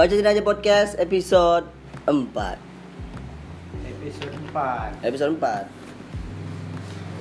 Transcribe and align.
Bacain 0.00 0.24
aja 0.24 0.40
podcast 0.40 0.96
episode 0.96 1.68
4 2.08 2.08
Episode 3.84 4.32
4 4.48 4.96
Episode 5.04 5.36
4 5.36 5.68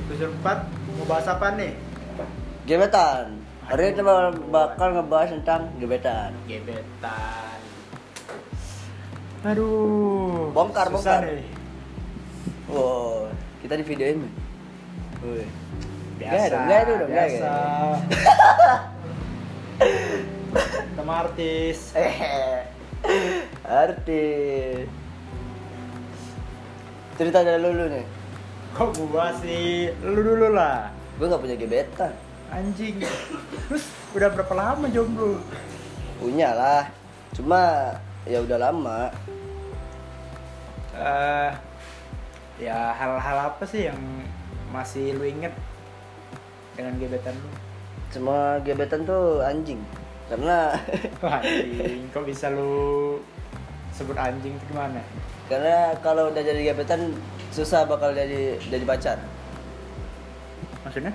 Episode 0.07 0.31
4 0.39 0.95
mau 0.95 1.03
bahas 1.11 1.27
apa 1.27 1.59
nih? 1.59 1.75
Gebetan. 2.63 3.35
Hari 3.67 3.83
ini 3.83 3.91
kita 3.91 4.03
bakal, 4.07 4.31
bakal 4.47 4.95
ngebahas 4.95 5.35
tentang 5.35 5.67
gebetan. 5.75 6.31
Gebetan. 6.47 7.59
Aduh 9.43 10.55
Bongkar, 10.55 10.87
susah 10.87 11.19
bongkar. 11.19 11.35
nih. 11.35 11.51
Wow 12.71 13.27
Kita 13.59 13.75
di 13.75 13.83
videoin 13.83 14.23
nih 14.23 14.31
Woi. 15.19 15.43
Biasa 16.15 16.55
enggak 16.63 16.79
itu 16.87 16.93
dong, 16.95 17.11
enggak, 17.11 17.27
Biasa 17.27 17.51
Teman 20.97 21.15
artis. 21.29 21.93
Eh 21.93 22.15
Artis. 23.63 24.89
Cerita 27.15 27.43
dari 27.43 27.59
lu, 27.61 27.75
lu 27.75 27.85
nih. 27.91 28.05
Kok 28.73 28.95
gua 29.11 29.35
sih? 29.43 29.91
Lu 30.01 30.19
dulu 30.19 30.55
lah. 30.55 30.89
Gue 31.19 31.27
gak 31.27 31.43
punya 31.43 31.57
gebetan. 31.59 32.13
Anjing. 32.49 33.03
Terus 33.67 33.85
udah 34.15 34.29
berapa 34.31 34.53
lama 34.55 34.87
jomblo? 34.89 35.43
Punya 36.17 36.55
lah. 36.55 36.83
Cuma 37.35 37.93
ya 38.25 38.39
udah 38.41 38.57
lama. 38.57 39.11
Eh 40.95 41.51
ya 42.59 42.91
hal-hal 42.91 43.37
apa 43.51 43.63
sih 43.63 43.87
yang 43.87 43.99
masih 44.75 45.15
lu 45.15 45.23
inget 45.23 45.55
dengan 46.75 46.95
gebetan 46.99 47.35
lu? 47.39 47.49
Semua 48.09 48.57
gebetan 48.63 49.05
tuh 49.05 49.43
anjing 49.45 49.79
Karena 50.29 50.77
anjing, 51.41 52.05
kok 52.13 52.23
bisa 52.23 52.53
lu 52.53 53.17
sebut 53.91 54.15
anjing 54.15 54.53
itu 54.53 54.65
gimana? 54.69 55.01
Karena 55.49 55.97
kalau 56.05 56.29
udah 56.29 56.43
jadi 56.45 56.71
gebetan 56.71 57.17
Susah 57.49 57.89
bakal 57.89 58.13
jadi 58.13 58.61
jadi 58.69 58.85
pacar 58.85 59.17
Maksudnya? 60.85 61.09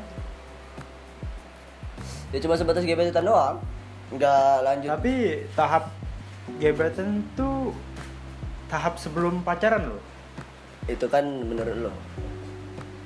Ya 2.34 2.38
cuma 2.42 2.58
sebatas 2.58 2.82
gebetan 2.82 3.22
doang 3.22 3.62
Nggak 4.10 4.54
lanjut 4.66 4.90
Tapi 4.98 5.46
tahap 5.54 5.94
gebetan 6.58 7.22
tuh 7.38 7.72
tahap 8.68 8.98
sebelum 8.98 9.44
pacaran 9.46 9.86
loh. 9.86 10.02
Itu 10.90 11.06
kan 11.08 11.24
menurut 11.24 11.88
lo 11.88 11.92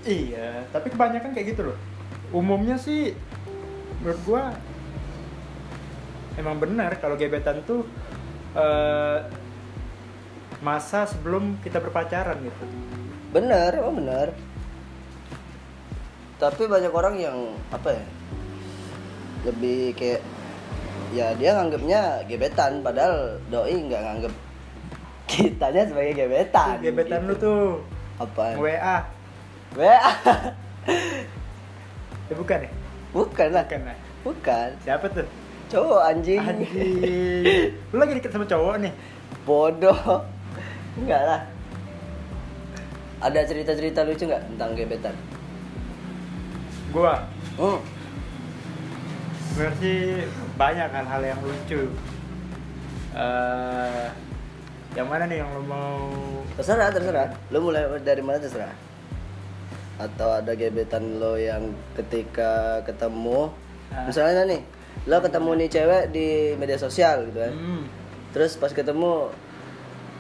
Iya, 0.08 0.64
tapi 0.72 0.88
kebanyakan 0.88 1.36
kayak 1.36 1.52
gitu 1.52 1.68
loh. 1.68 1.78
Umumnya 2.32 2.80
sih 2.80 3.12
menurut 4.00 4.20
gua 4.24 4.42
emang 6.38 6.56
benar 6.62 6.96
kalau 7.02 7.18
gebetan 7.18 7.60
tuh 7.66 7.82
eh, 8.54 9.18
masa 10.62 11.04
sebelum 11.04 11.58
kita 11.62 11.82
berpacaran 11.82 12.38
gitu. 12.40 12.64
Bener, 13.28 13.76
oh 13.84 13.92
bener 13.92 14.32
Tapi 16.40 16.64
banyak 16.64 16.88
orang 16.88 17.20
yang 17.20 17.36
apa 17.68 17.92
ya 17.92 18.04
Lebih 19.44 19.92
kayak 19.92 20.24
Ya 21.12 21.36
dia 21.36 21.52
nganggapnya 21.52 22.24
gebetan 22.24 22.80
Padahal 22.80 23.36
doi 23.52 23.76
nggak 23.76 24.00
nganggep 24.00 24.34
kitanya 25.28 25.84
sebagai 25.84 26.24
gebetan 26.24 26.80
gebetan 26.80 27.28
lu 27.28 27.36
gitu. 27.36 27.44
tuh 27.44 27.64
Apaan? 28.16 28.56
WA. 28.56 28.96
WA 29.76 30.00
Eh, 32.28 32.36
bukan 32.36 32.64
ya? 32.64 32.70
Bukan 33.12 33.48
lah 33.52 33.64
Bukan 33.68 33.80
lah. 33.84 33.96
Bukan 34.24 34.68
Siapa 34.84 35.06
tuh? 35.12 35.28
Cowok 35.68 36.00
anjing 36.00 36.40
Anjing. 36.40 37.72
Lu 37.92 37.96
lagi 38.00 38.16
deket 38.16 38.32
sama 38.32 38.48
cowok 38.48 38.80
nih. 38.80 38.92
Bodoh 39.44 40.24
Enggak 40.96 41.22
lah 41.24 41.40
Ada 43.18 43.44
cerita-cerita 43.44 44.06
lucu 44.06 44.24
nggak 44.24 44.44
tentang 44.54 44.70
gebetan? 44.72 45.14
Gua 46.90 47.20
Hmm. 47.58 47.82
Sih 49.82 50.22
banyak 50.54 50.86
hal-hal 50.94 51.22
yang 51.26 51.40
lucu. 51.42 51.90
eh 53.18 54.06
yang 54.94 55.10
mana 55.10 55.26
nih 55.26 55.42
yang 55.42 55.50
lo 55.50 55.62
mau? 55.66 55.98
Terserah, 56.54 56.94
terserah. 56.94 57.34
Lo 57.50 57.58
mulai 57.58 57.82
dari 58.00 58.22
mana 58.22 58.38
terserah. 58.38 58.70
Atau 59.98 60.30
ada 60.30 60.54
gebetan 60.54 61.18
lo 61.18 61.34
yang 61.34 61.74
ketika 61.98 62.78
ketemu, 62.86 63.50
Ah. 63.90 64.06
misalnya 64.06 64.46
nih, 64.46 64.62
lo 65.06 65.20
ketemu 65.20 65.50
nih 65.54 65.68
cewek 65.68 66.04
di 66.10 66.28
media 66.56 66.74
sosial 66.74 67.28
gitu 67.28 67.38
kan. 67.38 67.52
Hmm. 67.52 67.84
Terus 68.30 68.56
pas 68.56 68.72
ketemu, 68.72 69.30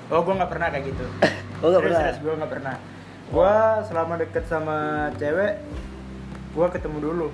Oh, 0.08 0.24
gua 0.24 0.34
nggak 0.36 0.48
pernah 0.48 0.68
kayak 0.70 0.84
gitu. 0.86 1.04
Oh, 1.60 1.68
nggak 1.68 1.84
pernah? 1.84 2.00
gua 2.22 2.34
nggak 2.38 2.52
pernah. 2.54 2.74
Gua 3.28 3.52
selama 3.82 4.14
deket 4.16 4.44
sama 4.46 4.78
cewek, 5.18 5.58
gua 6.54 6.70
ketemu 6.70 6.98
dulu. 7.02 7.28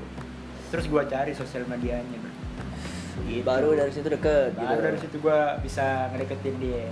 Terus 0.72 0.88
gua 0.88 1.04
cari 1.04 1.30
sosial 1.30 1.68
medianya. 1.68 2.18
bro. 2.18 2.32
Gitu. 3.14 3.46
baru 3.46 3.78
dari 3.78 3.92
situ 3.92 4.08
deket 4.10 4.58
gitu. 4.58 4.66
Baru 4.66 4.80
dari 4.80 4.98
situ 4.98 5.16
gua 5.20 5.54
bisa 5.60 6.10
ngedeketin 6.10 6.56
dia. 6.58 6.90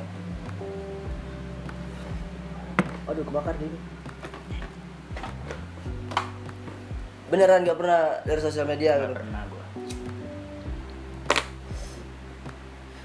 Aduh, 3.08 3.26
kebakar 3.26 3.58
gini. 3.58 3.74
Beneran 7.26 7.64
nggak 7.64 7.78
pernah 7.80 8.02
dari 8.22 8.40
sosial 8.40 8.68
media 8.68 8.92
Nggak 8.94 9.02
gitu? 9.02 9.16
pernah 9.18 9.42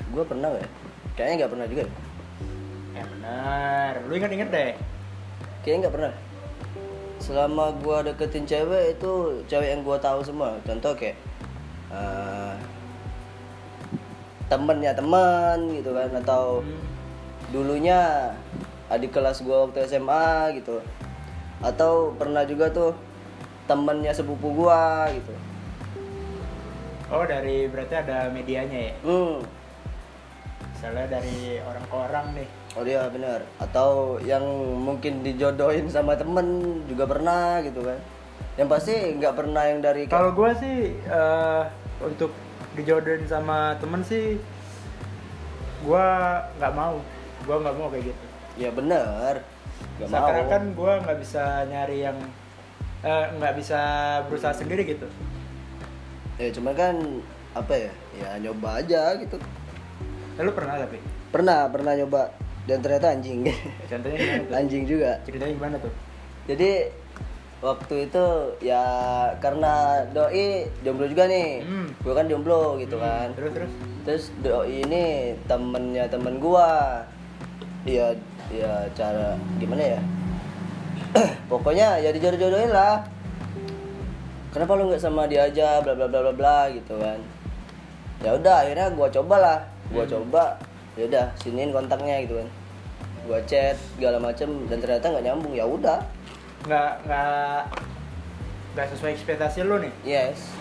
Gue 0.09 0.23
pernah 0.23 0.47
gak 0.51 0.63
ya? 0.63 0.69
Kayaknya 1.17 1.35
nggak 1.37 1.51
pernah 1.51 1.67
juga. 1.67 1.83
ya. 1.83 1.91
Ya 2.93 3.03
benar. 3.09 3.91
Lu 4.05 4.13
inget-inget 4.13 4.49
deh. 4.49 4.71
Kayaknya 5.61 5.79
nggak 5.83 5.95
pernah. 5.97 6.13
Selama 7.17 7.65
gua 7.81 8.05
deketin 8.05 8.45
cewek 8.45 8.95
itu 8.95 9.11
cewek 9.45 9.69
yang 9.73 9.81
gua 9.81 9.97
tahu 9.97 10.21
semua. 10.21 10.57
Contoh 10.61 10.93
kayak 10.93 11.17
eh, 11.89 12.53
temennya 14.47 14.93
teman 14.93 15.57
gitu 15.73 15.91
kan 15.91 16.09
atau 16.23 16.61
Hmm. 16.63 16.79
dulunya 17.49 18.31
adik 18.87 19.11
kelas 19.11 19.41
gua 19.41 19.67
waktu 19.67 19.83
SMA 19.85 20.55
gitu. 20.55 20.79
Atau 21.59 22.13
pernah 22.15 22.45
juga 22.45 22.69
tuh 22.69 22.93
temennya 23.65 24.13
sepupu 24.13 24.53
gua 24.53 25.09
gitu. 25.11 25.33
Oh 27.07 27.23
dari 27.23 27.65
berarti 27.67 27.93
ada 27.97 28.29
medianya 28.29 28.79
ya? 28.91 28.95
Hmm. 29.01 29.41
Misalnya 30.87 31.19
dari 31.19 31.59
orang 31.59 31.83
ke 31.83 31.95
orang 31.99 32.25
nih. 32.31 32.47
Oh 32.79 32.83
iya 32.87 33.11
benar. 33.11 33.43
Atau 33.59 34.23
yang 34.23 34.47
mungkin 34.79 35.19
dijodohin 35.19 35.91
sama 35.91 36.15
temen 36.15 36.79
juga 36.87 37.03
pernah 37.03 37.59
gitu 37.59 37.83
kan. 37.83 37.99
Yang 38.55 38.67
pasti 38.71 38.95
nggak 39.19 39.35
pernah 39.35 39.67
yang 39.67 39.83
dari 39.83 40.07
Kalau 40.07 40.31
gue 40.31 40.47
sih 40.55 40.95
eh, 40.95 41.63
untuk 41.99 42.31
dijodohin 42.79 43.27
sama 43.27 43.75
temen 43.83 43.99
sih, 43.99 44.39
gue 45.83 46.07
nggak 46.55 46.71
mau. 46.71 47.03
Gue 47.43 47.55
nggak 47.59 47.75
mau 47.75 47.91
kayak 47.91 48.07
gitu. 48.07 48.25
Ya 48.55 48.71
bener 48.71 49.43
Gak 49.99 50.07
mau 50.07 50.23
Seakan-akan 50.23 50.63
gue 50.71 50.93
nggak 51.03 51.19
bisa 51.19 51.43
nyari 51.67 51.97
yang 52.07 52.17
eh, 53.03 53.25
nggak 53.35 53.59
bisa 53.59 53.81
berusaha 54.31 54.55
sendiri 54.55 54.87
gitu. 54.87 55.11
Ya 56.39 56.47
cuma 56.55 56.71
kan 56.71 56.95
Apa 57.51 57.75
ya 57.75 57.91
Ya 58.15 58.39
nyoba 58.39 58.79
aja 58.79 59.19
gitu 59.19 59.35
Lalu 60.37 60.51
pernah 60.53 60.75
tapi? 60.77 60.97
Pernah 61.33 61.59
Pernah 61.73 61.93
nyoba. 61.97 62.23
Dan 62.67 62.83
ternyata 62.83 63.15
anjing. 63.15 63.47
Contohnya 63.89 64.17
gimana 64.19 64.43
tuh? 64.43 64.55
Anjing 64.59 64.83
juga. 64.83 65.11
Ceritanya 65.23 65.53
gimana 65.55 65.75
tuh? 65.79 65.93
Jadi 66.47 66.71
Waktu 67.57 68.05
itu 68.05 68.25
Ya 68.61 68.85
Karena 69.41 70.05
Doi 70.13 70.69
Jomblo 70.85 71.09
juga 71.09 71.25
nih. 71.25 71.65
Hmm. 71.65 71.89
Gue 72.05 72.13
kan 72.13 72.29
jomblo 72.29 72.77
gitu 72.77 73.01
kan. 73.01 73.33
Terus 73.33 73.51
terus? 73.55 73.71
Terus 74.05 74.23
Doi 74.45 74.85
ini 74.85 75.33
Temennya 75.49 76.05
temen 76.05 76.37
gua. 76.37 77.01
Iya 77.87 78.13
Ya 78.53 78.85
cara 78.93 79.33
Gimana 79.57 79.97
ya? 79.97 80.01
Pokoknya 81.51 81.97
ya 81.97 82.13
dijodoh-jodohin 82.13 82.69
lah. 82.69 83.01
Kenapa 84.53 84.77
lu 84.77 84.93
nggak 84.93 85.01
sama 85.01 85.25
dia 85.25 85.49
aja? 85.49 85.81
Bla 85.81 85.97
bla 85.97 86.05
bla 86.05 86.29
bla 86.29 86.33
bla 86.33 86.59
gitu 86.69 86.93
kan. 86.99 87.17
Ya 88.21 88.37
udah 88.37 88.65
akhirnya 88.65 88.93
gua 88.93 89.07
coba 89.09 89.35
gua 89.89 90.03
Hmm. 90.03 90.11
coba 90.13 90.43
ya 90.93 91.05
udah 91.05 91.25
siniin 91.35 91.69
kontaknya 91.69 92.21
gitu 92.21 92.35
kan 92.35 92.47
gua 93.23 93.39
chat 93.43 93.75
segala 93.91 94.17
macem 94.17 94.47
dan 94.65 94.77
ternyata 94.77 95.05
nggak 95.07 95.25
nyambung 95.25 95.53
ya 95.53 95.63
udah 95.63 95.99
Nggak 96.63 96.91
nggak 97.05 97.61
nggak 98.73 98.87
sesuai 98.89 99.11
ekspektasi 99.13 99.63
lu 99.63 99.79
nih. 99.79 99.93
yes 100.03 100.51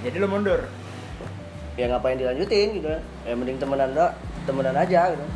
Jadi 0.00 0.16
lu 0.16 0.26
mundur. 0.26 0.64
ya 1.74 1.86
ngapain 1.86 2.14
dilanjutin 2.14 2.76
gitu 2.76 2.88
kan 2.88 3.02
ya 3.22 3.32
mending 3.32 3.56
temenan 3.56 3.90
dah 3.90 4.10
temenan 4.44 4.74
aja 4.74 5.10
gitu 5.10 5.26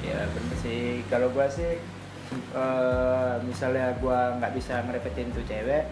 Ya 0.00 0.24
bener 0.24 0.56
sih. 0.58 1.02
Kalau 1.06 1.28
gua 1.28 1.44
sih 1.46 1.76
eh, 2.54 3.34
misalnya 3.42 3.92
gua 3.98 4.32
nggak 4.34 4.52
bisa 4.52 4.80
ngerepetin 4.82 5.28
tuh 5.30 5.42
cewek, 5.42 5.84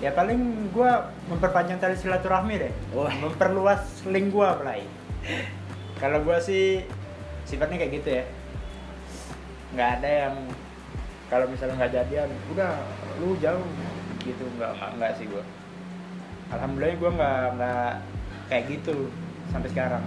ya 0.00 0.12
paling 0.12 0.70
gua 0.76 1.08
memperpanjang 1.32 1.80
tali 1.80 1.96
silaturahmi 1.96 2.54
deh. 2.60 2.72
Wah. 2.92 3.12
Memperluas 3.20 4.04
link 4.08 4.32
gua 4.32 4.56
mulai. 4.60 4.84
kalau 5.96 6.20
gua 6.22 6.36
sih 6.38 6.84
sifatnya 7.48 7.80
kayak 7.80 7.92
gitu 8.02 8.08
ya 8.20 8.24
nggak 9.74 9.90
ada 10.00 10.10
yang 10.28 10.34
kalau 11.26 11.46
misalnya 11.50 11.74
nggak 11.78 11.94
jadian 11.94 12.28
udah 12.54 12.72
lu 13.18 13.34
jauh 13.42 13.66
gitu 14.22 14.44
nggak 14.58 14.70
nggak, 14.98 15.12
sih 15.18 15.26
gua 15.26 15.42
alhamdulillah 16.54 16.98
gua 17.00 17.10
nggak 17.16 17.42
nggak 17.58 17.92
kayak 18.46 18.64
gitu 18.70 19.10
sampai 19.50 19.70
sekarang 19.72 20.04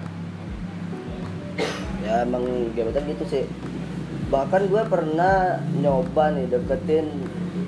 ya 2.00 2.24
emang 2.24 2.72
gebetan 2.76 3.04
gitu 3.12 3.26
sih 3.28 3.44
bahkan 4.30 4.70
gue 4.70 4.84
pernah 4.88 5.60
nyoba 5.82 6.32
nih 6.38 6.48
deketin 6.48 7.08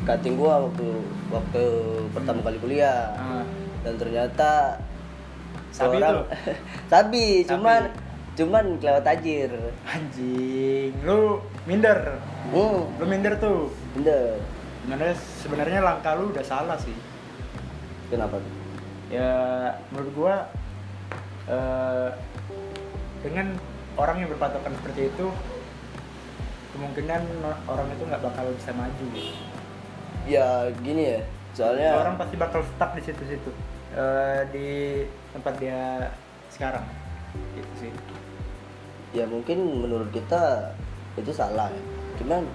kating 0.08 0.40
gue 0.40 0.48
waktu 0.48 0.88
waktu 1.32 1.64
pertama 2.12 2.40
kali 2.44 2.58
kuliah. 2.60 3.16
Ah, 3.16 3.44
dan 3.82 3.96
ternyata 3.96 4.78
Sabi 5.72 5.98
seorang- 5.98 6.28
sabi 6.92 7.26
Sabi. 7.42 7.48
cuman 7.48 7.82
cuman 8.36 8.66
kelewat 8.78 9.04
tajir. 9.04 9.52
Anjing 9.88 10.92
lu 11.02 11.40
minder? 11.64 12.20
Hmm. 12.52 12.92
Lu 13.00 13.06
minder 13.08 13.34
tuh? 13.40 13.72
Bener 13.96 14.38
sebenarnya 14.84 15.16
sebenarnya 15.40 15.80
langkah 15.80 16.14
lu 16.16 16.30
udah 16.30 16.44
salah 16.44 16.76
sih. 16.76 16.96
Kenapa 18.12 18.36
tuh? 18.36 18.54
Ya 19.08 19.32
menurut 19.92 20.12
gua 20.14 20.36
eh, 21.48 22.10
dengan 23.22 23.56
orang 23.96 24.24
yang 24.24 24.30
berpatokan 24.32 24.72
seperti 24.76 25.08
itu 25.08 25.28
kemungkinan 26.72 27.22
orang 27.68 27.88
itu 27.92 28.04
nggak 28.08 28.24
bakal 28.24 28.48
bisa 28.56 28.72
maju 28.72 29.06
ya 30.28 30.70
gini 30.82 31.18
ya. 31.18 31.22
Soalnya 31.52 32.00
orang 32.00 32.16
pasti 32.16 32.36
bakal 32.40 32.62
stuck 32.64 32.92
di 32.96 33.02
situ-situ. 33.04 33.52
Eh, 33.92 34.42
di 34.56 34.70
tempat 35.36 35.54
dia 35.60 36.10
sekarang. 36.52 36.86
Gitu 37.58 37.74
sih. 37.88 37.92
Ya 39.12 39.28
mungkin 39.28 39.84
menurut 39.84 40.10
kita 40.16 40.72
itu 41.20 41.32
salah 41.36 41.68
ya. 41.68 41.84
Cuman 42.22 42.48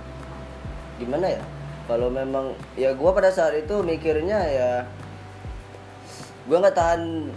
gimana 0.97 1.27
ya? 1.29 1.43
Kalau 1.87 2.11
memang 2.11 2.57
ya 2.75 2.97
gua 2.97 3.15
pada 3.15 3.31
saat 3.31 3.55
itu 3.55 3.79
mikirnya 3.85 4.41
ya 4.43 4.71
gua 6.51 6.63
nggak 6.65 6.75
tahan 6.75 7.31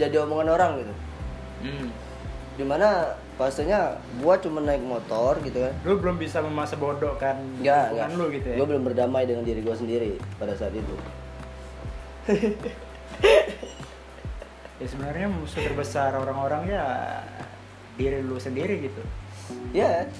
jadi 0.00 0.24
omongan 0.24 0.50
orang 0.52 0.72
gitu. 0.82 0.94
Hmm. 1.56 1.88
di 2.56 2.64
mana 2.64 3.16
pastinya 3.36 4.00
gua 4.24 4.40
cuma 4.40 4.64
naik 4.64 4.80
motor 4.80 5.36
gitu 5.44 5.60
kan 5.60 5.72
lu 5.84 6.00
belum 6.00 6.16
bisa 6.16 6.40
memasa 6.40 6.72
bodoh 6.80 7.12
kan 7.20 7.36
lingkungan 7.60 7.92
enggak. 7.92 8.16
lu 8.16 8.24
gitu 8.32 8.46
ya 8.48 8.56
Gua 8.56 8.66
belum 8.72 8.82
berdamai 8.88 9.28
dengan 9.28 9.44
diri 9.44 9.60
gua 9.60 9.76
sendiri 9.76 10.16
pada 10.40 10.56
saat 10.56 10.72
itu. 10.72 10.94
ya 14.80 14.86
sebenarnya 14.88 15.28
musuh 15.28 15.60
terbesar 15.60 16.16
orang-orang 16.16 16.68
ya 16.68 16.84
diri 17.96 18.24
lu 18.24 18.36
sendiri 18.40 18.88
gitu 18.88 19.00
Ya, 19.70 20.10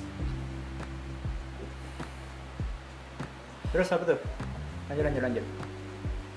terus 3.74 3.90
apa 3.90 4.06
tuh 4.06 4.18
lanjut 4.86 5.02
lanjut 5.02 5.22
lanjut 5.26 5.44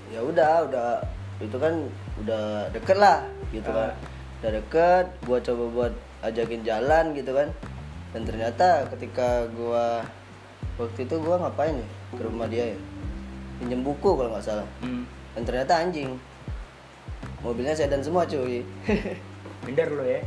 ya 0.10 0.20
udah, 0.26 0.66
udah 0.66 0.90
itu 1.38 1.54
kan 1.62 1.74
udah 2.26 2.68
deket 2.74 2.98
lah 2.98 3.24
gitu 3.54 3.70
kan. 3.70 3.94
Ah. 3.94 4.18
Udah 4.40 4.52
deket, 4.56 5.06
gua 5.28 5.38
coba 5.44 5.64
buat 5.70 5.94
ajakin 6.22 6.62
jalan 6.64 7.12
gitu 7.14 7.32
kan. 7.32 7.50
Dan 8.12 8.22
ternyata 8.26 8.90
ketika 8.96 9.46
gua 9.54 10.02
waktu 10.76 11.06
itu 11.06 11.16
gua 11.22 11.40
ngapain 11.40 11.78
ya 11.78 11.88
ke 12.16 12.22
rumah 12.24 12.48
dia 12.48 12.74
ya. 12.74 12.80
Pinjem 13.60 13.84
buku 13.84 14.16
kalau 14.16 14.32
nggak 14.34 14.46
salah. 14.46 14.68
hmm. 14.82 15.04
Dan 15.36 15.44
ternyata 15.46 15.74
anjing. 15.80 16.16
Mobilnya 17.40 17.72
sedan 17.72 18.04
semua 18.04 18.28
cuy. 18.28 18.64
minder 19.66 19.92
lu 19.92 20.04
ya 20.04 20.24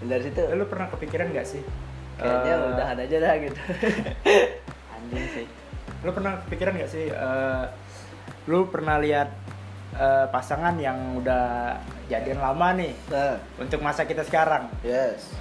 Dan 0.00 0.06
dari 0.10 0.22
situ 0.24 0.40
lu 0.56 0.64
pernah 0.66 0.88
kepikiran 0.88 1.30
nggak 1.30 1.46
sih 1.46 1.62
kayaknya 2.14 2.54
Eh, 2.54 2.70
udahan 2.72 2.96
aja 2.96 3.16
dah 3.18 3.34
gitu. 3.38 3.58
anjing 4.94 5.26
sih 5.34 5.46
lu 6.04 6.10
pernah 6.12 6.40
kepikiran 6.46 6.72
nggak 6.78 6.90
sih 6.90 7.06
eh, 7.10 7.64
lu 8.46 8.68
pernah 8.68 8.96
lihat 9.00 9.28
eh, 9.94 10.26
pasangan 10.28 10.74
yang 10.78 11.18
udah 11.18 11.78
jadian 12.10 12.42
lama 12.42 12.74
nih 12.76 12.92
nah, 13.08 13.38
untuk 13.58 13.80
masa 13.80 14.04
kita 14.04 14.26
sekarang. 14.26 14.68
Yes. 14.84 15.32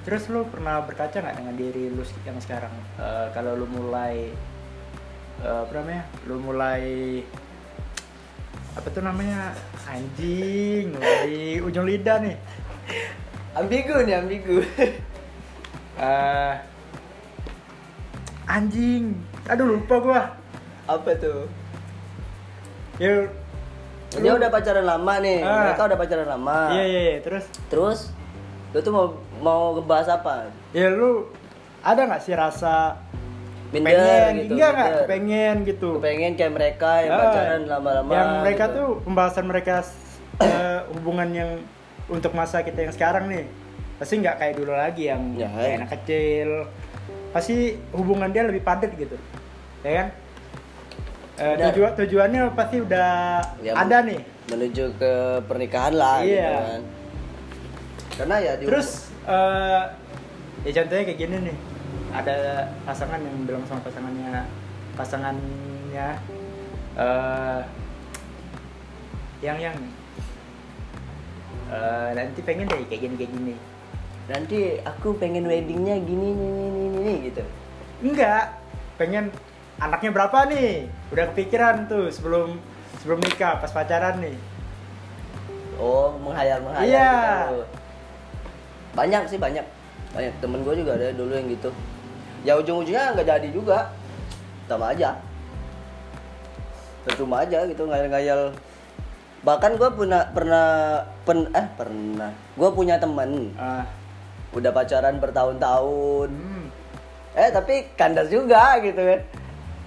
terus 0.00 0.32
lu 0.32 0.48
pernah 0.48 0.80
berkaca 0.80 1.20
nggak 1.20 1.36
dengan 1.36 1.54
diri 1.60 1.92
lu 1.92 2.00
yang 2.24 2.40
sekarang? 2.40 2.72
Eh, 2.96 3.26
kalau 3.36 3.52
lu 3.56 3.66
mulai 3.68 4.32
eh, 5.44 5.60
apa 5.64 5.72
namanya? 5.76 6.04
Lu 6.24 6.36
mulai 6.40 6.84
apa 8.76 8.86
tuh 8.88 9.02
namanya? 9.04 9.52
Anjing 9.84 10.94
di 11.26 11.60
ujung 11.60 11.84
lidah 11.84 12.22
nih. 12.22 12.36
Ambigu 13.58 14.06
nih, 14.06 14.14
ambigu. 14.18 14.58
Eh, 16.00 16.54
anjing. 18.48 19.20
Aduh 19.52 19.76
lupa 19.76 20.00
gua. 20.00 20.22
Apa 20.88 21.12
tuh? 21.20 21.44
Ya 23.00 23.24
Dia 24.12 24.32
udah 24.34 24.48
pacaran 24.48 24.82
lama 24.84 25.12
nih. 25.18 25.38
Ah. 25.40 25.70
Mereka 25.70 25.82
udah 25.86 25.98
pacaran 25.98 26.28
lama. 26.28 26.58
iya 26.70 26.84
iya 26.84 27.00
iya. 27.08 27.16
terus 27.20 27.44
Terus 27.66 27.98
lu 28.70 28.78
tuh 28.78 28.92
mau 28.92 29.06
mau 29.40 29.62
ngebahas 29.74 30.08
apa? 30.12 30.46
ya 30.70 30.86
lu 30.88 31.26
ada 31.80 32.04
nggak 32.04 32.20
sih 32.20 32.34
rasa 32.34 32.94
Minder 33.72 33.94
pengen 33.94 34.34
gitu. 34.36 34.52
enggak 34.52 34.70
nggak 34.72 34.94
pengen 35.06 35.54
gitu 35.64 35.88
Kepengen 35.96 36.32
kayak 36.34 36.52
mereka 36.52 36.90
yang 37.00 37.12
Ah, 37.12 37.20
pacaran 37.24 37.62
lama-lama. 37.64 38.10
yang 38.10 38.30
mereka 38.42 38.64
gitu. 38.64 38.76
tuh 38.76 38.88
pembahasan 39.00 39.46
mereka 39.46 39.74
eh, 40.42 40.80
hubungan 40.92 41.28
yang 41.30 41.50
untuk 42.06 42.30
masa 42.30 42.60
kita 42.60 42.82
yang 42.82 42.92
sekarang 42.92 43.26
nih 43.26 43.46
pasti 43.96 44.18
nggak 44.18 44.36
kayak 44.36 44.54
dulu 44.54 44.72
lagi 44.72 45.06
yang 45.06 45.22
Ya, 45.34 45.46
kayak 45.48 45.66
ya. 45.66 45.76
anak 45.76 45.90
kecil 45.96 46.48
pasti 47.30 47.56
hubungan 47.90 48.28
dia 48.28 48.42
lebih 48.42 48.60
padat 48.60 48.90
gitu 48.92 49.14
ya 49.80 49.92
kan 49.96 50.06
Eh, 51.40 51.56
Benar. 51.56 51.72
tujuan 51.72 51.92
tujuannya 51.96 52.42
pasti 52.52 52.76
udah 52.84 53.40
Ya, 53.64 53.72
ada 53.72 54.04
nih 54.04 54.20
menuju 54.52 54.92
ke 55.00 55.12
pernikahan 55.48 55.96
lah 55.96 56.20
gitu 56.20 56.36
Iya. 56.36 56.52
kan. 56.52 56.80
Karena 58.20 58.36
ya 58.44 58.52
di 58.60 58.64
terus 58.68 59.08
eh 59.24 59.82
ya 60.68 60.70
contohnya 60.76 61.04
kayak 61.08 61.16
gini 61.18 61.36
nih 61.48 61.56
ada 62.12 62.36
pasangan 62.84 63.16
yang 63.24 63.36
bilang 63.48 63.64
sama 63.64 63.80
pasangannya 63.80 64.44
pasangannya 64.92 66.08
eh 67.00 67.60
yang 69.40 69.56
yang 69.56 69.76
eh, 71.72 72.08
nanti 72.12 72.40
pengen 72.44 72.68
deh 72.68 72.84
kayak 72.84 73.00
gini 73.00 73.14
kayak 73.16 73.32
gini 73.32 73.54
nanti 74.28 74.58
aku 74.84 75.16
pengen 75.16 75.48
weddingnya 75.48 75.96
gini 76.04 76.36
nih 76.36 76.48
nih, 76.52 76.68
nih, 76.68 77.00
nih, 77.00 77.16
gitu. 77.32 77.42
enggak 78.04 78.60
pengen 79.00 79.32
anaknya 79.80 80.10
berapa 80.12 80.38
nih 80.46 80.86
udah 81.10 81.24
kepikiran 81.32 81.88
tuh 81.88 82.12
sebelum 82.12 82.60
sebelum 83.00 83.18
nikah 83.24 83.58
pas 83.58 83.72
pacaran 83.72 84.20
nih 84.20 84.36
Oh, 85.80 86.12
menghayal 86.20 86.60
menghayal. 86.60 86.84
Iya. 86.92 87.12
gitu. 87.48 87.64
Banyak 88.92 89.22
sih 89.32 89.40
banyak. 89.40 89.64
Banyak 90.12 90.32
temen 90.44 90.60
gue 90.60 90.76
juga 90.76 90.92
ada 90.92 91.08
dulu 91.16 91.32
yang 91.32 91.48
gitu. 91.48 91.72
Ya 92.44 92.52
ujung-ujungnya 92.60 93.16
nggak 93.16 93.24
jadi 93.24 93.48
juga. 93.48 93.88
Sama 94.68 94.92
aja. 94.92 95.16
Percuma 97.08 97.40
aja 97.48 97.64
gitu 97.64 97.88
ngayal-ngayal. 97.88 98.52
Bahkan 99.40 99.80
gue 99.80 99.88
pernah 99.96 100.28
pernah 100.36 100.68
pen, 101.24 101.48
eh 101.56 101.66
pernah. 101.80 102.28
Gue 102.60 102.68
punya 102.76 103.00
temen 103.00 103.56
Ah, 103.56 103.88
udah 104.52 104.76
pacaran 104.76 105.16
bertahun-tahun. 105.16 106.28
hmm, 106.28 106.64
Eh 107.40 107.48
tapi 107.56 107.88
kandas 107.96 108.28
juga 108.28 108.76
gitu 108.84 109.00
kan. 109.00 109.20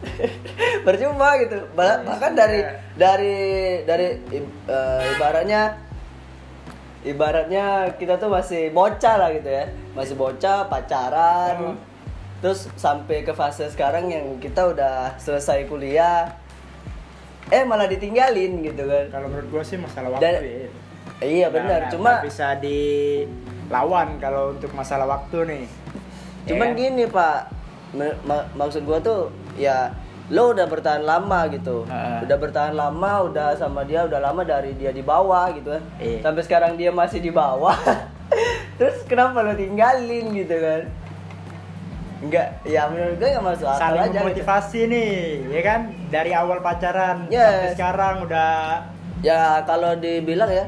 Percuma 0.86 1.38
gitu. 1.38 1.57
Bah- 1.74 1.95
Iya, 1.95 2.05
bahkan 2.05 2.31
iya. 2.31 2.38
dari 2.38 2.60
dari 2.93 3.36
dari 3.83 4.07
i- 4.31 4.53
eh, 4.65 5.01
ibaratnya 5.13 5.62
ibaratnya 7.03 7.65
kita 7.93 8.15
tuh 8.15 8.29
masih 8.29 8.72
bocah 8.72 9.15
lah 9.17 9.29
gitu 9.31 9.50
ya. 9.50 9.65
Masih 9.93 10.15
bocah 10.15 10.67
pacaran. 10.67 11.55
Hmm. 11.55 11.77
Terus 12.39 12.67
sampai 12.75 13.24
ke 13.24 13.31
fase 13.31 13.67
sekarang 13.67 14.07
yang 14.07 14.25
kita 14.38 14.67
udah 14.67 15.15
selesai 15.17 15.63
kuliah. 15.65 16.27
Eh 17.48 17.63
malah 17.63 17.86
ditinggalin 17.86 18.63
gitu 18.63 18.83
kan. 18.83 19.05
kalau 19.10 19.27
menurut 19.27 19.48
gua 19.50 19.63
sih 19.63 19.75
masalah 19.75 20.10
waktu 20.10 20.24
Dan- 20.24 20.41
ya 20.41 20.69
Iya 21.22 21.48
benar, 21.48 21.88
cuma 21.88 22.19
bisa 22.19 22.51
dilawan 22.57 24.19
kalau 24.19 24.51
untuk 24.51 24.67
masalah 24.74 25.07
waktu 25.07 25.38
nih 25.45 25.63
Cuman 26.43 26.67
Ya 26.67 26.74
kan? 26.74 26.79
gini 26.81 27.03
pak, 27.07 27.38
ma- 28.25 28.48
maksud 28.53 28.83
gua 28.83 29.00
tuh 29.00 29.31
ya 29.55 29.91
lo 30.27 30.50
udah 30.50 30.65
bertahan 30.65 31.01
lama 31.01 31.45
gitu, 31.48 31.83
Heeh. 31.83 32.24
udah 32.24 32.38
bertahan 32.38 32.74
lama, 32.74 33.12
udah 33.24 33.53
sama 33.53 33.83
dia 33.83 34.01
udah 34.01 34.19
lama 34.19 34.41
dari 34.41 34.72
dia 34.74 34.89
di 34.89 35.01
bawah 35.01 35.51
gitu 35.51 35.67
kan, 35.69 35.83
Iya. 35.98 36.19
sampai 36.22 36.41
sekarang 36.41 36.72
dia 36.74 36.89
masih 36.89 37.19
di 37.19 37.29
bawah, 37.29 37.75
terus 38.77 39.03
kenapa 39.03 39.41
lo 39.41 39.51
tinggalin 39.51 40.31
gitu 40.31 40.55
kan? 40.55 40.81
Enggak, 42.19 42.55
ya 42.63 42.88
menurut 42.88 43.19
gue 43.19 43.27
nggak 43.27 43.43
masuk 43.45 43.67
akal 43.67 43.79
saling 43.83 44.00
aja. 44.00 44.07
gitu. 44.07 44.19
memotivasi 44.24 44.79
nih 44.88 45.12
ya 45.51 45.62
kan 45.62 45.79
dari 46.07 46.31
awal 46.31 46.57
pacaran 46.60 47.27
Yes. 47.27 47.43
sampai 47.43 47.69
sekarang 47.75 48.15
udah 48.24 48.51
Ya 49.19 49.60
kalau 49.63 49.95
dibilang 49.95 50.48
ya, 50.48 50.67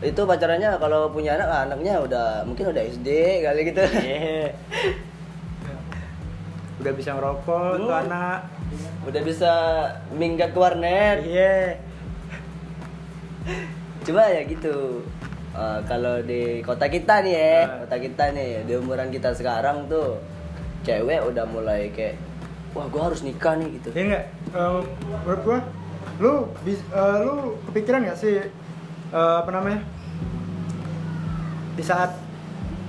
itu 0.00 0.18
pacarannya 0.20 0.78
kalau 0.78 1.10
punya 1.10 1.34
anak 1.34 1.46
anaknya 1.66 1.98
udah 1.98 2.42
mungkin 2.42 2.70
udah 2.70 2.82
SD 2.84 3.08
kali 3.40 3.60
gitu 3.66 3.82
Iya. 3.82 4.54
Udah 6.78 6.92
bisa 6.92 7.10
ngerokok 7.12 7.70
tuh 7.76 7.90
Hmm. 7.90 8.02
anak. 8.04 8.40
udah 9.00 9.22
bisa 9.24 9.52
minggat 10.12 10.52
ke 10.52 10.58
warnet 10.58 11.24
Iya. 11.24 11.80
Coba 14.04 14.24
ya 14.28 14.42
gitu. 14.44 15.00
Eh, 15.50 15.80
kalau 15.84 16.20
di 16.20 16.60
kota 16.60 16.86
kita 16.86 17.20
nih 17.20 17.34
ya, 17.34 17.54
Ah. 17.58 17.76
kota 17.82 17.96
kita 17.98 18.24
nih 18.30 18.62
di 18.62 18.74
umuran 18.74 19.08
kita 19.08 19.32
sekarang 19.32 19.88
tuh 19.88 20.20
cewek 20.82 21.24
udah 21.24 21.44
mulai 21.46 21.88
kayak 21.90 22.20
wah 22.70 22.86
gua 22.86 23.08
harus 23.08 23.20
nikah 23.22 23.56
nih 23.56 23.80
gitu. 23.80 23.88
Iya 23.90 24.04
nggak? 24.06 24.24
Eh, 24.50 24.80
menurut 25.24 25.40
gua, 25.42 25.58
lu 26.18 26.32
bis, 26.62 26.78
eh, 26.84 27.16
lu 27.18 27.34
kepikiran 27.66 28.04
nggak 28.04 28.18
sih 28.18 28.44
eh, 29.08 29.34
apa 29.38 29.48
namanya? 29.50 29.80
Di 31.74 31.82
saat 31.82 32.12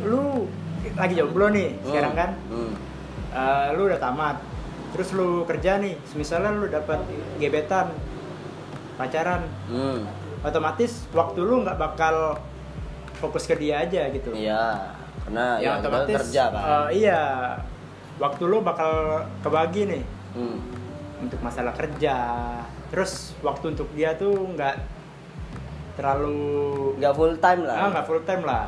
lu 0.01 0.45
lagi 0.93 1.15
jomblo 1.15 1.47
nih 1.47 1.79
sekarang 1.81 2.13
kan, 2.13 2.31
Hmm. 2.49 2.75
Eh, 3.29 3.67
lu 3.73 3.85
udah 3.85 3.97
tamat, 3.97 4.41
terus 4.89 5.13
lu 5.13 5.45
kerja 5.45 5.77
nih, 5.77 5.93
misalnya 6.13 6.49
lu 6.51 6.65
dapat 6.65 6.97
gebetan, 7.37 7.93
pacaran, 8.95 9.45
Hmm. 9.65 10.01
otomatis 10.39 11.05
waktu 11.11 11.39
lu 11.39 11.61
nggak 11.61 11.77
bakal 11.77 12.41
fokus 13.15 13.45
ke 13.45 13.53
dia 13.53 13.81
aja 13.81 14.09
gitu. 14.09 14.31
Iya, 14.31 14.95
karena 15.21 15.45
Ya, 15.57 15.77
ya, 15.77 15.83
kita 15.83 15.99
kerja 16.17 16.43
kan. 16.47 16.63
eh, 16.63 16.87
iya, 16.97 17.21
waktu 18.17 18.43
lu 18.43 18.59
bakal 18.59 18.91
kebagi 19.39 19.85
nih 19.85 20.03
Hmm. 20.33 20.57
untuk 21.19 21.37
masalah 21.39 21.71
kerja. 21.71 22.15
Terus 22.89 23.37
waktu 23.39 23.77
untuk 23.77 23.93
dia 23.93 24.15
tuh 24.15 24.33
nggak 24.49 24.73
terlalu 25.93 26.97
Nggak 26.97 27.13
full 27.13 27.35
time 27.37 27.61
lah. 27.63 27.77
ah 27.77 27.87
nggak 27.91 28.05
full 28.05 28.23
time 28.23 28.41
lah. 28.41 28.65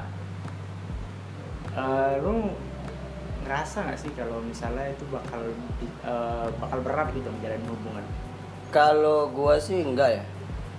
Eh, 1.72 2.13
lu 2.20 2.51
ngerasa 3.41 3.77
nggak 3.83 4.00
sih 4.00 4.12
kalau 4.13 4.39
misalnya 4.39 4.86
itu 4.88 5.03
bakal 5.10 5.41
eh, 6.03 6.48
bakal 6.57 6.79
berat 6.81 7.10
gitu 7.12 7.27
menjalin 7.27 7.63
hubungan? 7.65 8.05
Kalau 8.71 9.29
gua 9.29 9.60
sih 9.60 9.81
enggak 9.81 10.21
ya. 10.21 10.24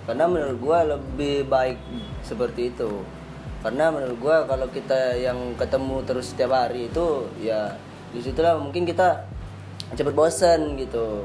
Karena 0.03 0.25
menurut 0.27 0.57
gua 0.59 0.83
lebih 0.83 1.47
baik 1.47 1.77
seperti 2.21 2.73
itu. 2.73 3.03
Karena 3.61 3.87
menurut 3.87 4.17
gua 4.19 4.43
kalau 4.43 4.67
kita 4.67 5.15
yang 5.15 5.55
ketemu 5.55 6.03
terus 6.03 6.35
setiap 6.35 6.51
hari 6.51 6.87
itu 6.87 7.27
ya 7.39 7.71
di 8.11 8.19
situlah 8.19 8.59
mungkin 8.59 8.83
kita 8.83 9.23
cepet 9.93 10.11
bosen 10.11 10.75
gitu. 10.75 11.23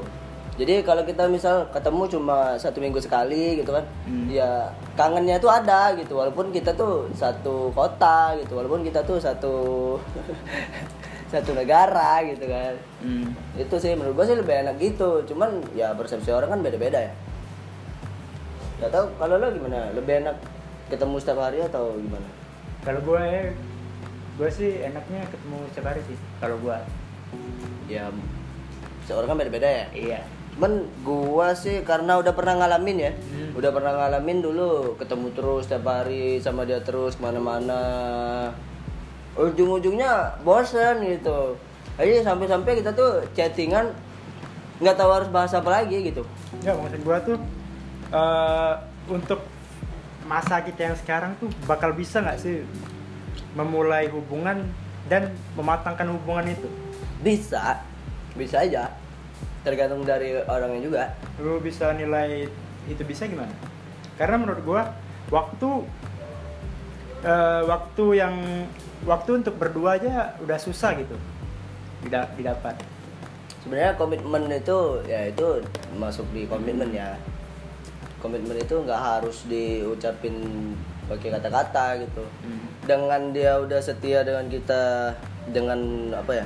Jadi 0.59 0.83
kalau 0.83 1.07
kita 1.07 1.23
misal 1.25 1.71
ketemu 1.71 2.03
cuma 2.11 2.59
satu 2.59 2.83
minggu 2.83 2.99
sekali 2.99 3.63
gitu 3.63 3.71
kan, 3.71 3.85
Hmm. 4.03 4.27
ya 4.27 4.67
kangennya 4.93 5.39
tuh 5.39 5.47
ada 5.47 5.95
gitu. 5.95 6.19
Walaupun 6.19 6.51
kita 6.51 6.75
tuh 6.75 7.07
satu 7.15 7.71
kota 7.71 8.35
gitu, 8.35 8.59
walaupun 8.59 8.83
kita 8.83 8.99
tuh 9.07 9.15
satu 9.15 9.55
satu 11.29 11.53
negara 11.53 12.25
gitu 12.25 12.43
kan 12.43 12.73
Hmm. 12.99 13.31
itu 13.55 13.75
sih 13.75 13.93
menurut 13.93 14.17
gue 14.17 14.25
sih 14.25 14.35
lebih 14.35 14.55
enak 14.59 14.75
gitu 14.75 15.23
cuman 15.25 15.63
ya 15.71 15.93
persepsi 15.93 16.29
orang 16.29 16.49
kan 16.49 16.61
beda-beda 16.61 16.99
ya 16.99 17.13
Gak 18.79 18.89
tau 18.89 19.11
kalau 19.15 19.35
lo 19.35 19.51
gimana 19.51 19.91
lebih 19.91 20.19
enak 20.19 20.35
ketemu 20.87 21.15
setiap 21.17 21.39
hari 21.41 21.59
atau 21.59 21.95
gimana 21.95 22.27
Kalau 22.79 23.03
gue 23.03 23.19
ya, 23.19 23.43
gue 24.35 24.49
sih 24.49 24.71
enaknya 24.81 25.27
ketemu 25.27 25.57
setiap 25.67 25.91
hari 25.91 26.01
sih. 26.07 26.15
Kalau 26.39 26.55
gue, 26.57 26.77
ya 27.87 28.07
seorang 29.03 29.27
kan 29.27 29.37
beda-beda 29.37 29.65
ya 29.65 29.85
iya. 29.91 30.19
cuman 30.53 30.71
gua 31.01 31.51
sih 31.51 31.81
karena 31.81 32.19
udah 32.19 32.29
pernah 32.31 32.55
ngalamin 32.57 32.97
ya 32.99 33.11
Hmm. 33.11 33.57
udah 33.57 33.71
pernah 33.73 33.91
ngalamin 33.95 34.39
dulu 34.39 34.93
ketemu 34.95 35.27
terus 35.33 35.65
setiap 35.65 35.83
hari 35.83 36.37
sama 36.37 36.61
dia 36.63 36.77
terus 36.79 37.15
ke 37.15 37.21
mana-mana 37.21 37.81
ujung-ujungnya 39.39 40.43
bosen 40.43 40.99
gitu. 41.07 41.55
Aja 41.95 42.31
sampai-sampai 42.31 42.83
kita 42.83 42.91
tuh 42.91 43.23
chattingan 43.31 43.91
nggak 44.79 44.95
tahu 44.95 45.11
harus 45.11 45.29
bahas 45.31 45.51
apa 45.55 45.67
lagi 45.71 46.11
gitu. 46.11 46.23
Enggak, 46.59 46.75
maksud 46.75 47.01
gua 47.03 47.17
tuh 47.23 47.37
eh 48.09 48.73
untuk 49.07 49.39
masa 50.27 50.61
kita 50.61 50.91
yang 50.91 50.97
sekarang 50.99 51.31
tuh 51.41 51.49
bakal 51.65 51.95
bisa 51.95 52.21
nggak 52.21 52.39
sih 52.39 52.61
memulai 53.57 54.11
hubungan 54.13 54.61
dan 55.09 55.33
mematangkan 55.57 56.13
hubungan 56.13 56.53
itu? 56.53 56.69
bisa. 57.19 57.83
Bisa 58.35 58.63
aja. 58.63 58.95
Tergantung 59.67 60.07
dari 60.07 60.39
orangnya 60.47 60.81
juga. 60.81 61.03
Lu 61.43 61.59
bisa 61.59 61.91
nilai 61.91 62.47
itu 62.87 63.03
bisa 63.03 63.27
gimana? 63.27 63.51
Karena 64.15 64.39
menurut 64.39 64.63
gua 64.63 64.81
waktu 65.27 65.83
eh, 67.23 67.61
waktu 67.67 68.05
yang 68.19 68.35
waktu 69.07 69.43
untuk 69.43 69.55
berdua 69.59 69.97
aja 69.99 70.35
udah 70.43 70.59
susah 70.59 70.95
gitu. 70.99 71.15
Tidak 72.05 72.39
didapat. 72.39 72.75
sebenarnya 73.59 73.91
komitmen 73.99 74.47
itu 74.49 75.03
ya 75.03 75.27
itu 75.27 75.59
masuk 75.99 76.23
di 76.31 76.47
komitmen 76.47 76.95
ya 76.95 77.19
komitmen 78.23 78.55
itu 78.55 78.75
nggak 78.83 78.99
harus 78.99 79.43
diucapin 79.51 80.35
pakai 81.11 81.33
kata-kata 81.33 81.99
gitu 82.05 82.23
dengan 82.87 83.33
dia 83.35 83.59
udah 83.59 83.81
setia 83.81 84.23
dengan 84.23 84.45
kita 84.47 85.13
dengan 85.49 85.79
apa 86.13 86.43
ya 86.43 86.45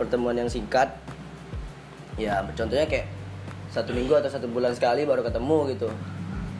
pertemuan 0.00 0.38
yang 0.38 0.48
singkat 0.48 0.88
ya 2.14 2.40
contohnya 2.54 2.86
kayak 2.86 3.10
satu 3.74 3.90
minggu 3.90 4.14
atau 4.14 4.30
satu 4.30 4.46
bulan 4.46 4.70
sekali 4.70 5.02
baru 5.02 5.26
ketemu 5.26 5.74
gitu 5.74 5.90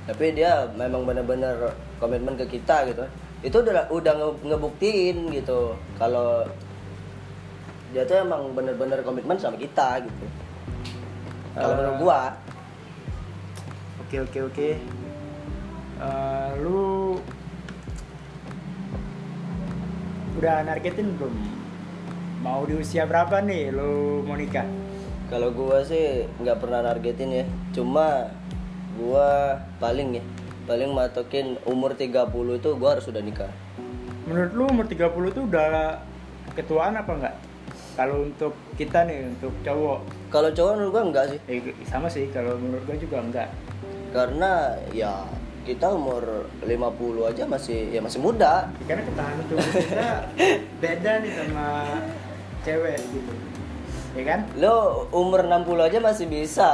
tapi 0.05 0.35
dia 0.35 0.67
memang 0.75 1.07
benar-benar 1.07 1.73
komitmen 2.05 2.37
ke 2.37 2.45
kita 2.47 2.85
gitu 2.85 3.05
itu 3.41 3.57
udah 3.57 3.89
udah 3.89 4.13
nge- 4.13 4.41
ngebuktiin 4.45 5.33
gitu 5.33 5.73
kalau 5.97 6.45
dia 7.91 8.05
tuh 8.05 8.21
emang 8.21 8.53
bener-bener 8.53 9.01
komitmen 9.01 9.41
sama 9.41 9.57
kita 9.57 10.05
gitu 10.05 10.25
kalau 11.55 11.73
Eh, 11.73 11.77
menurut 11.77 11.97
gua 11.99 12.21
Oke 14.05 14.21
oke 14.21 14.39
oke. 14.47 14.69
Eh, 15.97 16.51
lu 16.61 17.17
udah 20.37 20.63
nargetin 20.63 21.15
belum? 21.17 21.35
Mau 22.45 22.63
di 22.63 22.77
usia 22.77 23.09
berapa 23.09 23.41
nih 23.41 23.73
lu 23.73 24.23
mau 24.23 24.37
nikah? 24.37 24.67
kalau 25.25 25.49
gua 25.51 25.81
sih 25.81 26.29
nggak 26.37 26.61
pernah 26.61 26.85
nargetin 26.85 27.33
ya 27.33 27.45
cuma 27.73 28.29
gua 28.95 29.57
paling 29.81 30.21
ya 30.21 30.25
paling 30.65 30.91
matokin 30.97 31.61
umur 31.69 31.93
30 31.93 32.33
itu 32.61 32.69
gua 32.77 32.97
harus 32.97 33.05
sudah 33.05 33.21
nikah 33.21 33.53
Menurut 34.25 34.53
lu 34.57 34.65
umur 34.73 34.89
30 34.89 35.37
tuh 35.37 35.45
udah 35.45 36.01
ketuaan 36.57 36.97
apa 36.97 37.13
enggak? 37.13 37.37
Kalau 37.95 38.25
untuk 38.27 38.57
kita 38.75 39.05
nih 39.05 39.29
untuk 39.37 39.53
cowok, 39.61 40.01
kalau 40.33 40.49
cowok 40.51 40.73
menurut 40.81 40.93
gua 40.97 41.05
enggak 41.05 41.25
sih 41.37 41.39
eh, 41.47 41.61
sama 41.85 42.09
sih 42.09 42.33
kalau 42.33 42.57
menurut 42.57 42.83
gua 42.89 42.97
juga 42.97 43.21
enggak. 43.21 43.49
karena 44.15 44.79
ya 44.95 45.27
kita 45.67 45.91
umur 45.91 46.47
50 46.63 46.71
aja 47.35 47.43
masih 47.51 47.91
ya 47.91 47.99
masih 47.99 48.23
muda 48.23 48.71
Karena 48.87 49.03
ketahanan 49.03 49.45
tubuh 49.51 49.71
kita 49.75 50.11
beda 50.83 51.13
nih 51.19 51.33
sama 51.35 51.67
cewek 52.63 53.01
gitu. 53.11 53.33
Ya 54.15 54.23
kan? 54.23 54.41
lo 54.63 55.11
umur 55.11 55.43
60 55.43 55.67
aja 55.83 55.99
masih 55.99 56.31
bisa 56.31 56.71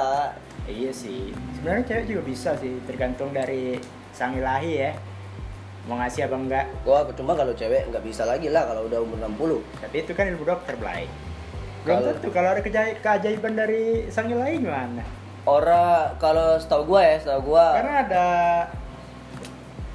Iya 0.71 0.93
sih. 0.95 1.35
Sebenarnya 1.59 1.85
cewek 1.91 2.05
juga 2.07 2.23
bisa 2.23 2.51
sih, 2.57 2.79
tergantung 2.87 3.35
dari 3.35 3.77
sang 4.15 4.39
ilahi 4.39 4.73
ya. 4.79 4.93
Mau 5.91 5.99
ngasih 5.99 6.31
apa 6.31 6.37
enggak. 6.39 6.67
gua 6.87 7.03
cuma 7.11 7.35
kalau 7.35 7.51
cewek 7.51 7.91
nggak 7.91 8.05
bisa 8.07 8.23
lagi 8.23 8.47
lah 8.53 8.69
kalau 8.71 8.87
udah 8.87 9.01
umur 9.03 9.19
60 9.19 9.83
Tapi 9.83 9.97
itu 9.99 10.13
kan 10.15 10.25
ilmu 10.31 10.45
dokter, 10.47 10.79
Blay. 10.79 11.11
Belum 11.83 12.05
tentu 12.15 12.29
kalau 12.31 12.53
ada 12.53 12.61
keajaiban 13.01 13.57
dari 13.57 14.07
sang 14.13 14.31
ilahi 14.31 14.61
gimana? 14.61 15.03
orang 15.49 16.21
kalau 16.21 16.61
setahu 16.61 16.95
gua 16.95 17.01
ya 17.01 17.17
setahu 17.17 17.57
gua 17.57 17.67
Karena 17.81 17.95
ada 18.05 18.27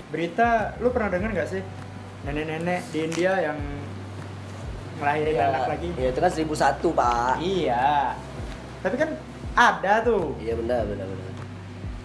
berita, 0.09 0.73
lu 0.81 0.89
pernah 0.89 1.13
dengar 1.13 1.29
nggak 1.33 1.49
sih? 1.49 1.61
Nenek-nenek 2.25 2.81
di 2.89 2.99
India 3.05 3.37
yang 3.37 3.57
ngelahirin 4.97 5.35
ya, 5.35 5.45
anak 5.51 5.67
lagi. 5.75 5.89
ya 5.99 6.07
itu 6.09 6.19
kan 6.23 6.31
1001 6.33 6.97
pak 6.97 7.35
Iya. 7.37 8.15
Tapi 8.81 8.95
kan 8.95 9.09
ada 9.55 10.03
tuh. 10.03 10.35
Iya 10.37 10.53
benar 10.55 10.83
benar 10.83 11.07
benar. 11.07 11.31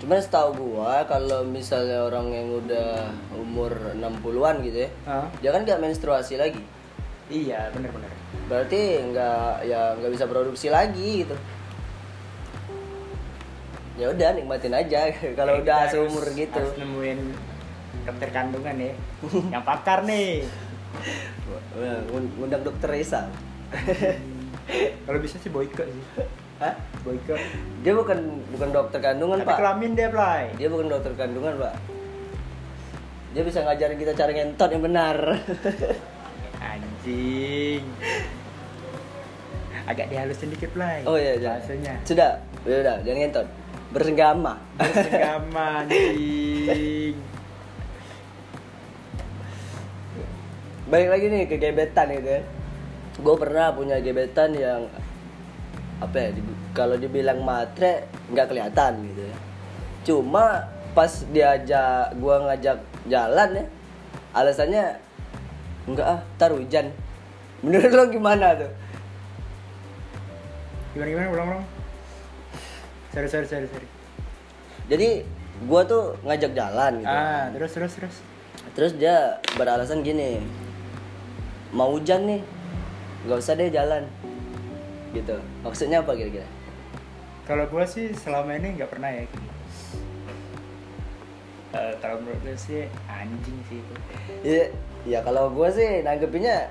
Cuman 0.01 0.17
setahu 0.17 0.51
gua 0.57 1.05
kalau 1.05 1.45
misalnya 1.45 2.01
orang 2.01 2.31
yang 2.31 2.49
udah 2.57 3.13
umur 3.37 3.69
60-an 3.93 4.65
gitu 4.65 4.87
ya, 4.87 4.91
Hah? 5.05 5.27
dia 5.39 5.51
kan 5.53 5.61
nggak 5.63 5.83
menstruasi 5.83 6.41
lagi. 6.41 6.63
Iya, 7.29 7.69
bener-bener. 7.71 8.09
Berarti 8.49 8.81
nggak 9.07 9.69
ya 9.69 9.93
nggak 9.95 10.11
bisa 10.11 10.25
produksi 10.25 10.67
lagi 10.67 11.23
gitu. 11.23 11.37
Ya 14.01 14.09
udah 14.09 14.33
nikmatin 14.33 14.73
aja 14.73 15.13
kalau 15.39 15.61
udah 15.61 15.79
kita 15.85 15.93
seumur 15.93 16.25
harus- 16.25 16.39
gitu. 16.39 16.57
Harus 16.59 16.75
nemuin 16.81 17.21
dokter 18.09 18.29
kandungan 18.33 18.77
ya. 18.81 18.93
yang 19.53 19.63
pakar 19.63 20.09
nih. 20.09 20.49
Ngundang 22.41 22.65
dokter 22.65 22.89
Reza. 22.89 23.29
Kalau 25.07 25.19
bisa 25.19 25.37
sih 25.39 25.51
Boyke 25.51 25.83
sih. 25.83 26.05
Hah? 26.61 26.75
Dia 27.81 27.93
bukan 27.97 28.19
bukan 28.53 28.69
dokter 28.69 29.01
kandungan, 29.01 29.41
Tapi 29.41 29.49
Pak. 29.49 29.59
kelamin 29.59 29.91
dia, 29.97 30.09
Blay. 30.13 30.53
Dia 30.55 30.69
bukan 30.69 30.87
dokter 30.89 31.13
kandungan, 31.17 31.57
Pak. 31.57 31.75
dia 33.31 33.47
bisa 33.47 33.63
ngajarin 33.63 33.95
kita 33.95 34.11
cara 34.13 34.35
ngentot 34.35 34.69
yang 34.69 34.83
benar 34.83 35.17
Anjing. 36.75 37.87
Agak 39.87 40.11
dihalusin 40.11 40.51
dikit 40.51 40.75
lah. 40.75 40.99
oh 41.07 41.15
iya. 41.15 41.39
Bahasanya. 41.39 41.95
sudah 42.03 42.43
ya 42.63 42.77
udah 42.79 42.97
jangan 43.01 43.19
ngentot 43.21 43.47
bersenggama 43.91 44.53
Bersenggama 44.77 45.67
anjing. 45.83 47.15
balik 50.85 51.09
lagi 51.09 51.25
nih 51.27 51.43
ke 51.47 51.57
gebetan 51.57 52.11
gitu 52.11 52.29
ya 52.29 52.43
gue 53.17 53.35
pernah 53.37 53.71
punya 53.71 53.97
gebetan 53.99 54.51
yang 54.53 54.91
apa 56.01 56.17
ya 56.19 56.29
di- 56.33 56.45
kalau 56.71 56.97
dibilang 56.97 57.41
matre 57.41 58.05
nggak 58.29 58.47
kelihatan 58.47 58.93
gitu 59.07 59.23
ya 59.23 59.37
cuma 60.03 60.65
pas 60.91 61.13
diajak 61.29 62.13
gue 62.15 62.37
ngajak 62.41 62.77
jalan 63.07 63.49
ya 63.55 63.65
alasannya 64.33 64.85
enggak 65.85 66.07
ah 66.09 66.21
tar 66.35 66.51
hujan 66.51 66.89
menurut 67.63 67.91
lo 67.91 68.05
gimana 68.09 68.57
tuh 68.57 68.73
Gimana 70.91 71.07
gimana 71.09 71.29
ulang 71.31 71.49
ulang. 71.49 71.65
Sorry 73.11 73.29
sorry 73.29 73.47
sorry 73.47 73.67
sorry. 73.67 73.87
jadi 74.87 75.23
gue 75.61 75.81
tuh 75.85 76.19
ngajak 76.21 76.51
jalan 76.51 76.93
gitu 76.99 77.11
Ah, 77.13 77.47
terus 77.53 77.71
terus 77.71 77.93
terus. 77.95 78.17
terus 78.73 78.93
dia 78.95 79.17
beralasan 79.55 80.01
gini 80.01 80.43
mau 81.71 81.93
hujan 81.93 82.25
nih 82.25 82.43
nggak 83.23 83.39
usah 83.39 83.55
deh 83.55 83.69
jalan 83.69 84.03
gitu 85.11 85.37
maksudnya 85.63 86.03
apa 86.03 86.15
kira-kira 86.15 86.47
Kalau 87.49 87.67
gua 87.67 87.83
sih 87.83 88.15
selama 88.15 88.55
ini 88.55 88.79
nggak 88.79 88.95
pernah 88.95 89.11
ya. 89.11 89.27
Eh, 91.71 91.95
kalau 92.03 92.23
menurut 92.23 92.39
gue 92.47 92.55
sih 92.55 92.87
anjing 93.11 93.59
sih 93.67 93.79
itu. 93.83 93.95
Iya, 94.43 94.65
ya 95.03 95.19
kalau 95.27 95.51
gue 95.55 95.67
sih 95.71 96.07
nanggepinnya 96.07 96.71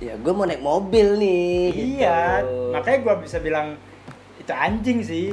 ya 0.00 0.16
gue 0.16 0.32
mau 0.32 0.48
naik 0.48 0.64
mobil 0.64 1.20
nih. 1.20 1.72
Iya, 2.00 2.40
gitu. 2.40 2.72
makanya 2.72 2.98
gua 3.04 3.14
bisa 3.20 3.36
bilang 3.40 3.76
itu 4.40 4.52
anjing 4.52 5.04
sih. 5.04 5.26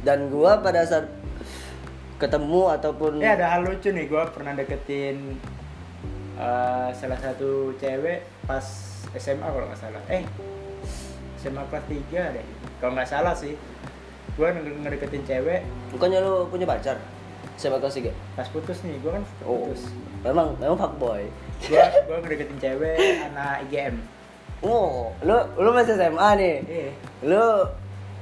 Dan 0.00 0.32
gue 0.32 0.52
pada 0.64 0.88
saat 0.88 1.08
ketemu 2.16 2.72
ataupun 2.80 3.20
Eh 3.20 3.32
ada 3.32 3.48
hal 3.48 3.64
lucu 3.64 3.92
nih, 3.92 4.08
gua 4.08 4.28
pernah 4.28 4.56
deketin 4.56 5.40
eh, 6.40 6.88
salah 6.96 7.20
satu 7.20 7.76
cewek 7.76 8.24
pas 8.48 8.64
SMA 9.16 9.44
kalau 9.44 9.68
nggak 9.68 9.80
salah. 9.80 10.00
Eh 10.08 10.24
SMA 11.40 11.64
kelas 11.66 11.84
3 11.86 12.36
deh. 12.36 12.46
Kalau 12.78 12.92
nggak 12.92 13.08
salah 13.08 13.32
sih. 13.32 13.56
Gua 14.36 14.52
nge- 14.52 14.78
ngedeketin 14.78 15.24
cewek 15.24 15.60
bukannya 15.90 16.18
lo 16.18 16.46
punya 16.46 16.64
pacar 16.64 16.96
siapa 17.56 17.76
kelas 17.76 17.92
tiga? 17.94 18.12
pas 18.32 18.46
putus 18.46 18.80
nih, 18.80 18.96
gua 19.00 19.12
kan 19.12 19.24
Oh, 19.42 19.66
putus. 19.66 19.92
memang 20.22 20.56
memang 20.56 20.78
fuckboy. 20.78 21.28
Gua 21.66 21.84
gua 22.06 22.16
ngedeketin 22.20 22.56
cewek 22.56 22.96
anak 23.22 23.68
IGM. 23.68 24.00
Oh, 24.60 25.12
lo 25.20 25.44
lo 25.56 25.68
masih 25.70 25.92
SMA 25.94 26.28
nih. 26.36 26.56
Iya. 26.62 26.90
Lo 27.22 27.44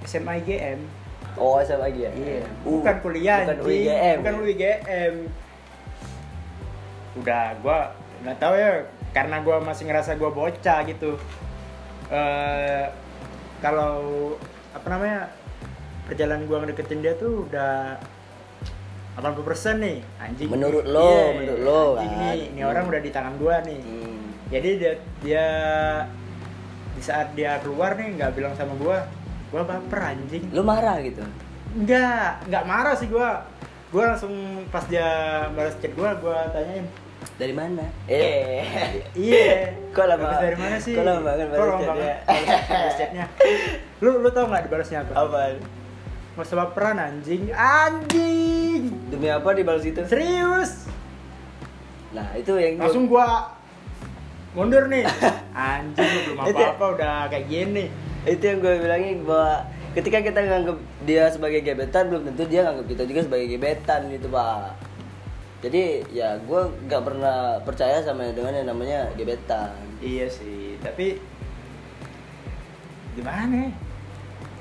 SMA 0.02 0.38
IGM. 0.38 0.78
oh 1.36 1.58
SMA 1.60 1.86
ya? 1.92 2.10
Iya. 2.10 2.42
Uh, 2.64 2.78
Bukan 2.78 2.96
kuliah 2.98 3.42
bukan 3.42 3.54
anjing. 3.54 3.66
UIGM. 3.68 4.16
Bukan 4.18 4.34
UIGM. 4.40 5.14
Udah 7.16 7.54
gua 7.60 7.78
nggak 8.20 8.38
tahu 8.38 8.54
ya 8.54 8.70
karena 9.12 9.36
gua 9.40 9.58
masih 9.60 9.86
ngerasa 9.86 10.14
gua 10.14 10.30
bocah 10.30 10.82
gitu. 10.84 11.14
Eh 12.08 12.84
kalau 13.58 14.34
apa 14.70 14.86
namanya? 14.88 15.20
Perjalanan 16.04 16.44
gua 16.44 16.62
ngedeketin 16.62 17.00
dia 17.00 17.12
tuh 17.14 17.44
udah 17.44 18.00
80% 19.14 19.34
nih 19.76 19.98
anjing. 20.16 20.48
Menurut 20.48 20.84
lo, 20.84 21.04
Iya, 21.04 21.26
menurut 21.36 21.60
lo, 21.60 21.82
anjing 21.94 22.08
kan. 22.08 22.20
nih, 22.24 22.40
ini 22.48 22.62
orang 22.62 22.82
Hmm. 22.82 22.92
udah 22.94 23.00
di 23.02 23.10
tangan 23.10 23.34
gua 23.36 23.56
nih. 23.60 23.80
Hmm. 23.80 24.18
Jadi 24.48 24.68
dia 24.78 24.92
dia 25.20 25.46
di 26.94 27.02
saat 27.02 27.34
dia 27.34 27.58
keluar 27.58 27.92
nih 27.92 28.16
nggak 28.16 28.32
bilang 28.32 28.54
sama 28.54 28.72
gua, 28.74 29.04
gua 29.48 29.62
baper 29.62 30.00
anjing. 30.08 30.48
Lo 30.48 30.62
marah 30.62 30.96
gitu? 31.00 31.20
Enggak, 31.74 32.46
enggak 32.46 32.64
marah 32.64 32.94
sih 32.94 33.06
gua. 33.06 33.42
Gua 33.88 34.14
langsung 34.14 34.32
pas 34.68 34.84
dia 34.84 35.04
balas 35.52 35.76
chat 35.76 35.92
gua, 35.92 36.14
gua 36.14 36.48
tanyain, 36.48 36.86
Dari 37.38 37.54
mana? 37.54 37.86
Eh. 38.04 38.66
"Iya, 39.14 39.78
Kok 39.90 40.04
lama? 40.04 40.26
habis 40.26 40.42
dari 40.42 40.56
mana 40.58 40.76
sih?" 40.76 40.92
Kok 40.92 41.02
lama 41.02 41.20
banget 41.22 41.46
balas 41.48 41.62
chatnya? 41.62 41.88
banget 41.88 42.16
balas- 42.68 42.96
chatnya. 42.98 43.24
Lu 43.98 44.10
lu 44.18 44.28
tau 44.28 44.44
nggak 44.44 44.62
dibalasnya 44.66 44.98
apa? 45.00 45.12
Apaan? 45.16 45.54
Masa 46.34 46.52
baperan 46.54 46.96
anjing. 46.96 47.50
Anjing. 47.50 48.82
Demi 49.08 49.28
apa 49.28 49.48
dibalas 49.52 49.82
itu? 49.82 50.02
Serius. 50.04 50.90
Nah, 52.10 52.26
itu 52.34 52.54
yang 52.54 52.74
Langsung 52.76 53.06
gua 53.06 53.54
mundur 54.52 54.86
nih. 54.86 55.06
Anjing 55.54 56.02
lu 56.04 56.20
belum 56.26 56.38
apa-apa 56.44 56.84
udah 56.92 57.16
kayak 57.28 57.46
gini. 57.46 57.86
itu 58.20 58.42
yang 58.42 58.58
gue 58.58 58.76
bilangin 58.76 59.22
bahwa 59.22 59.62
ketika 59.94 60.20
kita 60.20 60.42
nganggap 60.42 60.76
dia 61.02 61.30
sebagai 61.30 61.60
gebetan 61.60 62.06
belum 62.06 62.22
tentu 62.24 62.44
dia 62.44 62.60
nganggap 62.60 62.86
kita 62.86 63.02
juga 63.02 63.20
sebagai 63.24 63.46
gebetan 63.48 64.10
gitu 64.10 64.28
pak 64.28 64.74
jadi 65.58 66.06
ya 66.08 66.38
gue 66.38 66.60
nggak 66.86 67.02
pernah 67.02 67.58
percaya 67.62 67.98
sama 67.98 68.30
dengan 68.30 68.54
yang 68.54 68.68
namanya 68.70 69.10
gebetan 69.18 69.74
Iya 69.98 70.30
sih, 70.30 70.78
tapi 70.78 71.18
gimana? 73.18 73.66
ya? 73.66 73.70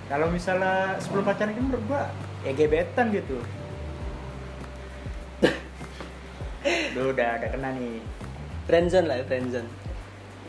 Kalau 0.09 0.33
misalnya 0.33 0.97
sebelum 0.97 1.21
pacaran 1.21 1.53
kan 1.53 1.61
menurut 1.61 1.85
gua 1.85 2.09
ya 2.41 2.57
gebetan 2.57 3.13
gitu. 3.13 3.37
Duh, 6.97 7.13
udah 7.13 7.37
ada 7.37 7.47
kena 7.53 7.69
nih. 7.77 8.01
friendzone 8.65 9.05
lah 9.05 9.21
ya, 9.21 9.25
friendzone 9.29 9.69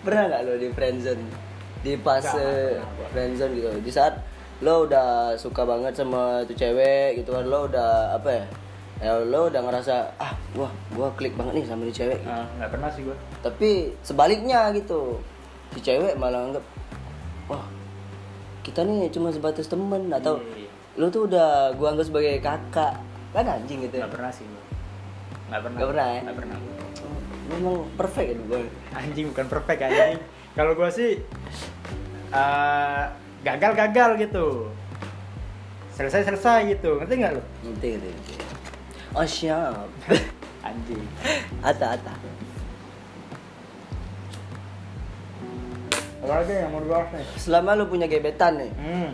pernah 0.01 0.25
nggak 0.27 0.43
lo 0.43 0.53
di 0.57 0.69
friendzone 0.73 1.23
di 1.83 1.93
fase 1.99 2.35
pernah. 2.81 3.09
friendzone 3.13 3.53
gitu 3.55 3.71
di 3.79 3.93
saat 3.93 4.15
lo 4.59 4.87
udah 4.87 5.37
suka 5.39 5.63
banget 5.63 5.95
sama 5.95 6.43
tuh 6.43 6.57
cewek 6.57 7.23
gitu 7.23 7.31
kan 7.31 7.47
lo 7.47 7.71
udah 7.71 8.17
apa 8.17 8.31
ya 8.33 8.45
ya 8.99 9.15
lo 9.23 9.47
udah 9.47 9.63
ngerasa 9.63 9.95
ah 10.19 10.35
wah 10.53 10.69
gua 10.91 11.09
klik 11.15 11.35
banget 11.35 11.55
nih 11.55 11.65
sama 11.65 11.87
nih 11.87 11.95
cewek 11.95 12.19
gitu. 12.19 12.29
Ah, 12.29 12.47
nggak 12.59 12.71
pernah 12.71 12.89
sih 12.91 13.03
gua. 13.03 13.17
tapi 13.41 13.71
sebaliknya 14.03 14.75
gitu 14.75 15.23
si 15.71 15.79
cewek 15.79 16.19
malah 16.19 16.51
anggap 16.51 16.65
wah 17.47 17.63
kita 18.61 18.83
nih 18.83 19.07
cuma 19.09 19.31
sebatas 19.31 19.65
temen 19.65 20.11
atau 20.11 20.43
Iya, 20.43 20.67
iya. 20.67 20.71
lu 20.99 21.07
tuh 21.09 21.31
udah 21.31 21.73
gua 21.75 21.95
anggap 21.95 22.07
sebagai 22.07 22.43
kakak 22.43 22.99
kan 23.31 23.45
anjing 23.47 23.81
gitu 23.81 23.97
Nggak 23.97 24.11
pernah 24.11 24.33
sih 24.33 24.45
gua. 24.45 24.63
Nggak 25.49 25.61
pernah. 25.63 25.77
Nggak 25.79 25.89
pernah 25.89 26.07
ya? 26.09 26.21
Nggak 26.21 26.37
pernah. 26.37 26.57
Oh, 26.99 27.21
memang 27.49 27.75
perfect 27.95 28.29
ya 28.29 28.37
gua 28.45 28.61
Anjing 28.93 29.27
bukan 29.31 29.47
perfect 29.47 29.81
anjing. 29.81 30.19
Kalau 30.53 30.73
gua 30.75 30.89
sih 30.91 31.11
eh, 32.29 33.03
gagal-gagal 33.41 34.11
gitu. 34.19 34.47
Selesai-selesai 35.95 36.59
gitu. 36.69 36.99
Ngerti 36.99 37.15
nggak 37.17 37.33
ngerti 37.33 37.49
ngerti 37.63 37.87
ngerti. 37.95 38.11
Oh 39.15 39.25
siap 39.25 39.89
Anjing. 40.67 41.05
ata 41.63 41.97
ata 41.97 42.15
yang 46.45 46.71
mau 46.71 46.83
dibahas 46.83 47.09
nih? 47.15 47.25
selama 47.41 47.73
lu 47.73 47.89
punya 47.89 48.05
gebetan 48.05 48.61
nih 48.61 48.73
Hmm. 48.75 49.11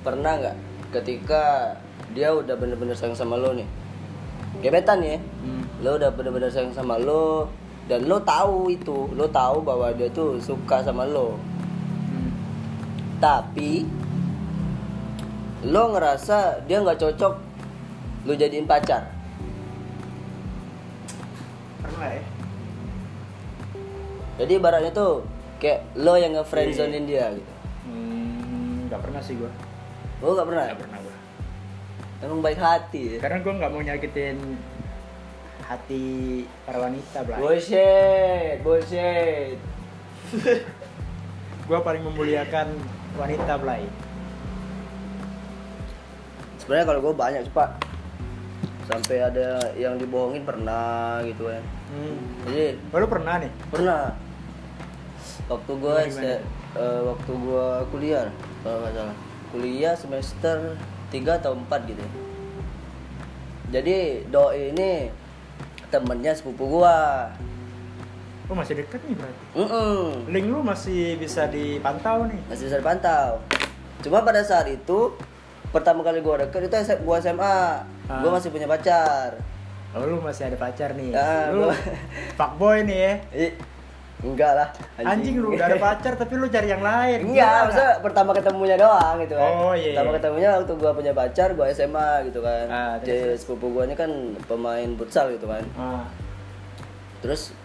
pernah 0.00 0.32
nggak 0.38 0.56
ketika 0.92 1.74
dia 2.14 2.32
udah 2.32 2.56
bener-bener 2.56 2.96
sayang 2.96 3.12
sama 3.12 3.36
lo 3.36 3.52
nih 3.52 3.68
gebetan 4.64 5.04
ya 5.04 5.18
Hmm. 5.44 5.64
lo 5.84 6.00
udah 6.00 6.08
bener-bener 6.08 6.48
sayang 6.48 6.72
sama 6.72 6.96
lo 6.96 7.52
dan 7.84 8.08
lo 8.08 8.16
tahu 8.22 8.72
itu 8.72 9.12
lo 9.12 9.28
tahu 9.28 9.60
bahwa 9.60 9.92
dia 9.92 10.08
tuh 10.08 10.40
suka 10.40 10.80
sama 10.80 11.04
lo 11.04 11.36
Hmm. 12.08 12.30
tapi 13.20 13.84
lo 15.66 15.92
ngerasa 15.92 16.64
dia 16.64 16.80
nggak 16.80 16.96
cocok 16.96 17.34
lo 18.26 18.32
jadiin 18.32 18.66
pacar 18.66 19.06
Pernah 21.78 22.10
ya? 22.10 22.22
jadi 24.36 24.52
ibaratnya 24.52 24.90
tuh 24.90 25.24
kayak 25.56 25.86
lo 25.96 26.14
yang 26.14 26.34
nge-friendzonein 26.34 27.06
dia 27.06 27.32
gitu 27.32 27.52
Hmm, 27.86 28.86
nggak 28.86 28.98
pernah 29.00 29.20
sih 29.20 29.32
gua. 29.32 29.48
lo 30.18 30.34
nggak 30.34 30.44
pernah 30.44 30.64
Nggak 30.66 30.80
pernah 30.82 30.98
gua. 30.98 31.14
emang 32.20 32.40
baik 32.40 32.58
hati 32.58 33.02
ya? 33.08 33.18
Karena 33.18 33.38
gua 33.40 33.52
nggak 33.54 33.70
mau 33.70 33.80
nyakitin 33.80 34.36
hati 35.62 36.04
para 36.62 36.78
wanita, 36.80 37.18
Blay. 37.22 37.38
bullshit 37.38 38.56
bullshit 38.60 39.58
Gua 41.66 41.78
paling 41.80 42.02
memuliakan 42.02 42.70
wanita, 43.16 43.54
Blay. 43.56 43.86
sebenarnya 46.56 46.84
kalau 46.84 47.00
gue 47.00 47.14
banyak 47.14 47.40
sih 47.40 47.52
pak 47.52 47.70
sampai 48.86 49.18
ada 49.20 49.48
yang 49.74 49.94
dibohongin 49.96 50.42
pernah 50.42 51.18
gitu 51.22 51.46
kan 51.46 51.62
Hmm. 51.86 52.18
jadi 52.44 52.78
Oh, 52.88 52.98
lu 52.98 53.06
pernah 53.06 53.34
nih? 53.38 53.50
pernah 53.68 54.14
waktu 55.46 55.72
gue 55.72 55.94
Gimana, 56.04 56.10
gimana? 56.10 56.36
waktu 57.06 57.32
gue 57.32 57.66
kuliah 57.88 58.26
kalau 58.60 58.78
nggak 58.80 58.92
salah 58.92 59.16
kuliah 59.48 59.94
semester 59.94 60.56
3 61.08 61.38
atau 61.38 61.54
4 61.56 61.86
gitu 61.86 62.02
jadi 63.66 64.22
doi 64.26 64.70
ini 64.70 65.10
temennya 65.88 66.32
sepupu 66.32 66.66
gua 66.68 67.30
Oh 68.46 68.54
masih 68.54 68.78
deket 68.78 69.02
nih 69.02 69.18
berarti. 69.18 69.42
Mm-mm. 69.58 70.30
Link 70.30 70.46
lu 70.46 70.62
masih 70.62 71.18
bisa 71.18 71.50
dipantau 71.50 72.30
nih. 72.30 72.38
masih 72.46 72.70
bisa 72.70 72.78
dipantau 72.78 73.42
cuma 73.96 74.22
pada 74.22 74.38
saat 74.38 74.70
itu 74.70 75.18
pertama 75.76 76.00
kali 76.00 76.18
gua 76.18 76.40
deket 76.40 76.60
itu 76.64 76.76
gua 77.02 77.16
SMA 77.18 77.56
gua 78.06 78.28
Ah. 78.28 78.32
masih 78.32 78.48
punya 78.48 78.64
pacar 78.66 79.36
Oh 79.92 80.04
lu 80.04 80.20
masih 80.20 80.44
ada 80.46 80.56
pacar 80.56 80.92
nih. 80.92 81.08
Ah, 81.10 81.48
lu 81.48 81.64
gua- 81.64 81.80
fuckboy 82.36 82.84
nih 82.84 82.98
ya. 82.98 83.12
Ih, 83.34 83.52
enggak 84.18 84.52
lah 84.52 84.68
Anjing 84.98 85.40
lu 85.40 85.52
udah 85.52 85.64
ada 85.66 85.78
pacar 85.78 86.12
tapi 86.14 86.36
lu 86.36 86.44
cari 86.46 86.68
yang 86.68 86.84
lain. 86.84 87.24
Enggak, 87.24 87.64
maksudnya 87.64 87.92
pertama 88.00 88.30
ketemunya 88.30 88.76
doang 88.76 89.16
gitu 89.18 89.32
kan. 89.32 89.48
Oh, 89.48 89.72
iya, 89.72 89.96
Pertama 89.96 90.10
iya. 90.10 90.16
ketemunya 90.16 90.48
waktu 90.52 90.72
gua 90.76 90.92
punya 90.92 91.12
pacar, 91.12 91.48
gua 91.52 91.66
SMA 91.70 92.08
gitu 92.24 92.40
kan. 92.40 92.64
Ah, 92.66 92.94
Jadi 93.00 93.40
sepupu 93.40 93.72
gua 93.72 93.88
ini 93.88 93.96
kan 93.96 94.10
pemain 94.44 94.90
futsal 94.94 95.32
gitu 95.32 95.48
kan. 95.48 95.64
Ah. 95.74 96.04
Terus 97.18 97.56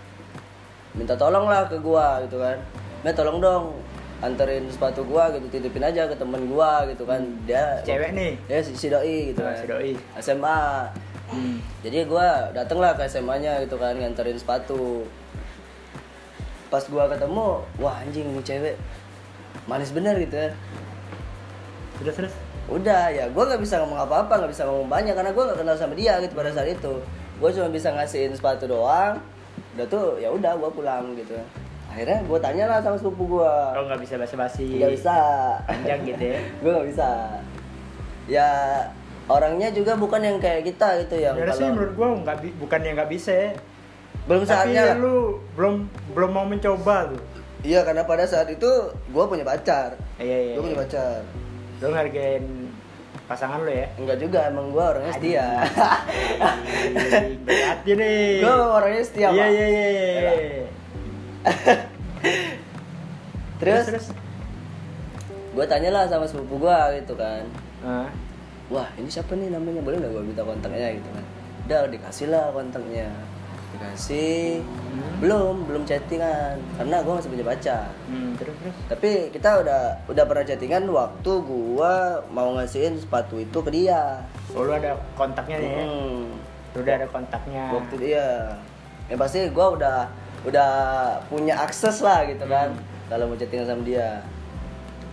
minta 0.91 1.11
tolong 1.13 1.45
lah 1.45 1.67
ke 1.67 1.75
gua 1.77 2.23
gitu 2.23 2.39
kan. 2.39 2.55
Nah, 3.01 3.11
tolong 3.11 3.43
dong 3.43 3.75
anterin 4.21 4.69
sepatu 4.69 5.01
gua 5.03 5.33
gitu, 5.33 5.49
titipin 5.49 5.81
aja 5.81 6.05
ke 6.05 6.13
temen 6.13 6.45
gua 6.45 6.85
gitu 6.85 7.03
kan. 7.03 7.21
Dia 7.43 7.81
Cewek 7.81 8.13
nih. 8.13 8.37
Ya 8.45 8.61
si, 8.61 8.77
si 8.77 8.87
doi 8.87 9.33
gitu 9.33 9.41
Ah, 9.41 9.51
kan. 9.51 9.57
si 9.57 9.65
doi. 9.65 9.91
SMA. 10.17 10.61
Hmm. 11.27 11.57
Jadi 11.81 12.05
gua 12.05 12.53
dateng 12.53 12.77
lah 12.77 12.93
ke 12.93 13.07
SMA-nya 13.07 13.63
gitu 13.63 13.75
kan 13.75 13.97
nganterin 13.97 14.37
sepatu. 14.37 15.03
Pas 16.69 16.85
gua 16.85 17.09
ketemu, 17.09 17.65
wah 17.77 17.95
anjing 17.97 18.29
ini 18.29 18.41
cewek 18.41 18.75
manis 19.65 19.91
bener 19.91 20.15
gitu 20.17 20.37
kan. 20.37 20.53
Terus 21.99 22.15
terus. 22.15 22.33
Udah 22.69 23.09
ya, 23.09 23.25
gua 23.27 23.49
nggak 23.49 23.59
bisa 23.59 23.81
ngomong 23.81 23.99
apa-apa, 23.99 24.37
nggak 24.37 24.51
bisa 24.53 24.63
ngomong 24.63 24.87
banyak 24.87 25.11
karena 25.11 25.31
gua 25.33 25.43
nggak 25.51 25.59
kenal 25.59 25.75
sama 25.75 25.97
dia 25.97 26.21
gitu 26.21 26.31
pada 26.31 26.53
saat 26.53 26.69
itu. 26.69 26.93
Gua 27.41 27.49
cuma 27.49 27.67
bisa 27.67 27.89
ngasihin 27.89 28.31
sepatu 28.31 28.69
doang. 28.69 29.17
Udah 29.75 29.85
tuh 29.89 30.19
ya 30.21 30.29
udah 30.29 30.55
gua 30.55 30.69
pulang 30.69 31.11
gitu. 31.17 31.35
Akhirnya 31.91 32.23
gua 32.23 32.39
tanya 32.39 32.65
lah 32.71 32.79
sama 32.79 32.95
sepupu 32.95 33.37
gua. 33.37 33.75
Oh 33.75 33.83
nggak 33.83 33.99
bisa 33.99 34.15
basa-basi. 34.15 34.79
Nggak 34.79 34.95
bisa. 34.95 35.15
Panjang 35.67 36.01
gitu 36.07 36.23
ya. 36.23 36.39
gua 36.63 36.71
nggak 36.79 36.87
bisa. 36.87 37.09
Ya 38.31 38.49
orangnya 39.27 39.67
juga 39.71 39.99
bukan 39.99 40.23
yang 40.23 40.37
kayak 40.39 40.63
kita 40.65 41.03
gitu 41.03 41.15
yang 41.19 41.35
Sebenarnya 41.35 41.55
sih 41.55 41.63
kalau 41.63 41.75
menurut 41.75 41.93
gua 41.93 42.07
nggak 42.23 42.37
bi- 42.39 42.55
bukan 42.55 42.79
yang 42.79 42.95
nggak 42.95 43.11
bisa 43.11 43.31
ya. 43.31 43.49
belum 44.21 44.43
Tapi 44.45 44.51
saatnya 44.53 44.81
lah. 44.85 44.95
lu 45.01 45.15
belum 45.57 45.73
belum 46.13 46.29
mau 46.31 46.45
mencoba 46.47 47.11
tuh. 47.11 47.21
Iya 47.61 47.85
karena 47.85 48.05
pada 48.05 48.25
saat 48.25 48.49
itu 48.49 48.69
gue 48.89 49.23
punya 49.27 49.45
pacar. 49.45 49.93
Iya 50.17 50.37
iya. 50.49 50.53
Gue 50.57 50.63
punya 50.65 50.77
iya. 50.77 50.83
pacar. 50.85 51.19
Lu 51.77 51.87
ngargain 51.89 52.45
pasangan 53.25 53.61
lu 53.61 53.71
ya. 53.71 53.87
Enggak 53.97 54.17
juga 54.17 54.39
emang 54.49 54.69
gue 54.69 54.81
orangnya 54.81 55.13
setia. 55.13 55.45
Berarti 57.45 57.91
nih. 57.93 58.41
gue 58.41 58.55
orangnya 58.55 59.03
setia. 59.05 59.27
Iya 59.29 59.41
Pak. 59.41 59.49
iya 59.51 59.65
iya. 59.67 60.65
Iya. 61.45 61.75
Terus, 63.61 63.85
terus. 63.93 64.07
gue 65.53 65.65
tanya 65.69 65.93
lah 65.93 66.09
sama 66.09 66.25
sepupu 66.25 66.65
gue 66.65 66.79
gitu 66.97 67.13
kan. 67.13 67.45
Ah. 67.85 68.09
Wah 68.73 68.89
ini 68.97 69.05
siapa 69.05 69.37
nih 69.37 69.53
namanya 69.53 69.85
boleh 69.85 70.01
nggak 70.01 70.11
gue 70.17 70.23
minta 70.25 70.41
kontaknya 70.41 70.97
gitu 70.97 71.05
kan. 71.13 71.25
Udah 71.69 71.79
dikasih 71.93 72.33
lah 72.33 72.49
kontaknya. 72.49 73.13
Dikasih. 73.77 74.65
Hmm. 74.65 75.13
Belum 75.21 75.69
belum 75.69 75.85
chattingan 75.85 76.57
karena 76.73 77.05
gue 77.05 77.13
masih 77.13 77.29
punya 77.29 77.45
pacar. 77.45 77.85
Hmm, 78.09 78.33
terus 78.33 78.55
terus. 78.65 78.75
Tapi 78.89 79.11
kita 79.29 79.49
udah 79.61 79.81
udah 80.09 80.23
pernah 80.25 80.45
chattingan 80.49 80.83
waktu 80.89 81.31
gua 81.45 82.25
mau 82.33 82.57
ngasihin 82.57 82.97
sepatu 82.97 83.37
itu 83.37 83.61
ke 83.61 83.69
dia. 83.69 84.25
Oh, 84.57 84.65
lu 84.65 84.73
ada 84.73 84.97
kontaknya 85.13 85.61
ya. 85.61 85.85
Hmm. 85.85 86.33
Lu 86.73 86.81
udah 86.81 86.95
ada 86.97 87.07
kontaknya. 87.13 87.69
waktu 87.69 87.95
dia 88.09 88.25
ya 89.11 89.19
pasti 89.19 89.43
gue 89.51 89.67
udah 89.75 90.07
udah 90.45 90.71
punya 91.29 91.53
akses 91.61 92.01
lah 92.01 92.25
gitu 92.25 92.45
kan. 92.49 92.73
Kalau 93.11 93.27
mau 93.27 93.37
chattingan 93.37 93.67
sama 93.67 93.83
dia. 93.83 94.23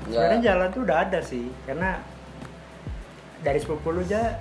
Sebenarnya 0.09 0.41
jalan 0.55 0.67
tuh 0.73 0.83
udah 0.89 0.99
ada 1.05 1.21
sih, 1.21 1.53
karena 1.69 2.01
dari 3.45 3.59
sepupu 3.61 3.93
lu 3.93 4.01
aja 4.03 4.41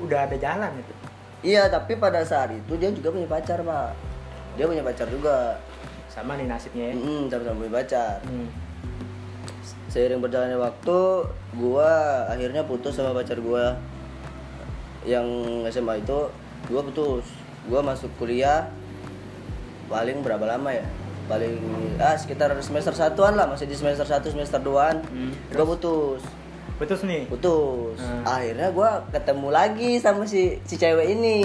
udah 0.00 0.28
ada 0.28 0.36
jalan 0.38 0.70
itu. 0.80 0.94
iya 1.40 1.72
tapi 1.72 1.96
pada 1.96 2.20
saat 2.20 2.52
itu 2.52 2.72
dia 2.76 2.92
juga 2.92 3.10
punya 3.10 3.26
pacar 3.26 3.58
pak. 3.64 3.90
Dia 4.54 4.64
punya 4.68 4.84
pacar 4.84 5.08
juga. 5.08 5.56
Sama 6.10 6.36
nih 6.36 6.46
nasibnya 6.46 6.92
ya. 6.92 6.94
mm 6.94 7.22
sama-sama 7.32 7.56
punya 7.64 7.74
pacar. 7.82 8.18
Hmm. 8.28 8.48
seiring 9.90 10.22
berjalannya 10.22 10.54
waktu 10.54 10.98
gua 11.58 11.90
akhirnya 12.30 12.62
putus 12.62 12.94
sama 12.94 13.16
pacar 13.16 13.40
gua. 13.42 13.74
Yang 15.02 15.26
SMA 15.74 16.04
itu 16.04 16.18
gua 16.70 16.80
putus. 16.86 17.26
Gua 17.66 17.80
masuk 17.82 18.12
kuliah 18.20 18.70
paling 19.90 20.22
berapa 20.22 20.46
lama 20.46 20.70
ya? 20.70 20.86
Paling 21.26 21.58
ah 21.98 22.14
sekitar 22.14 22.50
semester 22.58 22.94
satuan 22.94 23.34
lah 23.34 23.46
masih 23.46 23.66
di 23.66 23.74
semester 23.74 24.02
1 24.02 24.22
semester 24.30 24.58
2an 24.58 25.02
Hmm, 25.04 25.30
gua 25.50 25.66
putus. 25.66 26.22
Putus 26.74 27.04
nih. 27.04 27.28
putus. 27.28 28.00
Hmm. 28.00 28.24
akhirnya 28.24 28.72
gua 28.72 29.04
ketemu 29.12 29.48
lagi 29.52 29.90
sama 30.00 30.24
si 30.24 30.56
si 30.64 30.74
cewek 30.74 31.12
ini. 31.12 31.38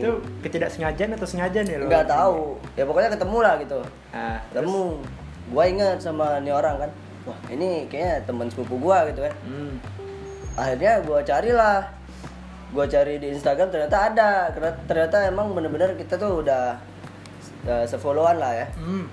Itu 0.00 0.18
ketidaksengajaan 0.40 1.14
atau 1.14 1.28
sengaja 1.28 1.60
nih 1.60 1.76
lo? 1.76 1.86
nggak 1.86 2.08
tahu. 2.08 2.56
Ya 2.74 2.88
pokoknya 2.88 3.10
ketemu 3.12 3.38
lah 3.38 3.54
gitu. 3.60 3.78
Nah, 4.10 4.38
ketemu. 4.48 4.82
gua 5.50 5.64
ingat 5.66 5.98
sama 6.00 6.38
nih 6.40 6.54
orang 6.54 6.78
kan. 6.80 6.90
Wah 7.28 7.38
ini 7.52 7.84
kayaknya 7.86 8.24
teman 8.24 8.48
sepupu 8.48 8.80
gua 8.80 9.04
gitu 9.10 9.20
kan. 9.22 9.34
Hmm. 9.44 9.76
akhirnya 10.56 11.04
gua 11.04 11.20
carilah. 11.22 11.86
Gua 12.70 12.86
cari 12.86 13.18
di 13.18 13.30
Instagram 13.30 13.68
ternyata 13.68 13.96
ada. 14.10 14.30
Ternyata 14.86 15.28
emang 15.28 15.52
bener-bener 15.52 15.94
kita 15.94 16.16
tuh 16.16 16.40
udah 16.42 16.78
uh, 17.64 17.84
sefollowan 17.84 18.36
lah 18.36 18.52
ya 18.54 18.66
Hmm. 18.74 19.04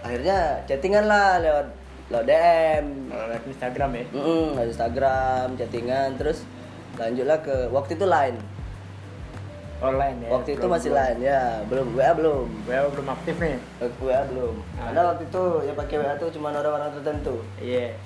akhirnya 0.00 0.38
chattingan 0.64 1.04
lah 1.04 1.38
lewat 1.38 1.66
lewat 2.08 2.24
DM 2.24 2.84
Kalau 3.06 3.24
liat 3.28 3.44
Instagram 3.44 3.90
ya. 3.92 4.04
Mm-mm, 4.10 4.46
lewat 4.54 4.68
Instagram 4.68 5.46
chattingan 5.54 6.08
terus 6.16 6.38
lanjutlah 6.96 7.38
ke 7.38 7.56
waktu 7.68 7.94
itu 7.94 8.04
line 8.04 8.38
Online 9.80 10.16
ya. 10.18 10.28
waktu 10.30 10.50
itu 10.52 10.60
belum- 10.60 10.74
masih 10.74 10.90
line 10.90 11.20
ya 11.22 11.40
belum 11.64 11.86
WA 11.94 12.12
belum 12.12 12.46
WA 12.64 12.84
belum 12.86 13.06
aktif 13.10 13.34
nih. 13.34 13.56
WA 13.98 14.20
belum 14.26 14.54
Ah. 14.76 14.80
karena 14.86 15.00
waktu 15.08 15.22
itu 15.24 15.42
yang 15.62 15.76
pakai 15.78 15.96
WA 15.98 16.14
tuh 16.14 16.28
cuma 16.30 16.52
orang-orang 16.52 16.90
tertentu 16.92 17.40
Iya. 17.58 17.96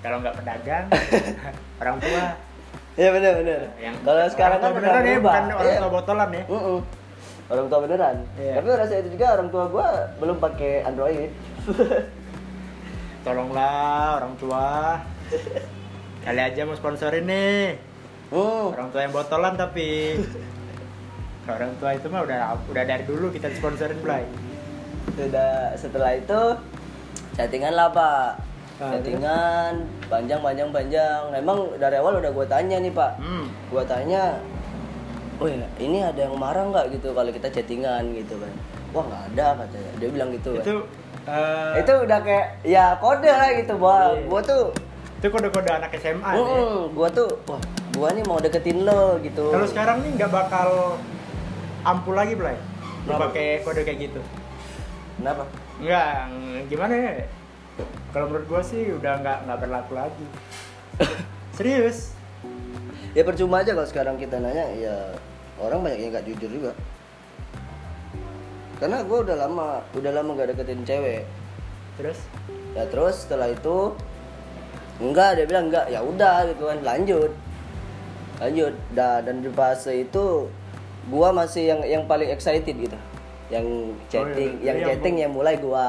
Kalau 0.00 0.16
nggak 0.16 0.32
pedagang, 0.34 0.88
orang 1.80 2.00
tua. 2.00 2.24
Iya 2.96 3.08
bener. 3.12 3.34
Yang 3.76 3.94
Kalau 4.00 4.20
sekarang 4.26 4.58
kan 4.58 4.70
beneran 4.72 5.02
ya, 5.02 5.18
bukan 5.18 5.44
orang 5.52 5.72
tua 5.76 5.90
botolan 5.90 6.30
ya. 6.30 6.44
Mm-mm. 6.46 6.78
Orang 7.50 7.66
tua 7.66 7.82
beneran. 7.82 8.16
Iya. 8.38 8.62
Tapi 8.62 8.66
rasa 8.70 8.94
itu 9.02 9.10
juga 9.18 9.26
orang 9.34 9.48
tua 9.50 9.64
gua 9.66 9.88
belum 10.22 10.38
pakai 10.38 10.86
Android. 10.86 11.30
Tolonglah 13.26 14.22
orang 14.22 14.34
tua. 14.38 14.96
Kali 16.22 16.40
aja 16.40 16.62
mau 16.62 16.78
sponsorin 16.78 17.26
nih. 17.26 17.74
Hmm. 18.30 18.70
Orang 18.70 18.94
tua 18.94 19.02
yang 19.02 19.10
botolan 19.10 19.58
tapi 19.58 20.14
orang 21.50 21.74
tua 21.82 21.98
itu 21.98 22.06
mah 22.06 22.22
udah 22.22 22.54
udah 22.70 22.84
dari 22.86 23.02
dulu 23.02 23.34
kita 23.34 23.50
sponsorin 23.58 23.98
Blay. 23.98 24.22
Sudah 25.18 25.74
setelah 25.74 26.14
itu 26.14 26.40
chattingan 27.34 27.74
lah 27.74 27.90
pak. 27.90 28.46
Ah, 28.80 28.96
Chattingan 28.96 29.84
panjang 30.06 30.40
panjang 30.40 30.70
panjang. 30.70 31.22
Emang 31.34 31.74
dari 31.82 31.98
awal 31.98 32.22
udah 32.22 32.30
gua 32.30 32.46
tanya 32.46 32.78
nih 32.78 32.94
pak. 32.94 33.18
Hmm. 33.18 33.50
Gua 33.68 33.82
tanya, 33.84 34.38
oh 35.40 35.48
ya 35.48 35.66
ini 35.80 35.98
ada 36.04 36.28
yang 36.28 36.36
marah 36.36 36.68
nggak 36.68 36.86
gitu 36.94 37.10
kalau 37.10 37.30
kita 37.32 37.48
chattingan 37.48 38.12
gitu 38.12 38.36
kan? 38.36 38.52
Wah 38.92 39.04
nggak 39.08 39.22
ada 39.34 39.46
katanya. 39.64 39.90
Dia 39.96 40.08
bilang 40.12 40.30
gitu 40.36 40.50
kan. 40.54 40.62
Itu 40.62 40.74
eh, 41.24 41.72
itu 41.80 41.92
udah 42.04 42.18
kayak 42.20 42.46
ya 42.62 42.84
kode 43.00 43.30
lah 43.30 43.48
gitu 43.56 43.74
bahwa 43.76 43.98
Iya. 44.12 44.22
gua 44.28 44.40
tuh 44.44 44.62
itu 45.20 45.26
kode-kode 45.28 45.68
anak 45.68 45.92
SMA 45.96 46.30
nih. 46.32 46.44
Mm, 46.44 46.80
gua 46.92 47.08
tuh 47.08 47.28
wah 47.44 47.60
gua 47.92 48.08
nih 48.12 48.24
mau 48.24 48.40
deketin 48.40 48.84
lo 48.84 49.20
gitu 49.20 49.52
Kalau 49.52 49.66
sekarang 49.68 50.00
nih 50.00 50.10
nggak 50.16 50.32
bakal 50.32 50.96
ampuh 51.84 52.12
lagi. 52.12 52.36
Lu 52.36 52.44
Kenapa? 53.08 53.32
pakai 53.32 53.64
kode 53.64 53.80
kayak 53.84 54.12
gitu. 54.12 54.20
kenapa 55.16 55.44
Enggak, 55.80 56.28
gimana 56.68 56.92
ya? 56.92 57.12
Kalau 58.12 58.28
menurut 58.28 58.44
gua 58.48 58.60
sih 58.60 58.92
udah 58.92 59.20
nggak 59.20 59.38
nggak 59.48 59.58
berlaku 59.64 59.92
lagi. 59.96 60.26
Serius? 61.56 62.12
ya 63.10 63.26
percuma 63.26 63.58
aja 63.58 63.74
kalau 63.74 63.88
sekarang 63.90 64.14
kita 64.16 64.38
nanya 64.38 64.70
ya 64.78 64.96
orang 65.60 65.84
banyak 65.84 65.98
yang 66.00 66.10
nggak 66.16 66.26
jujur 66.26 66.50
juga. 66.50 66.72
Karena 68.80 69.04
gua 69.04 69.18
udah 69.28 69.36
lama 69.36 69.66
udah 69.92 70.12
lama 70.16 70.30
gak 70.40 70.56
deketin 70.56 70.82
cewek. 70.88 71.28
Terus? 72.00 72.18
ya 72.70 72.86
terus 72.86 73.26
setelah 73.26 73.50
itu 73.50 73.92
enggak 75.02 75.36
dia 75.36 75.44
bilang 75.44 75.68
enggak. 75.68 75.92
Ya 75.92 76.00
udah 76.00 76.48
gitu 76.48 76.64
kan 76.64 76.80
lanjut. 76.80 77.32
Lanjut. 78.40 78.72
Da, 78.96 79.20
dan 79.20 79.44
di 79.44 79.52
fase 79.52 80.08
itu 80.08 80.48
gua 81.12 81.28
masih 81.36 81.76
yang 81.76 81.80
yang 81.84 82.02
paling 82.08 82.32
excited 82.32 82.72
gitu. 82.72 82.96
Yang 83.52 83.66
chatting 84.08 84.64
iya. 84.64 84.72
yang 84.72 84.76
Iya, 84.80 84.86
chatting 84.96 85.16
yang 85.20 85.32
mulai 85.36 85.60
gua 85.60 85.88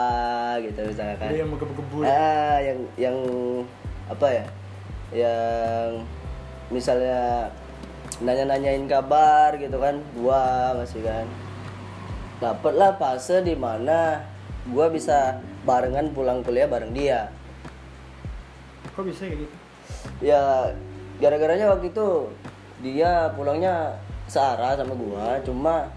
gitu 0.59 0.83
misalkan. 0.83 1.31
Lu 1.31 1.37
yang 1.39 1.49
menggebu-gebu. 1.55 1.97
ah 2.03 2.59
yang 2.59 2.79
yang 2.99 3.17
apa 4.11 4.27
ya? 4.27 4.45
Yang 5.15 6.03
misalnya 6.67 7.47
nanya-nanyain 8.21 8.85
kabar 8.85 9.57
gitu 9.57 9.77
kan. 9.81 9.99
Gua 10.15 10.73
masih 10.77 11.01
kan. 11.03 11.25
Dapet 12.41 12.73
lah 12.73 12.97
fase 12.97 13.45
di 13.45 13.53
mana 13.53 14.25
gue 14.65 14.87
bisa 14.93 15.41
barengan 15.65 16.13
pulang 16.13 16.41
kuliah 16.41 16.69
bareng 16.69 16.93
dia. 16.93 17.29
Kok 18.93 19.05
bisa 19.05 19.25
kayak 19.29 19.45
gitu? 19.45 19.55
Ya 20.21 20.73
gara-garanya 21.21 21.69
waktu 21.73 21.93
itu 21.93 22.29
dia 22.81 23.29
pulangnya 23.37 23.97
searah 24.25 24.73
sama 24.73 24.97
gua 24.97 25.37
cuma 25.45 25.93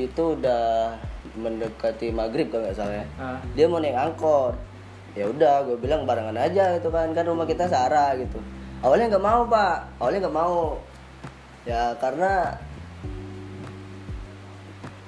itu 0.00 0.38
udah 0.38 0.96
mendekati 1.36 2.08
maghrib 2.08 2.48
kalau 2.48 2.64
nggak 2.64 2.76
salah 2.76 2.96
ya. 2.96 3.06
Ah. 3.20 3.38
dia 3.52 3.68
mau 3.68 3.82
naik 3.82 3.96
angkot. 3.96 4.56
Ya 5.12 5.26
udah 5.26 5.66
gue 5.66 5.76
bilang 5.76 6.06
barengan 6.06 6.38
aja 6.38 6.78
gitu 6.78 6.88
kan. 6.88 7.10
Kan 7.12 7.26
rumah 7.26 7.44
kita 7.44 7.66
searah 7.66 8.14
gitu. 8.16 8.38
Awalnya 8.80 9.12
nggak 9.12 9.26
mau 9.26 9.42
pak. 9.44 9.76
Awalnya 10.00 10.20
nggak 10.24 10.38
mau 10.38 10.78
ya 11.68 11.92
karena 12.00 12.56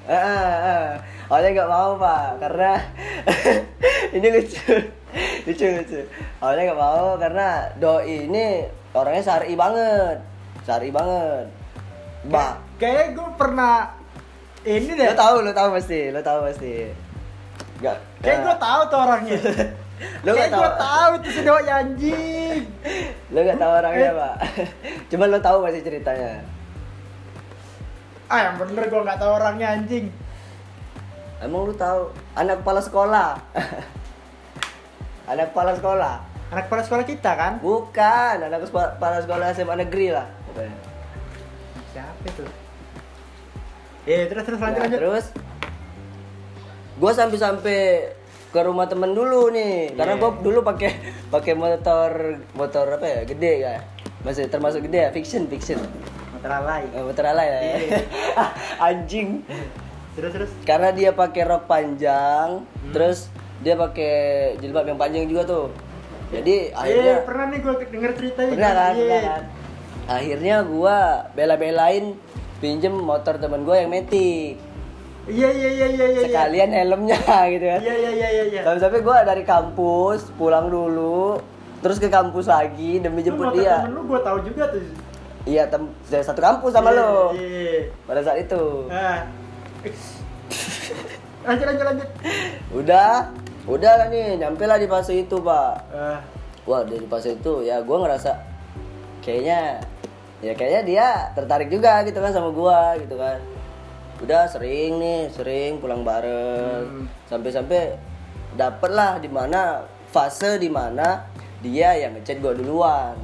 eh, 0.04 0.12
eh, 0.12 0.56
eh. 0.68 0.86
awalnya 1.30 1.48
nggak 1.56 1.70
mau 1.70 1.90
pak. 1.96 2.26
Karena 2.42 2.72
ini 4.16 4.28
lucu. 4.28 4.74
Lucu 5.48 5.66
lucu. 5.66 6.00
Awalnya 6.42 6.62
nggak 6.72 6.80
mau 6.80 7.06
karena 7.16 7.48
doi 7.78 8.28
ini 8.28 8.66
orangnya 8.92 9.22
syari 9.22 9.54
banget. 9.54 10.16
Syari 10.66 10.88
banget. 10.92 11.46
Mbak, 12.22 12.52
kayak 12.78 13.06
gue 13.18 13.30
pernah 13.34 13.90
ini 14.62 14.90
deh. 14.94 15.08
Lo 15.10 15.16
tahu 15.18 15.34
lo 15.42 15.50
tahu 15.50 15.68
pasti 15.74 16.00
lo 16.14 16.20
tahu 16.22 16.38
pasti. 16.50 16.74
Nggak. 17.82 17.98
Kayak 18.22 18.38
gue 18.46 18.56
tahu 18.62 18.80
tuh 18.86 18.98
orangnya 19.00 19.38
lo 20.22 20.30
kayak 20.30 20.48
nggak 20.48 20.50
tahu. 20.50 20.60
gue 20.60 20.72
tahu 20.78 21.10
itu 21.14 21.28
si 21.30 21.40
doi 21.42 21.68
anjing. 21.68 22.60
Lo 23.28 23.38
nggak 23.40 23.58
tahu 23.58 23.72
orangnya 23.72 24.10
pak? 24.12 24.34
Cuma 25.10 25.24
lo 25.26 25.38
tahu 25.38 25.56
pasti 25.62 25.80
ceritanya? 25.80 26.32
Ah 28.26 28.38
yang 28.44 28.56
bener 28.56 28.84
gue 28.84 29.00
nggak 29.00 29.18
tahu 29.18 29.32
orangnya 29.32 29.68
anjing. 29.72 30.06
Emang 31.38 31.66
lu 31.66 31.74
tahu? 31.74 32.10
Anak 32.32 32.62
kepala 32.62 32.80
sekolah. 32.80 33.28
Anak 35.24 35.50
kepala 35.50 35.72
sekolah. 35.74 36.14
Anak 36.50 36.64
kepala 36.66 36.82
sekolah 36.82 37.04
kita 37.04 37.30
kan? 37.32 37.52
Bukan 37.58 38.36
anak 38.42 38.62
kepa- 38.62 38.94
kepala 38.96 39.18
sekolah 39.20 39.46
SMA 39.52 39.76
negeri 39.78 40.10
lah 40.10 40.26
siapa 41.92 42.24
itu? 42.24 42.44
Eh 44.04 44.24
terus 44.26 44.44
terus 44.44 44.60
lanjut 44.60 44.78
Nah, 44.78 44.84
lanjut. 44.86 44.98
terus? 44.98 45.26
Gue 46.94 47.12
sampai 47.12 47.38
sampai 47.38 47.78
ke 48.52 48.60
rumah 48.60 48.84
temen 48.84 49.10
dulu 49.10 49.48
nih. 49.48 49.96
Karena 49.96 50.14
Iya. 50.14 50.22
gue 50.22 50.30
dulu 50.44 50.60
pakai 50.60 50.90
pakai 51.28 51.52
motor 51.56 52.10
motor 52.52 52.86
apa 52.92 53.06
ya? 53.06 53.20
Gede 53.24 53.52
ya. 53.58 53.74
Masih 54.22 54.46
termasuk 54.46 54.84
gede 54.84 55.08
ya? 55.08 55.10
Fiction 55.10 55.48
fiction. 55.48 55.80
Motor 56.32 56.52
alay. 56.52 56.84
Eh, 56.86 57.00
motor 57.00 57.24
ala 57.24 57.42
ya. 57.42 57.58
Iya. 57.64 57.98
anjing. 58.92 59.40
Terus 60.12 60.30
terus? 60.30 60.50
Karena 60.62 60.92
dia 60.92 61.10
pakai 61.10 61.42
rok 61.42 61.64
panjang 61.64 62.60
Hmm. 62.60 62.92
terus 62.92 63.32
dia 63.60 63.72
pakai 63.74 64.12
jilbab 64.58 64.84
yang 64.84 65.00
panjang 65.00 65.24
juga 65.24 65.42
tuh. 65.42 65.66
Jadi 66.28 66.68
eh 66.68 66.76
akhirnya 66.76 67.16
pernah 67.24 67.46
nih 67.48 67.58
gue 67.58 67.74
denger 67.88 68.10
ceritanya. 68.14 68.52
Pernah 68.52 68.72
kan, 68.72 68.92
Iya. 68.92 69.00
pernah 69.02 69.22
kan? 69.24 69.42
Akhirnya 70.02 70.56
gua 70.62 70.96
bela-belain 71.32 72.04
pinjem 72.58 72.90
motor 72.92 73.38
temen 73.38 73.62
gua 73.62 73.78
yang 73.78 73.88
metik 73.88 74.58
iya 75.30 75.48
iya 75.50 75.70
iya 75.70 75.86
iya 75.88 76.06
iya. 76.10 76.20
Sekalian 76.26 76.70
helmnya 76.70 77.18
gitu 77.54 77.66
kan. 77.68 77.80
Iya 77.80 77.94
iya 77.94 78.10
iya 78.10 78.28
iya. 78.30 78.42
Iya 78.48 78.60
sampai-sampai 78.64 79.00
gua 79.00 79.22
dari 79.22 79.42
kampus 79.42 80.30
pulang 80.34 80.66
dulu 80.66 81.38
terus 81.82 81.98
ke 81.98 82.06
kampus 82.06 82.46
lagi 82.46 83.02
demi 83.02 83.22
Lu 83.22 83.26
jemput 83.26 83.50
motor 83.50 83.58
dia. 83.58 83.82
temen 83.82 83.92
lu 83.92 84.02
gue 84.06 84.20
tahu 84.22 84.38
juga 84.46 84.64
tuh. 84.70 84.82
Iya 85.42 85.62
tem 85.66 85.82
saya 86.06 86.22
satu 86.22 86.38
kampus 86.38 86.70
sama 86.70 86.90
Iya, 86.90 86.98
lo 87.02 87.14
iya 87.34 87.80
pada 88.06 88.20
saat 88.22 88.38
itu. 88.40 88.62
Ah. 88.86 89.26
Lanjut 91.42 91.66
lanjut 91.66 91.84
lanjut. 91.84 92.08
Udah 92.70 93.34
udah 93.66 93.92
kan 93.98 94.08
nih 94.10 94.38
nyampe 94.38 94.62
lah 94.62 94.78
di 94.78 94.86
fase 94.86 95.18
itu 95.18 95.36
pak. 95.42 95.74
Ah. 95.90 96.22
Wah 96.62 96.86
dari 96.86 97.02
fase 97.06 97.34
itu 97.34 97.66
ya 97.66 97.82
gua 97.82 98.06
ngerasa 98.06 98.30
kayaknya 99.18 99.82
ya 100.38 100.54
kayaknya 100.54 100.82
dia 100.82 101.06
tertarik 101.34 101.66
juga 101.66 102.02
gitu 102.02 102.18
kan 102.18 102.30
sama 102.30 102.50
gua 102.50 102.94
gitu 102.98 103.14
kan 103.14 103.38
udah 104.22 104.46
sering 104.46 105.02
nih 105.02 105.20
sering 105.34 105.82
pulang 105.82 106.06
bareng. 106.06 106.86
Hmm. 106.86 107.06
sampai-sampai 107.26 107.98
dapet 108.54 108.90
lah 108.94 109.18
di 109.18 109.26
mana 109.26 109.82
fase 110.14 110.62
di 110.62 110.70
mana 110.70 111.26
dia 111.58 111.98
yang 111.98 112.14
ngechat 112.14 112.38
gua 112.38 112.54
duluan. 112.54 113.18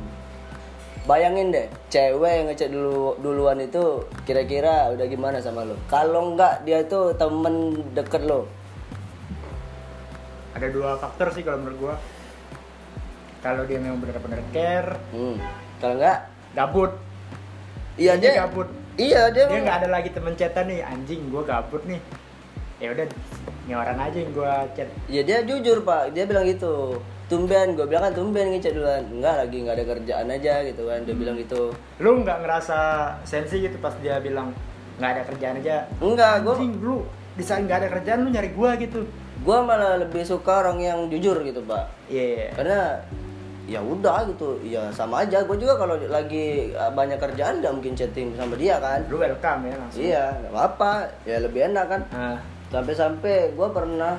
Bayangin 1.07 1.55
deh 1.55 1.71
cewek 1.89 2.33
yang 2.43 2.47
ngechat 2.53 2.69
dulu 2.69 3.17
duluan 3.23 3.63
itu 3.63 4.05
kira-kira 4.29 4.93
udah 4.93 5.07
gimana 5.09 5.39
sama 5.41 5.65
lo? 5.65 5.79
Kalau 5.89 6.35
enggak 6.35 6.67
dia 6.67 6.85
tuh 6.85 7.15
temen 7.15 7.81
deket 7.95 8.27
lo. 8.27 8.51
Ada 10.53 10.69
dua 10.75 10.99
faktor 10.99 11.31
sih 11.31 11.47
kalau 11.47 11.63
menurut 11.63 11.79
gua. 11.79 11.95
Kalau 13.39 13.63
dia 13.71 13.79
memang 13.79 14.03
benar-benar 14.03 14.43
care. 14.51 14.99
Hmm. 15.15 15.39
kalau 15.79 15.95
enggak? 15.95 16.19
Gabut. 16.59 16.93
Iya 17.95 18.19
Dia 18.19 18.35
dia 18.35 18.47
gabut 18.47 18.78
iya 18.99 19.31
dia, 19.31 19.47
dia 19.47 19.63
nggak 19.63 19.79
ada 19.87 19.89
lagi 19.89 20.11
temen 20.11 20.35
chatan 20.35 20.67
nih 20.69 20.83
anjing 20.83 21.31
gua 21.31 21.47
gabut 21.47 21.81
nih. 21.87 22.03
Ya 22.79 22.95
udah 22.95 23.07
ini 23.67 23.75
orang 23.75 23.99
aja 23.99 24.19
yang 24.19 24.33
gua 24.35 24.67
chat. 24.75 24.89
Ya 25.07 25.23
dia 25.23 25.47
jujur 25.47 25.87
pak, 25.87 26.13
dia 26.13 26.27
bilang 26.27 26.45
gitu. 26.45 26.99
Tumben, 27.29 27.77
gue 27.77 27.85
bilang 27.85 28.09
kan 28.09 28.17
tumben 28.17 28.57
ngechat 28.57 28.73
duluan. 28.73 29.05
Enggak 29.13 29.45
lagi 29.45 29.57
nggak 29.61 29.77
ada 29.77 29.85
kerjaan 29.85 30.27
aja 30.33 30.55
gitu 30.65 30.83
kan. 30.89 31.05
Dia 31.05 31.13
bilang 31.13 31.37
gitu. 31.37 31.77
Lu 32.01 32.25
nggak 32.25 32.41
ngerasa 32.41 32.79
sensi 33.21 33.61
gitu 33.61 33.77
pas 33.85 33.93
dia 34.01 34.17
bilang 34.17 34.49
nggak 34.97 35.11
ada 35.13 35.23
kerjaan 35.29 35.61
aja? 35.61 35.85
Enggak, 36.01 36.41
gue 36.41 36.55
anjing 36.57 36.81
lu 36.81 37.05
di 37.37 37.45
saat 37.45 37.69
nggak 37.69 37.85
ada 37.85 37.89
kerjaan 38.01 38.25
lu 38.25 38.33
nyari 38.33 38.51
gua 38.57 38.81
gitu. 38.81 39.05
Gua 39.45 39.61
malah 39.61 40.01
lebih 40.01 40.25
suka 40.25 40.65
orang 40.65 40.81
yang 40.81 40.99
jujur 41.13 41.37
gitu 41.45 41.61
pak. 41.69 41.93
Iya. 42.09 42.57
Karena 42.57 43.05
ya 43.69 43.85
udah 43.85 44.25
gitu. 44.33 44.57
Ya 44.65 44.89
sama 44.89 45.29
aja. 45.29 45.45
Gue 45.45 45.61
juga 45.61 45.77
kalau 45.77 46.01
lagi 46.09 46.73
uh, 46.73 46.89
banyak 46.91 47.21
kerjaan 47.21 47.61
nggak 47.61 47.75
mungkin 47.77 47.93
chatting 47.93 48.33
sama 48.35 48.57
dia 48.57 48.81
kan. 48.81 49.05
Lu 49.13 49.21
welcome 49.21 49.69
ya 49.69 49.75
langsung. 49.77 50.01
Iya 50.01 50.25
nggak 50.41 50.53
apa-apa. 50.57 50.93
Ya 51.29 51.37
lebih 51.45 51.61
enak 51.69 51.87
kan. 51.87 52.01
Ah, 52.11 52.37
sampai-sampai 52.73 53.53
gue 53.53 53.69
pernah 53.69 54.17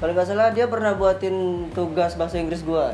kalau 0.00 0.14
nggak 0.14 0.26
salah 0.30 0.48
dia 0.54 0.64
pernah 0.70 0.96
buatin 0.96 1.68
tugas 1.74 2.14
bahasa 2.14 2.38
Inggris 2.38 2.62
gue 2.62 2.86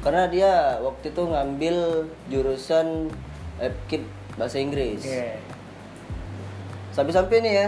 karena 0.00 0.24
dia 0.32 0.80
waktu 0.80 1.12
itu 1.12 1.22
ngambil 1.28 2.08
jurusan 2.32 3.12
FKIP 3.60 4.02
bahasa 4.40 4.56
Inggris. 4.58 5.04
Oke. 5.04 5.36
Sampai-sampai 6.96 7.44
nih 7.44 7.52
ya 7.52 7.66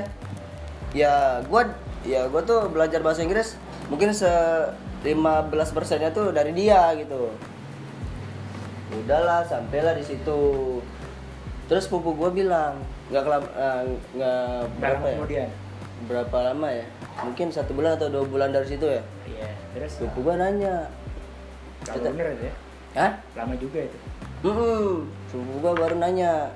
ya 0.96 1.12
gue 1.44 1.62
ya 2.08 2.24
gue 2.32 2.42
tuh 2.48 2.72
belajar 2.72 3.04
bahasa 3.04 3.20
Inggris 3.20 3.60
mungkin 3.92 4.08
se 4.08 4.28
15 5.04 5.76
persennya 5.76 6.10
tuh 6.10 6.34
dari 6.34 6.50
dia 6.56 6.90
gitu. 6.98 7.30
Udahlah 8.94 9.44
sampailah 9.46 9.94
di 9.94 10.04
situ. 10.04 10.40
Terus 11.68 11.84
pupu 11.86 12.16
gue 12.16 12.30
bilang 12.44 12.80
nggak 13.12 13.22
kelam 13.24 13.44
eh, 13.44 13.82
nggak 14.16 14.42
Berapa 14.80 14.80
berapa 14.80 15.06
ya? 15.06 15.16
kemudian? 15.20 15.48
Berapa 16.08 16.36
lama 16.52 16.68
ya? 16.72 16.86
Mungkin 17.24 17.46
satu 17.52 17.74
bulan 17.76 17.98
atau 17.98 18.08
dua 18.08 18.24
bulan 18.24 18.50
dari 18.54 18.66
situ 18.66 18.86
ya? 18.88 19.02
Iya 19.28 19.48
terus? 19.76 20.00
Pupu 20.00 20.24
gue 20.24 20.34
nanya. 20.34 20.88
Kalau 21.84 22.10
bener 22.10 22.34
ya? 22.40 22.52
Hah? 22.96 23.12
lama 23.36 23.54
juga 23.60 23.84
itu? 23.84 23.98
Hmm, 24.42 25.10
pupu 25.30 25.52
gue 25.60 25.72
baru 25.76 25.94
nanya 25.98 26.50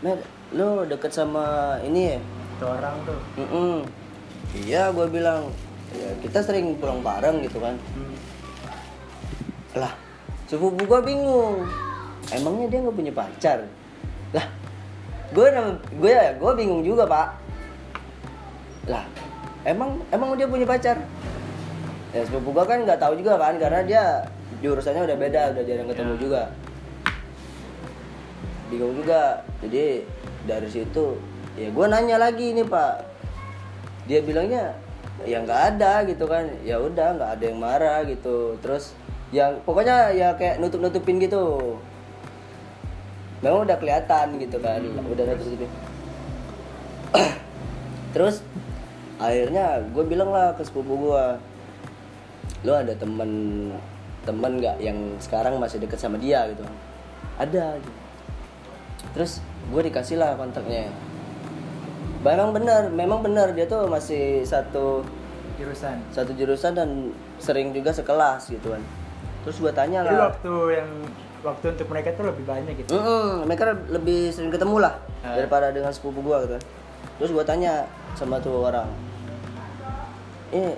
Med, 0.00 0.16
lo 0.56 0.88
deket 0.88 1.12
sama 1.12 1.76
ini 1.84 2.16
ya? 2.16 2.20
itu 2.60 2.64
orang 2.68 2.96
tuh. 3.08 3.20
Mm-mm. 3.40 3.76
Iya, 4.64 4.92
gue 4.92 5.06
bilang 5.08 5.48
ya 5.90 6.10
kita 6.22 6.38
sering 6.40 6.78
pulang 6.78 7.02
bareng 7.02 7.42
gitu 7.42 7.58
kan. 7.58 7.74
hmm. 7.74 8.14
Lah, 9.78 9.92
sepupu 10.46 10.82
gue 10.82 11.00
bingung. 11.06 11.62
Emangnya 12.30 12.66
dia 12.70 12.78
nggak 12.82 12.96
punya 12.96 13.12
pacar? 13.14 13.58
Lah, 14.30 14.46
gue 15.30 15.46
gue 15.98 16.10
ya 16.10 16.34
gue 16.34 16.52
bingung 16.58 16.82
juga 16.82 17.06
pak. 17.06 17.28
Lah, 18.90 19.06
emang 19.62 20.02
emang 20.10 20.34
dia 20.34 20.50
punya 20.50 20.66
pacar? 20.66 20.98
Ya 22.10 22.26
sepupu 22.26 22.50
gue 22.50 22.64
kan 22.66 22.82
nggak 22.82 22.98
tahu 22.98 23.14
juga 23.18 23.38
kan 23.38 23.54
karena 23.62 23.80
dia 23.86 24.04
jurusannya 24.58 25.06
udah 25.06 25.16
beda, 25.18 25.42
udah 25.54 25.62
jarang 25.62 25.88
ketemu 25.90 26.14
Ya. 26.14 26.20
juga. 26.22 26.42
Bingung 28.70 28.94
juga. 28.98 29.22
Jadi 29.62 30.06
dari 30.46 30.68
situ 30.70 31.18
ya 31.58 31.68
gue 31.70 31.86
nanya 31.86 32.16
lagi 32.18 32.54
nih 32.54 32.66
pak. 32.66 33.06
Dia 34.10 34.18
bilangnya 34.26 34.74
ya 35.26 35.42
nggak 35.44 35.60
ada 35.76 36.04
gitu 36.08 36.24
kan. 36.24 36.48
Ya 36.64 36.80
udah 36.80 37.16
nggak 37.16 37.30
ada 37.38 37.44
yang 37.44 37.58
marah 37.60 37.98
gitu. 38.08 38.56
Terus 38.60 38.96
yang 39.30 39.62
pokoknya 39.62 40.10
ya 40.14 40.28
kayak 40.34 40.58
nutup 40.58 40.82
nutupin 40.82 41.22
gitu. 41.22 41.76
Memang 43.40 43.64
udah 43.64 43.78
kelihatan 43.80 44.36
gitu 44.36 44.60
kan, 44.60 44.84
udah 44.84 45.24
nutup 45.24 45.46
nutupin. 45.48 45.70
Terus 48.14 48.44
akhirnya 49.16 49.80
gue 49.92 50.04
bilang 50.04 50.28
lah 50.32 50.52
ke 50.56 50.62
sepupu 50.66 51.08
gue, 51.08 51.24
lo 52.68 52.72
ada 52.76 52.92
temen 52.92 53.30
temen 54.28 54.52
nggak 54.60 54.76
yang 54.84 54.98
sekarang 55.16 55.56
masih 55.56 55.80
deket 55.80 55.96
sama 55.96 56.20
dia 56.20 56.44
gitu? 56.52 56.64
Ada. 57.40 57.80
Gitu. 57.80 58.00
Terus 59.16 59.32
gue 59.72 59.82
dikasih 59.88 60.20
lah 60.20 60.36
kontaknya. 60.36 60.92
Memang 62.20 62.50
benar 62.52 62.82
memang 62.88 63.20
benar. 63.20 63.52
Dia 63.52 63.64
tuh 63.64 63.86
masih 63.86 64.44
satu 64.44 65.04
jurusan. 65.56 65.96
satu 66.08 66.32
jurusan 66.32 66.72
dan 66.72 66.88
sering 67.36 67.70
juga 67.70 67.92
sekelas 67.92 68.48
gitu 68.48 68.72
kan. 68.72 68.82
Terus 69.44 69.56
gue 69.56 69.72
tanya 69.72 70.04
jadi 70.04 70.16
lah. 70.16 70.32
waktu 70.32 70.52
yang 70.74 70.88
waktu 71.40 71.64
untuk 71.72 71.88
mereka 71.88 72.12
tuh 72.12 72.28
lebih 72.28 72.44
banyak 72.44 72.74
gitu? 72.76 72.92
Mm-mm, 72.92 73.44
mereka 73.44 73.72
lebih 73.88 74.28
sering 74.28 74.48
ketemu 74.48 74.76
lah 74.80 74.94
Ah. 75.20 75.36
daripada 75.36 75.68
dengan 75.68 75.92
sepupu 75.92 76.20
gue 76.20 76.36
gitu 76.44 76.52
kan. 76.56 76.64
Terus 77.16 77.30
gue 77.30 77.44
tanya 77.44 77.84
sama 78.12 78.40
tuh 78.40 78.64
orang. 78.64 78.88
Ini 80.50 80.72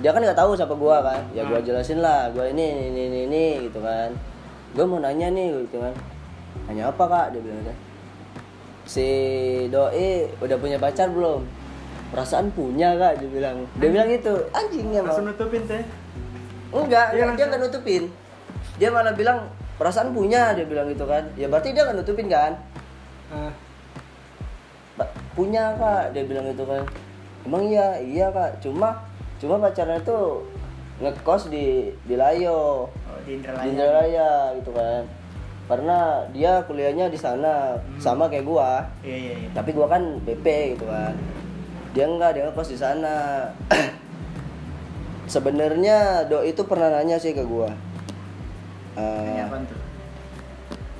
dia 0.00 0.08
kan 0.08 0.20
nggak 0.20 0.36
tahu 0.36 0.56
siapa 0.56 0.72
gue 0.72 0.96
kan. 1.02 1.20
Ya 1.32 1.42
gue 1.44 1.56
Ah. 1.56 1.64
jelasin 1.64 2.00
lah 2.00 2.28
gue 2.28 2.44
ini 2.48 2.64
ini 2.64 2.84
ini 2.88 3.02
ini, 3.04 3.18
ini, 3.26 3.44
gitu 3.68 3.80
kan. 3.80 4.12
Gue 4.72 4.84
mau 4.84 4.96
nanya 4.96 5.28
nih 5.28 5.68
gitu 5.68 5.80
kan. 5.80 5.92
Nanya 6.68 6.88
apa 6.88 7.04
kak? 7.04 7.26
Dia 7.32 7.40
bilang 7.40 7.64
kan 7.64 7.76
si 8.84 9.06
doi 9.70 10.28
udah 10.38 10.56
punya 10.58 10.78
pacar 10.78 11.08
belum? 11.08 11.46
Perasaan 12.12 12.52
punya 12.52 12.92
kak 12.98 13.24
dia 13.24 13.28
bilang. 13.30 13.64
Dia 13.80 13.88
bilang 13.88 14.08
gitu. 14.12 14.34
Anjingnya 14.52 15.00
langsung 15.00 15.24
mau 15.24 15.32
nutupin 15.32 15.62
teh? 15.64 15.82
Enggak 16.72 17.06
Iya, 17.12 17.16
dia 17.16 17.24
langsung. 17.24 17.48
nggak 17.48 17.62
nutupin. 17.64 18.02
Dia 18.76 18.88
malah 18.92 19.14
bilang 19.16 19.38
perasaan 19.80 20.12
punya 20.12 20.52
dia 20.52 20.68
bilang 20.68 20.92
gitu 20.92 21.08
kan. 21.08 21.24
Ya 21.36 21.48
berarti 21.48 21.72
dia 21.72 21.88
nggak 21.88 21.98
nutupin 22.04 22.28
kan? 22.28 22.52
"Pak, 24.92 25.08
punya 25.32 25.72
kak 25.80 26.12
dia 26.12 26.24
bilang 26.28 26.44
gitu 26.52 26.68
kan. 26.68 26.84
Emang 27.48 27.64
iya 27.64 27.96
iya 27.98 28.26
kak. 28.28 28.60
Cuma 28.60 29.00
cuma 29.40 29.56
pacarnya 29.56 29.96
tuh 30.04 30.44
ngekos 31.00 31.48
di 31.48 31.90
di 32.04 32.14
Layo. 32.14 32.86
Oh, 32.92 33.18
di 33.24 33.34
di 33.34 33.40
Indralaya 33.40 33.64
Indralaya 33.66 34.30
gitu 34.60 34.70
kan 34.76 35.02
karena 35.72 36.28
dia 36.36 36.60
kuliahnya 36.68 37.08
di 37.08 37.16
sana 37.16 37.80
sama 37.96 38.28
kayak 38.28 38.44
gua. 38.44 38.84
Iya 39.00 39.16
iya 39.16 39.32
iya. 39.40 39.48
Tapi 39.56 39.72
gua 39.72 39.88
kan 39.88 40.20
BP 40.20 40.76
gitu 40.76 40.84
kan. 40.84 41.16
Dia 41.96 42.04
enggak 42.04 42.36
dia 42.36 42.44
ngekos 42.44 42.76
di 42.76 42.76
sana. 42.76 43.48
Sebenarnya 45.32 46.28
do 46.28 46.44
itu 46.44 46.60
pernah 46.68 46.92
nanya 46.92 47.16
sih 47.16 47.32
ke 47.32 47.40
gua. 47.40 47.72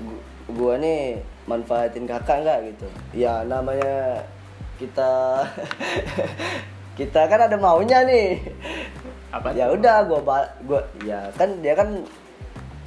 Gu- 0.00 0.24
gua 0.56 0.80
nih 0.80 1.20
manfaatin 1.44 2.08
kakak 2.08 2.40
nggak 2.40 2.58
gitu. 2.72 2.88
Ya 3.12 3.44
namanya 3.44 4.24
kita 4.80 5.44
kita 6.98 7.28
kan 7.28 7.44
ada 7.44 7.60
maunya 7.60 8.08
nih. 8.08 8.40
Apa? 9.28 9.52
Ya 9.52 9.68
udah 9.68 10.08
gua 10.08 10.48
gua 10.64 10.80
ya 11.04 11.28
kan 11.36 11.60
dia 11.60 11.76
kan 11.76 11.92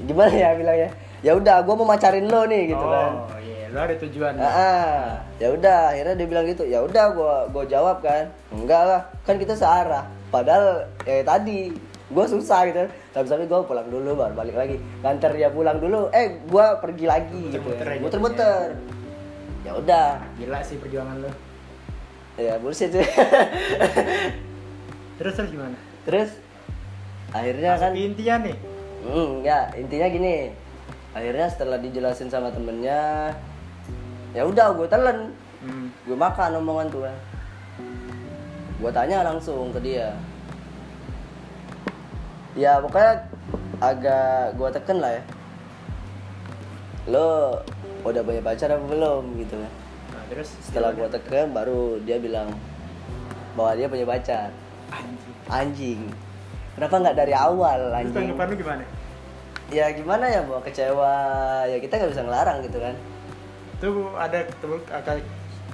gimana 0.02 0.34
ya 0.34 0.58
bilangnya 0.58 0.90
ya 1.26 1.34
udah 1.34 1.66
gua 1.66 1.76
mau 1.82 1.90
macarin 1.90 2.30
lo 2.30 2.46
nih 2.46 2.70
gitu 2.70 2.86
oh, 2.86 2.94
kan 2.94 3.42
iya 3.42 3.56
lo 3.76 3.84
ada 3.84 3.96
tujuan. 4.00 4.40
Ah, 4.40 4.48
ah. 4.48 5.04
ya 5.36 5.52
udah 5.52 5.92
akhirnya 5.92 6.16
dia 6.16 6.28
bilang 6.32 6.48
gitu. 6.48 6.64
Ya 6.64 6.80
udah 6.80 7.12
gua 7.12 7.36
gua 7.52 7.68
jawab 7.68 8.00
kan. 8.00 8.32
Enggak 8.56 8.82
lah 8.88 9.02
kan 9.28 9.36
kita 9.36 9.52
searah. 9.52 10.08
Padahal 10.32 10.88
ya 11.04 11.28
tadi 11.28 11.76
gua 12.08 12.24
susah 12.24 12.72
gitu. 12.72 12.88
Tapi 13.12 13.28
tapi 13.28 13.44
gua 13.52 13.68
pulang 13.68 13.92
dulu 13.92 14.16
baru 14.16 14.32
balik 14.32 14.56
lagi. 14.56 14.80
Nganter 15.04 15.36
dia 15.36 15.52
pulang 15.52 15.84
dulu. 15.84 16.08
Eh 16.16 16.40
gua 16.48 16.80
pergi 16.80 17.04
lagi 17.04 17.52
gitu. 17.52 17.60
Muter-muter 17.60 17.88
aja 17.92 18.00
muter-muter. 18.00 18.68
ya 19.68 19.72
udah. 19.76 20.10
Gila 20.40 20.60
sih 20.64 20.80
perjuangan 20.80 21.16
lo. 21.20 21.32
Ya 22.40 22.56
bullshit. 22.64 22.96
Sih 22.96 23.04
terus 25.20 25.36
terus 25.36 25.52
gimana? 25.52 25.76
Terus 26.08 26.32
akhirnya 27.36 27.76
Masuk 27.76 27.84
kan 27.84 27.92
intinya 27.92 28.36
nih? 28.48 28.56
Hmm, 29.06 29.32
ya 29.44 29.60
intinya 29.76 30.08
gini 30.10 30.65
akhirnya 31.16 31.48
setelah 31.48 31.80
dijelasin 31.80 32.28
sama 32.28 32.52
temennya 32.52 33.32
ya 34.36 34.44
udah 34.44 34.76
gue 34.76 34.88
telan. 34.92 35.32
Hmm. 35.66 35.90
gue 36.06 36.14
makan 36.14 36.62
omongan 36.62 36.94
tuh 36.94 37.10
gue 38.76 38.92
tanya 38.92 39.24
langsung 39.26 39.72
ke 39.72 39.80
dia. 39.82 40.14
Ya 42.54 42.78
pokoknya 42.84 43.26
agak 43.82 44.54
gue 44.60 44.70
teken 44.76 44.98
lah 45.00 45.12
ya. 45.16 45.24
Lo 47.10 47.60
udah 48.06 48.22
punya 48.22 48.46
pacar 48.46 48.76
apa 48.76 48.86
belum? 48.86 49.24
Gitu 49.42 49.56
kan. 49.58 49.72
Nah, 50.14 50.24
terus 50.30 50.54
setelah 50.62 50.94
gue 50.94 51.08
teken 51.08 51.56
baru 51.56 51.98
dia 52.04 52.20
bilang 52.22 52.52
bahwa 53.58 53.74
dia 53.74 53.88
punya 53.88 54.06
pacar. 54.06 54.52
Anjing. 54.92 55.36
Anjing. 55.50 56.02
Kenapa 56.76 56.96
nggak 57.00 57.18
dari 57.18 57.34
awal 57.34 57.80
terus 57.80 57.96
anjing? 57.96 58.16
tanggapan 58.36 58.46
lu 58.52 58.56
gimana 58.60 58.84
ya 59.74 59.90
gimana 59.94 60.26
ya 60.30 60.46
mau 60.46 60.62
kecewa 60.62 61.14
ya 61.66 61.78
kita 61.82 61.98
nggak 61.98 62.12
bisa 62.14 62.24
ngelarang 62.26 62.58
gitu 62.66 62.78
kan 62.78 62.96
tuh 63.82 64.14
ada 64.16 64.46
temen 64.62 64.80
kata 64.86 65.12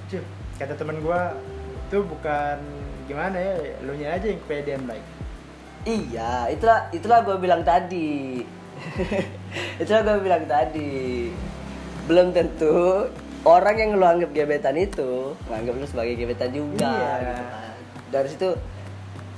cuy, 0.08 0.20
kata 0.56 0.74
temen 0.76 0.96
gua 1.04 1.36
tuh 1.92 2.02
bukan 2.08 2.56
gimana 3.04 3.36
ya 3.36 3.54
lu 3.84 3.92
nya 3.96 4.16
aja 4.16 4.26
yang 4.32 4.40
kepedean 4.46 4.84
baik 4.88 5.04
Iya, 5.82 6.46
itulah 6.46 6.86
itulah 6.94 7.26
gue 7.26 7.36
bilang 7.42 7.66
tadi. 7.66 8.38
itulah 9.82 10.00
gue 10.06 10.22
bilang 10.22 10.46
tadi. 10.46 11.26
Belum 12.06 12.30
tentu 12.30 13.10
orang 13.42 13.74
yang 13.74 13.90
lu 13.98 14.06
anggap 14.06 14.30
gebetan 14.30 14.78
itu 14.78 15.34
nganggap 15.50 15.74
lu 15.74 15.86
sebagai 15.90 16.14
gebetan 16.14 16.54
juga. 16.54 16.86
Iya. 16.86 17.10
gitu 17.18 17.42
kan. 17.42 17.74
Dari 18.14 18.28
situ 18.30 18.50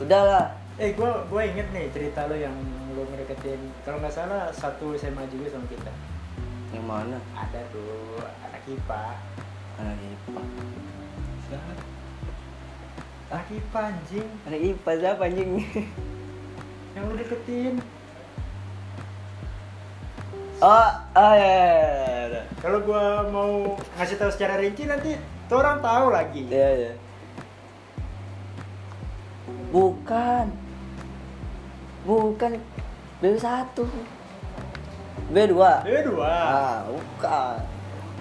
udahlah. 0.04 0.46
eh 0.74 0.90
gua 0.98 1.22
gua 1.30 1.46
inget 1.46 1.70
nih 1.70 1.86
cerita 1.94 2.26
lu 2.26 2.34
yang 2.34 2.52
lu 2.94 3.02
ngedeketin 3.10 3.58
kalau 3.82 3.98
nggak 3.98 4.14
salah 4.14 4.54
satu 4.54 4.94
SMA 4.94 5.26
juga 5.28 5.50
sama 5.50 5.66
kita 5.66 5.92
Yang 6.70 6.86
mana? 6.86 7.18
ada 7.34 7.60
tuh 7.70 8.22
anak 8.42 8.62
IPA 8.66 9.04
Anak 9.82 9.98
IPA. 9.98 10.42
Siapa? 11.50 11.72
anak 13.34 13.46
IPA 13.50 13.80
anjing 13.82 14.28
Anak 14.46 14.60
IPA 14.62 14.90
siapa 15.02 15.22
anjing? 15.26 15.50
yang 16.94 17.04
lu 17.10 17.14
deketin 17.18 17.74
oh, 20.62 20.90
oh 21.18 21.34
ya, 21.34 21.50
ya, 21.50 21.66
ya, 21.74 22.22
ya. 22.30 22.42
kalau 22.62 22.78
gua 22.86 23.26
mau 23.28 23.74
ngasih 23.98 24.16
tahu 24.16 24.30
secara 24.30 24.62
rinci 24.62 24.86
nanti 24.86 25.18
tuh 25.50 25.58
orang 25.58 25.82
tahu 25.82 26.14
lagi 26.14 26.46
Iya, 26.46 26.70
iya. 26.78 26.92
Bukan. 29.74 30.46
Bukan. 32.06 32.52
B1. 33.24 33.72
B2. 35.32 35.56
Dia 35.88 36.00
dua 36.04 36.28
Ah, 36.28 36.84
bukan. 36.84 37.56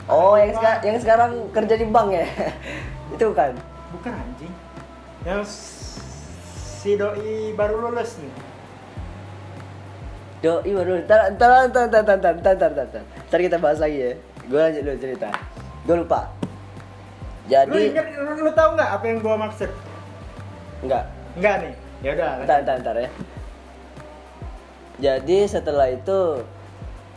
Oh, 0.08 0.40
yang 0.40 0.56
sekarang 0.56 0.80
yang 0.88 0.98
sekarang 1.04 1.32
kerja 1.52 1.76
di 1.76 1.88
bank 1.92 2.08
ya? 2.16 2.24
Itu 3.20 3.36
kan. 3.36 3.52
bukan 3.94 4.10
anjing 4.10 4.50
yang 5.22 5.46
si 5.46 6.98
doi 6.98 7.54
baru 7.54 7.88
lulus 7.88 8.18
nih 8.18 8.34
Doi 10.42 10.72
baru 10.74 11.06
ntar 11.06 11.30
ntar 11.38 11.70
ntar 11.70 11.86
ntar 11.88 12.02
ntar 12.04 12.18
ntar 12.18 12.34
ntar 12.42 12.56
ntar 12.58 12.72
ntar 12.74 12.86
ntar 12.90 13.04
Ntar 13.30 13.40
kita 13.40 13.58
bahas 13.62 13.80
lagi 13.80 13.98
ya. 14.02 14.12
Gue 14.50 14.60
lanjut 14.60 14.82
dulu 14.84 14.98
cerita. 14.98 15.30
Gue 15.86 15.96
lupa. 16.04 16.28
lu 16.28 17.52
Jadi 17.52 17.92
inget 17.92 18.08
lu, 18.18 18.32
lu 18.40 18.52
tahu 18.56 18.70
nggak 18.76 18.90
apa 18.98 19.04
yang 19.08 19.18
gua 19.20 19.36
maksud 19.36 19.70
enggak. 20.80 21.06
Enggak 21.36 21.56
nih 21.60 21.74
ya 22.04 22.10
udah 22.16 22.30
Ntar, 22.48 22.58
ntar, 22.64 22.76
ntar 22.82 22.96
ya. 22.98 23.10
Jadi 25.02 25.50
setelah 25.50 25.90
itu 25.90 26.44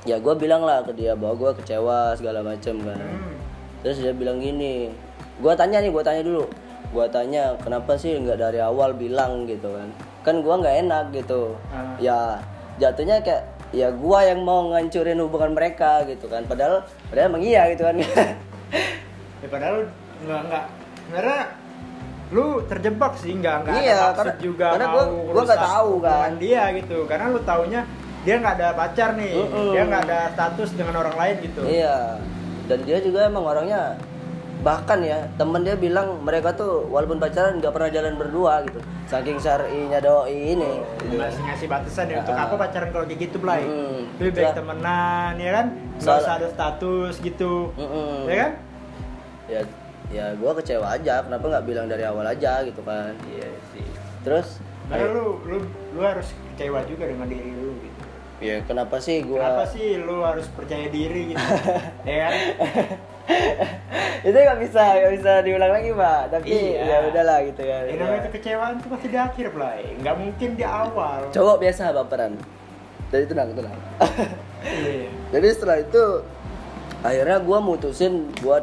ya 0.06 0.16
gue 0.22 0.34
bilang 0.38 0.62
lah 0.62 0.86
ke 0.86 0.94
dia 0.94 1.18
bahwa 1.18 1.34
gue 1.36 1.50
kecewa 1.60 2.14
segala 2.16 2.40
macem 2.40 2.78
kan. 2.80 2.96
Hmm. 2.96 3.36
Terus 3.82 4.00
dia 4.00 4.14
bilang 4.16 4.40
gini, 4.40 4.88
gue 5.42 5.52
tanya 5.58 5.82
nih, 5.82 5.90
gue 5.92 6.02
tanya 6.02 6.22
dulu, 6.24 6.46
gue 6.94 7.06
tanya 7.12 7.58
kenapa 7.60 7.98
sih 7.98 8.16
nggak 8.16 8.38
dari 8.40 8.62
awal 8.62 8.94
bilang 8.96 9.44
gitu 9.44 9.68
kan? 9.74 9.88
Kan 10.24 10.40
gue 10.40 10.54
nggak 10.54 10.76
enak 10.86 11.04
gitu. 11.12 11.58
Ah. 11.74 11.98
Ya 12.00 12.18
jatuhnya 12.80 13.20
kayak 13.20 13.44
ya 13.74 13.90
gue 13.90 14.18
yang 14.22 14.40
mau 14.46 14.70
ngancurin 14.72 15.20
hubungan 15.20 15.52
mereka 15.52 16.06
gitu 16.08 16.30
kan. 16.30 16.46
Padahal 16.48 16.86
padahal 17.12 17.28
emang 17.34 17.42
iya 17.44 17.68
gitu 17.74 17.82
kan. 17.84 17.96
ya 19.42 19.48
padahal 19.52 19.76
nggak 20.24 20.40
nggak 20.48 20.64
sebenarnya 21.06 21.40
lu 22.28 22.58
terjebak 22.64 23.12
sih 23.14 23.32
nggak 23.32 23.56
nggak 23.62 23.74
Iya, 23.76 23.92
ada 23.92 24.02
maksud 24.02 24.18
karena- 24.18 24.40
juga 24.40 24.66
karena 24.68 24.86
mau 24.86 24.92
gua- 24.92 25.06
gua 25.06 25.22
ngerusak 25.36 25.58
tahu 25.60 25.92
kan. 26.00 26.30
dia 26.36 26.62
gitu 26.74 26.98
karena 27.04 27.26
lu 27.28 27.40
taunya 27.40 27.80
dia 28.20 28.34
nggak 28.36 28.54
ada 28.56 28.68
pacar 28.72 29.10
nih 29.14 29.34
Mm-mm. 29.36 29.70
dia 29.70 29.82
nggak 29.84 30.02
ada 30.04 30.18
status 30.32 30.70
dengan 30.72 30.94
orang 30.96 31.14
lain 31.14 31.36
gitu 31.40 31.60
Iya. 31.62 32.18
Dan 32.66 32.82
dia 32.82 32.98
juga 32.98 33.20
emang 33.24 33.46
orangnya 33.46 33.94
bahkan 34.58 34.98
ya 34.98 35.30
temen 35.36 35.62
dia 35.62 35.76
bilang 35.76 36.18
mereka 36.20 36.50
tuh 36.50 36.82
walaupun 36.84 37.16
pacaran 37.16 37.54
nggak 37.56 37.70
pernah 37.70 37.86
jalan 37.88 38.14
berdua 38.16 38.66
gitu 38.66 38.82
saking 39.06 39.38
syar'inya 39.38 40.00
doi 40.00 40.26
ini 40.50 40.82
gitu. 40.98 41.14
masih 41.14 41.38
ngasih 41.40 41.66
batasan 41.68 42.10
ya 42.10 42.18
untuk 42.18 42.34
Ah. 42.34 42.42
apa 42.42 42.54
pacaran 42.58 42.90
kalau 42.90 43.06
kayak 43.06 43.20
gitu 43.22 43.38
Blay 43.38 43.62
Mm, 43.62 43.98
lebih 44.18 44.32
baik 44.34 44.58
temenan 44.58 45.32
ya 45.36 45.50
kan 45.54 45.66
nggak 45.94 46.16
usah 46.18 46.34
ada 46.34 46.48
status 46.50 47.14
gitu 47.20 47.70
Mm-mm. 47.72 48.26
ya 48.26 48.36
kan 48.36 48.50
ya 49.46 49.60
ya 50.08 50.32
gue 50.32 50.50
kecewa 50.54 50.86
aja 50.92 51.20
kenapa 51.20 51.44
nggak 51.48 51.64
bilang 51.64 51.86
dari 51.86 52.02
awal 52.02 52.22
aja 52.22 52.62
gitu 52.62 52.78
kan 52.80 53.10
iya 53.28 53.48
sih 53.70 53.82
terus 54.22 54.62
karena 54.86 55.10
lu 55.10 55.42
lu 55.42 55.58
lu 55.92 56.00
harus 56.00 56.30
kecewa 56.52 56.82
juga 56.84 57.04
dengan 57.04 57.26
diri 57.26 57.50
lu 57.50 57.74
gitu 57.76 58.02
ya 58.38 58.56
kenapa 58.62 58.96
sih 58.98 59.20
gue 59.20 59.34
kenapa 59.34 59.64
sih 59.66 59.98
lu 59.98 60.20
harus 60.20 60.46
percaya 60.48 60.86
diri 60.86 61.32
gitu 61.32 61.42
ya 62.06 62.16
kan 62.22 62.32
itu 64.22 64.36
nggak 64.36 64.60
bisa 64.60 64.82
nggak 64.96 65.12
bisa 65.14 65.32
diulang 65.42 65.72
lagi 65.72 65.90
pak 65.90 66.20
tapi 66.30 66.46
Iya. 66.46 66.82
ya 66.82 66.96
udahlah 67.04 67.38
gitu 67.42 67.62
kan 67.62 67.82
Ya. 67.84 67.94
namanya 67.96 68.22
kekecewaan 68.26 68.72
itu 68.76 68.86
pasti 68.88 69.06
di 69.08 69.18
akhir, 69.18 69.46
Blay. 69.50 69.82
Nggak 69.98 70.16
mungkin 70.16 70.48
di 70.54 70.64
awal. 70.64 71.20
cowok 71.30 71.56
biasa 71.58 71.90
baperan 71.92 72.32
jadi 73.08 73.24
tenang 73.26 73.50
tenang 73.52 73.76
Iya. 74.62 75.08
jadi 75.34 75.46
setelah 75.50 75.76
itu 75.80 76.04
akhirnya 77.02 77.38
gue 77.38 77.58
mutusin 77.60 78.12
buat 78.38 78.62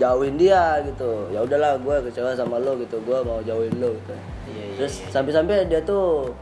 jauhin 0.00 0.34
dia 0.34 0.62
gitu 0.82 1.28
ya 1.28 1.38
udahlah 1.38 1.76
gue 1.76 2.08
kecewa 2.08 2.32
sama 2.32 2.56
lo 2.56 2.72
gitu 2.76 2.96
gue 2.98 3.18
mau 3.20 3.38
jauhin 3.40 3.76
lo 3.76 3.92
gitu 3.94 4.14
Iya, 4.48 4.64
iya, 4.64 4.74
terus 4.76 4.94
sampai-sampai 5.06 5.62
dia 5.64 5.78
tuh 5.80 6.32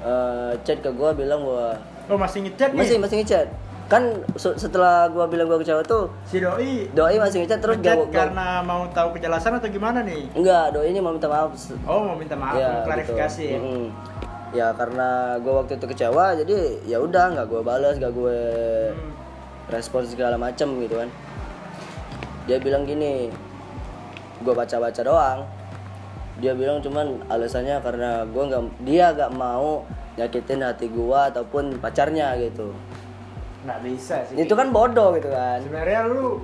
eh, 0.00 0.52
chat 0.62 0.78
ke 0.78 0.90
gue 0.90 1.10
bilang 1.16 1.40
bahwa 1.40 1.74
Oh, 2.06 2.16
masih 2.16 2.40
ngechat 2.42 2.70
nih? 2.70 2.78
masih 2.78 2.96
masih 2.98 3.16
ngechat 3.18 3.48
kan 3.86 4.04
se- 4.34 4.56
setelah 4.58 5.08
gue 5.08 5.24
bilang 5.26 5.44
gue 5.46 5.58
kecewa 5.58 5.80
tuh 5.82 6.12
Si 6.22 6.38
Doi 6.38 6.86
doi 6.90 7.16
masih 7.16 7.42
ngechat 7.42 7.58
terus 7.58 7.76
ngechat 7.76 7.96
gak 8.02 8.12
karena 8.12 8.60
mau 8.60 8.84
tahu 8.88 9.12
kejelasan 9.12 9.52
atau 9.54 9.66
gimana 9.66 10.00
nih? 10.02 10.28
enggak 10.30 10.70
doi 10.70 10.86
ini 10.86 10.98
mau 10.98 11.10
minta 11.10 11.24
maaf 11.26 11.56
Oh, 11.82 12.00
mau 12.02 12.14
minta 12.14 12.32
maaf, 12.32 12.54
Ya, 12.54 12.68
mau 12.70 12.84
klarifikasi 12.86 13.42
gitu. 13.42 13.48
ya. 13.50 13.58
Mm-mm. 13.58 13.86
ya 14.50 14.66
karena 14.72 15.08
gue 15.36 15.52
waktu 15.54 15.72
itu 15.74 15.86
kecewa 15.86 16.32
jadi 16.34 16.56
ya 16.86 16.96
udah 16.98 17.24
nggak 17.30 17.46
gue 17.46 17.60
balas 17.62 17.96
nggak 17.96 18.12
gue 18.14 18.38
Hmm. 18.88 19.12
respon 19.68 20.00
segala 20.02 20.36
macem 20.36 20.64
gitu 20.78 20.96
kan 20.96 21.08
dia 22.48 22.56
bilang 22.56 22.88
gini 22.88 23.28
gue 24.40 24.54
baca 24.56 24.76
baca 24.80 25.00
doang 25.04 25.40
dia 26.40 26.54
bilang 26.56 26.80
cuman 26.80 27.20
alasannya 27.28 27.76
karena 27.84 28.24
gue 28.24 28.42
nggak 28.48 28.62
dia 28.88 29.12
nggak 29.12 29.32
mau 29.36 29.84
nyakitin 30.16 30.64
hati 30.64 30.88
gue 30.88 31.18
ataupun 31.30 31.76
pacarnya 31.78 32.32
gitu 32.40 32.72
Nggak 33.68 33.78
bisa 33.84 34.22
sih. 34.24 34.38
itu 34.38 34.54
kan 34.54 34.72
bodoh 34.72 35.12
gitu 35.18 35.28
kan 35.28 35.60
sebenarnya 35.60 36.00
lu 36.08 36.40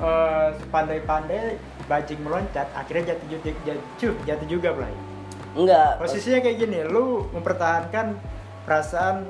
eh, 0.00 0.48
sepandai-pandai 0.56 1.58
bajing 1.84 2.20
meloncat 2.24 2.66
akhirnya 2.72 3.12
jatuh 3.14 3.26
jatuh 3.36 3.52
jatuh, 3.66 4.14
jatuh 4.24 4.46
juga 4.48 4.72
Blay. 4.72 4.94
enggak 5.52 6.00
posisinya 6.00 6.40
kayak 6.40 6.56
gini 6.64 6.78
lu 6.86 7.26
mempertahankan 7.34 8.16
perasaan 8.64 9.26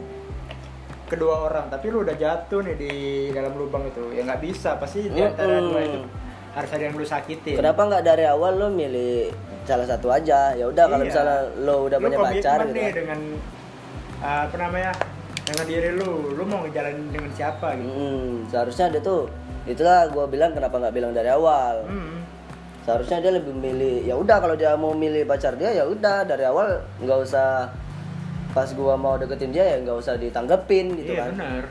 kedua 1.06 1.46
orang 1.46 1.66
tapi 1.66 1.86
lu 1.88 2.02
udah 2.02 2.14
jatuh 2.14 2.60
nih 2.62 2.76
di 2.76 2.92
dalam 3.30 3.54
lubang 3.54 3.86
itu. 3.86 4.10
Ya 4.10 4.22
nggak 4.22 4.42
bisa 4.42 4.74
pasti 4.76 5.06
di 5.06 5.18
antara 5.18 5.58
dua 5.58 5.80
itu 5.80 6.00
harus 6.52 6.70
ada 6.72 6.82
yang 6.82 6.94
lu 6.94 7.04
sakitin. 7.04 7.54
Kenapa 7.54 7.80
nggak 7.84 8.02
dari 8.02 8.24
awal 8.24 8.56
lo 8.56 8.68
milih 8.68 9.30
salah 9.62 9.84
satu 9.84 10.08
aja? 10.08 10.52
Ya 10.52 10.66
udah 10.66 10.84
kalau 10.86 11.04
Iya. 11.04 11.10
misalnya 11.10 11.38
lo 11.60 11.74
udah 11.84 11.98
Lu 12.00 12.04
punya 12.04 12.18
pacar 12.18 12.58
gitu 12.62 12.72
nih 12.72 12.82
kan. 12.82 12.94
dengan 12.96 13.20
uh, 14.18 14.40
apa 14.44 14.56
namanya 14.56 14.92
dengan 15.44 15.64
diri 15.64 15.90
lu. 15.94 16.10
Lu 16.32 16.42
mau 16.42 16.64
ngejalanin 16.64 17.06
dengan 17.08 17.30
siapa 17.30 17.76
gitu? 17.76 17.86
Mm, 17.86 18.32
seharusnya 18.48 18.86
dia 18.90 19.00
tuh 19.00 19.20
itulah 19.64 20.06
gue 20.06 20.24
bilang 20.26 20.50
kenapa 20.50 20.74
nggak 20.76 20.94
bilang 20.94 21.12
dari 21.12 21.28
awal. 21.28 21.86
Hmm. 21.86 22.22
seharusnya 22.82 23.18
dia 23.18 23.34
lebih 23.34 23.50
milih 23.50 24.06
ya 24.06 24.14
udah 24.14 24.38
kalau 24.38 24.54
dia 24.54 24.78
mau 24.78 24.94
milih 24.94 25.26
pacar 25.26 25.58
dia 25.58 25.74
ya 25.74 25.82
udah 25.82 26.22
dari 26.22 26.46
awal 26.46 26.70
nggak 27.02 27.18
usah 27.18 27.66
pas 28.56 28.72
gua 28.72 28.96
mau 28.96 29.20
deketin 29.20 29.52
dia 29.52 29.76
ya 29.76 29.76
nggak 29.84 30.00
usah 30.00 30.16
ditanggepin 30.16 30.96
gitu 30.96 31.12
iya 31.12 31.28
kan. 31.28 31.36
benar. 31.36 31.64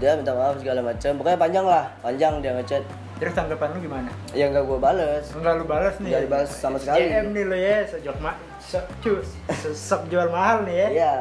Dia 0.00 0.10
minta 0.16 0.32
maaf 0.32 0.56
segala 0.56 0.80
macam 0.80 1.12
pokoknya 1.20 1.36
panjang 1.36 1.66
lah 1.68 1.84
panjang 2.00 2.40
dia 2.40 2.56
ngechat. 2.56 2.80
Terus 3.20 3.32
tanggapan 3.36 3.68
lu 3.76 3.78
gimana? 3.84 4.08
Ya 4.32 4.48
nggak 4.48 4.64
gua 4.64 4.80
bales. 4.80 5.28
Enggak 5.36 5.60
lu 5.60 5.64
balas 5.68 5.94
nih. 6.00 6.08
Nggak 6.08 6.22
dibalas 6.24 6.50
sama 6.56 6.76
sekali. 6.80 7.04
SJM 7.04 7.26
nih 7.36 7.44
lu 7.44 7.56
ya 7.56 7.76
sejok 7.84 8.16
ma 8.24 8.32
sok 9.76 10.02
jual 10.08 10.28
mahal 10.32 10.64
nih 10.64 10.76
ya. 10.76 10.88
Iya. 10.88 11.14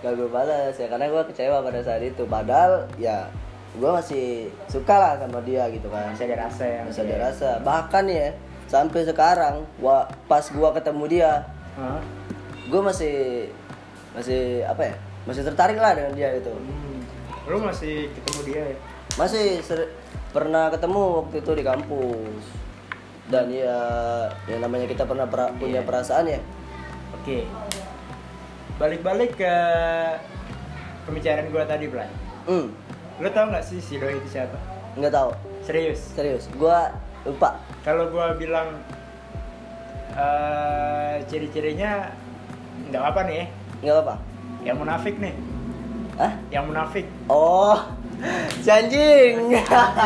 Nggak 0.00 0.12
gua 0.16 0.28
balas 0.32 0.74
ya 0.80 0.86
karena 0.88 1.06
gua 1.12 1.22
kecewa 1.28 1.60
pada 1.60 1.80
saat 1.84 2.00
itu. 2.00 2.24
Padahal 2.24 2.88
ya 2.96 3.28
gua 3.76 4.00
masih 4.00 4.48
suka 4.68 4.96
lah 4.96 5.12
sama 5.20 5.44
dia 5.44 5.68
gitu 5.68 5.92
kan. 5.92 6.08
Masih 6.08 6.24
ada 6.32 6.48
rasa 6.48 6.64
yang 6.64 6.84
masih 6.88 7.04
ada 7.04 7.16
rasa. 7.32 7.48
Bahkan 7.60 8.04
ya 8.08 8.28
sampai 8.68 9.00
sekarang 9.04 9.64
wa, 9.80 10.08
pas 10.24 10.44
gua 10.52 10.72
ketemu 10.72 11.04
dia 11.20 11.32
Hah? 11.76 12.00
Gue 12.66 12.80
masih 12.80 13.16
masih 14.12 14.64
apa 14.64 14.82
ya? 14.82 14.94
Masih 15.24 15.42
tertarik 15.42 15.76
lah 15.76 15.92
dengan 15.92 16.12
dia 16.12 16.28
gitu. 16.34 16.50
Hmm. 16.50 16.98
lu 17.46 17.62
masih 17.62 18.10
ketemu 18.10 18.40
dia 18.42 18.62
ya? 18.66 18.76
Masih 19.14 19.62
ser- 19.62 19.94
pernah 20.30 20.66
ketemu 20.66 21.22
waktu 21.22 21.38
itu 21.38 21.50
di 21.54 21.62
kampus. 21.62 22.44
Dan 23.26 23.50
ya 23.50 23.78
yang 24.46 24.62
namanya 24.62 24.86
kita 24.86 25.02
pernah 25.02 25.26
pra- 25.26 25.54
punya 25.54 25.78
Iya. 25.78 25.86
perasaan 25.86 26.26
ya. 26.26 26.40
Oke. 27.14 27.46
Balik-balik 28.76 29.34
ke 29.34 29.54
pembicaraan 31.02 31.48
gua 31.48 31.64
tadi 31.64 31.86
Blay 31.86 32.10
hmm. 32.44 32.66
Lu 33.16 33.28
tau 33.30 33.46
nggak 33.48 33.62
sih 33.62 33.78
si 33.78 33.96
doi 33.96 34.14
itu 34.14 34.28
siapa? 34.28 34.58
Nggak 34.94 35.14
tahu 35.14 35.30
serius? 35.62 36.12
Serius. 36.12 36.50
Gue 36.52 36.76
lupa. 37.24 37.62
Kalau 37.80 38.10
gua 38.10 38.34
bilang 38.34 38.74
eh 40.12 41.14
ciri-cirinya 41.26 42.10
nggak 42.86 43.02
apa 43.04 43.20
nih 43.24 43.36
ya. 43.36 43.46
nggak 43.82 43.96
apa 44.02 44.14
yang 44.62 44.76
munafik 44.76 45.14
nih 45.16 45.34
Hah? 46.16 46.32
yang 46.48 46.64
munafik 46.66 47.04
oh 47.28 47.76
si 48.58 48.68
anjing 48.68 49.52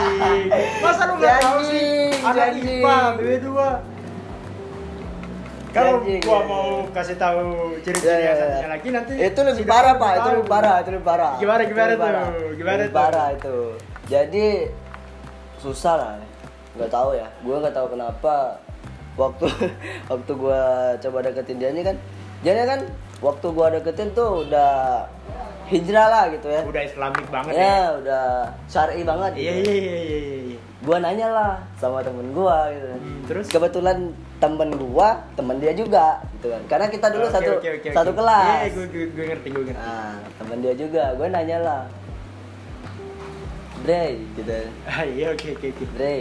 masa 0.82 1.02
lu 1.06 1.14
nggak 1.16 1.36
tahu 1.38 1.58
sih 1.64 2.10
janji. 2.34 2.82
IPA 2.82 2.98
BB2 3.16 3.48
kalau 5.70 6.02
Janji, 6.02 6.18
gua 6.26 6.34
ya. 6.34 6.50
mau 6.50 6.66
kasih 6.90 7.14
tahu 7.14 7.38
Ya, 7.70 7.78
ciri-ciri 7.78 8.10
ya, 8.10 8.18
ya. 8.18 8.32
satunya 8.34 8.68
lagi 8.68 8.88
nanti 8.90 9.12
itu 9.14 9.40
lebih 9.40 9.64
parah 9.64 9.94
pak 9.94 10.12
itu 10.12 10.28
lebih 10.34 10.48
parah 10.50 10.76
itu 10.82 10.90
lebih 10.90 11.06
parah 11.06 11.32
Gimana, 11.38 11.60
Itu 11.62 11.70
gimana 11.70 11.92
tuh? 11.94 12.00
parah. 12.02 12.26
Gimana 12.58 12.80
tuh? 12.82 12.90
parah 12.92 13.26
itu 13.30 13.56
jadi 14.10 14.46
susah 15.56 15.94
lah 15.94 16.12
nggak 16.74 16.90
tahu 16.90 17.10
ya 17.14 17.26
gue 17.38 17.54
nggak 17.54 17.70
tahu 17.70 17.86
kenapa 17.86 18.34
waktu 19.14 19.46
waktu 20.10 20.32
gue 20.34 20.60
coba 21.06 21.18
deketin 21.22 21.56
dia 21.62 21.70
ini 21.70 21.82
kan 21.86 21.94
jadi 22.40 22.64
kan 22.64 22.80
waktu 23.20 23.46
gue 23.52 23.66
deketin 23.76 24.08
tuh 24.16 24.48
udah 24.48 25.04
hijrah 25.70 26.06
lah 26.10 26.24
gitu 26.34 26.48
ya. 26.50 26.60
Udah 26.66 26.82
islamik 26.82 27.26
banget 27.30 27.52
ya, 27.54 27.62
ya? 27.62 27.78
udah 28.00 28.24
syari 28.66 29.04
banget 29.06 29.32
iya 29.38 29.52
gitu. 29.60 29.70
iya 29.70 29.76
iya 29.78 29.98
iya 30.02 30.18
iya. 30.50 30.58
Gue 30.80 30.96
nanya 30.96 31.28
lah 31.28 31.52
sama 31.76 32.00
temen 32.00 32.32
gue 32.32 32.58
gitu 32.74 32.86
Hmm, 32.90 33.20
terus? 33.28 33.46
Kebetulan 33.52 34.16
temen 34.40 34.70
gue 34.72 35.08
temen 35.36 35.56
dia 35.60 35.72
juga 35.76 36.24
gitu 36.40 36.48
kan. 36.48 36.62
Karena 36.66 36.86
kita 36.88 37.06
dulu 37.12 37.26
Oke, 37.28 37.34
satu 37.36 37.50
oke, 37.60 37.68
oke, 37.76 37.88
satu 37.92 38.10
kelas. 38.16 38.48
Iya 38.48 38.68
gue 38.72 38.86
gue 38.88 39.04
gue 39.12 39.24
ngerti 39.30 39.48
gue 39.52 39.62
ngerti. 39.68 39.84
Nah, 39.84 40.16
temen 40.40 40.56
dia 40.64 40.74
juga, 40.74 41.04
gue 41.14 41.26
nanya 41.28 41.58
lah. 41.60 41.82
Bre, 43.80 44.04
gitu. 44.36 44.52
ah 44.90 45.04
iya 45.04 45.32
oke 45.32 45.48
oke 45.56 45.66
oke. 45.72 45.84
Dre. 45.96 46.16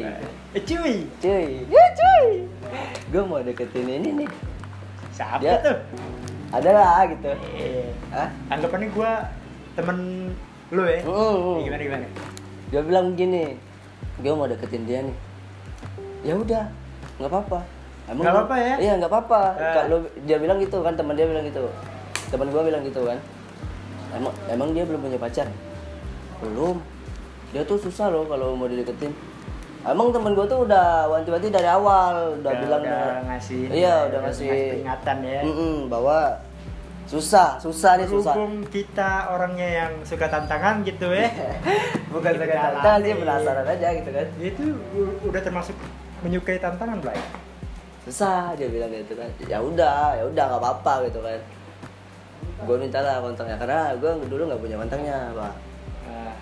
eh 0.55 0.61
cuy. 0.63 0.95
Cuy, 1.19 1.47
ya 1.67 1.85
cuy. 1.95 2.27
Gue 3.11 3.23
mau 3.23 3.39
deketin 3.39 3.87
ini 3.87 4.09
nih. 4.23 4.29
Siapa 5.19 5.41
Dia- 5.41 5.59
tuh 5.59 5.77
Ada 6.49 6.69
lah 6.71 7.03
gitu. 7.05 7.29
eh 7.53 7.91
Hah? 8.09 8.29
anggapannya 8.49 8.87
gue 8.89 9.11
temen 9.75 9.97
lu 10.69 10.81
ya 10.81 10.99
Mm, 11.03 11.13
mm. 11.35 11.57
gimana 11.61 11.81
gimana 11.83 12.05
Dia 12.69 12.81
bilang 12.81 13.07
gini, 13.13 13.57
gue 14.15 14.29
mau 14.29 14.45
deketin 14.45 14.85
dia 14.85 15.01
nih. 15.01 15.17
Ya 16.21 16.33
udah, 16.35 16.69
nggak 17.17 17.25
apa-apa. 17.27 17.59
Nggak 18.07 18.21
lu- 18.23 18.29
apa-apa 18.31 18.55
ya? 18.55 18.75
Iya 18.77 18.93
nggak 18.95 19.09
apa-apa. 19.09 19.41
Kalau 19.57 19.97
dia 20.21 20.37
bilang 20.37 20.57
gitu 20.57 20.77
kan, 20.79 20.93
teman 20.93 21.17
dia 21.17 21.25
bilang 21.25 21.41
gitu. 21.43 21.65
Teman 22.29 22.45
gue 22.47 22.61
bilang 22.63 22.81
gitu 22.83 23.01
kan. 23.03 23.17
Emang 24.11 24.33
emang 24.45 24.69
dia 24.69 24.85
belum 24.85 25.01
punya 25.01 25.17
pacar? 25.17 25.49
Belum. 26.39 26.77
Dia 27.49 27.65
tuh 27.65 27.77
susah 27.79 28.07
loh 28.07 28.25
kalau 28.25 28.53
mau 28.53 28.65
dideketin. 28.65 29.17
Emang 29.79 30.11
temen 30.11 30.31
gue 30.31 30.43
tuh 30.43 30.59
udah 30.63 31.07
wanti-wanti 31.07 31.47
dari 31.47 31.63
awal, 31.65 32.35
udah, 32.35 32.51
bilang 32.53 32.83
udah 32.83 33.23
ngasih 33.25 33.71
Iya, 33.71 34.11
udah 34.11 34.19
ngasih 34.21 34.47
peringatan 34.47 35.17
ya 35.23 35.41
Mm-mm, 35.41 35.75
bahwa 35.87 36.35
susah, 37.05 37.57
susah 37.57 37.95
nih 37.95 38.05
susah. 38.05 38.35
Berhubung 38.35 38.67
kita 38.67 39.31
orangnya 39.31 39.65
yang 39.65 39.91
suka 40.03 40.27
tantangan 40.27 40.83
gitu 40.83 41.09
ya 41.09 41.25
Bukan 42.13 42.33
jalani. 42.35 42.53
tantangan 42.75 42.99
sih 43.01 43.13
penasaran 43.15 43.65
aja 43.65 43.87
gitu 43.95 44.09
kan. 44.11 44.27
itu 44.37 44.63
udah 45.23 45.41
termasuk 45.41 45.75
menyukai 46.19 46.59
tantangan 46.59 46.99
Blay 46.99 47.17
susah 48.03 48.53
dia 48.53 48.67
bilang 48.67 48.89
gitu 48.89 49.13
kan 49.13 49.29
ya 49.41 49.57
udah 49.57 50.17
ya 50.17 50.23
udah 50.23 50.43
nggak 50.45 50.61
apa-apa 50.61 50.93
gitu 51.07 51.19
kan 51.19 51.39
gue 52.59 52.75
minta 52.75 52.99
lah 52.99 53.21
kontaknya 53.21 53.55
karena 53.55 53.95
gue 53.95 54.11
dulu 54.25 54.41
nggak 54.45 54.59
punya 54.59 54.75
kontaknya 54.77 55.17
pak 55.31 55.53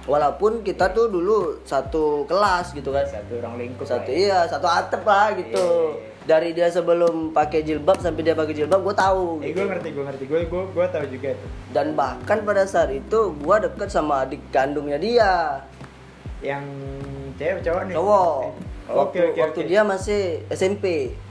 walaupun 0.08 0.64
kita 0.64 0.88
tuh 0.90 1.08
dulu 1.08 1.38
satu 1.62 2.24
kelas 2.24 2.72
gitu 2.72 2.90
kan 2.90 3.04
satu 3.04 3.38
orang 3.38 3.60
lingkup 3.60 3.84
satu 3.84 4.08
Blay. 4.08 4.24
iya 4.24 4.44
satu 4.44 4.66
atap 4.66 5.04
lah 5.04 5.36
gitu 5.36 5.68
Iya. 5.94 6.16
dari 6.26 6.50
dia 6.52 6.68
sebelum 6.68 7.32
pakai 7.32 7.60
jilbab 7.62 7.96
sampai 7.98 8.20
dia 8.22 8.32
pakai 8.32 8.52
jilbab 8.54 8.82
gue 8.82 8.92
tahu 8.94 9.40
Eh 9.40 9.52
gitu. 9.52 9.58
gue 9.58 9.66
ngerti, 9.66 9.90
gue 9.92 10.04
ngerti, 10.04 10.24
gue 10.26 10.40
gue 10.46 10.64
gue 10.66 10.86
tahu 10.90 11.06
juga 11.10 11.28
itu. 11.30 11.48
dan 11.72 11.88
bahkan 11.94 12.40
pada 12.42 12.64
saat 12.64 12.90
itu 12.90 13.20
gue 13.34 13.56
deket 13.62 13.90
sama 13.90 14.24
adik 14.24 14.44
kandungnya 14.50 14.96
dia 14.98 15.32
Yang 16.38 16.64
cewek 17.36 17.60
cowok 17.62 17.82
nih. 17.84 17.96
cowok 17.96 18.38
Eh, 18.40 18.52
waktu 18.88 18.96
Oke 18.98 19.20
oke 19.26 19.40
waktu 19.42 19.60
oke. 19.60 19.68
dia 19.68 19.82
masih 19.84 20.22
SMP 20.48 20.86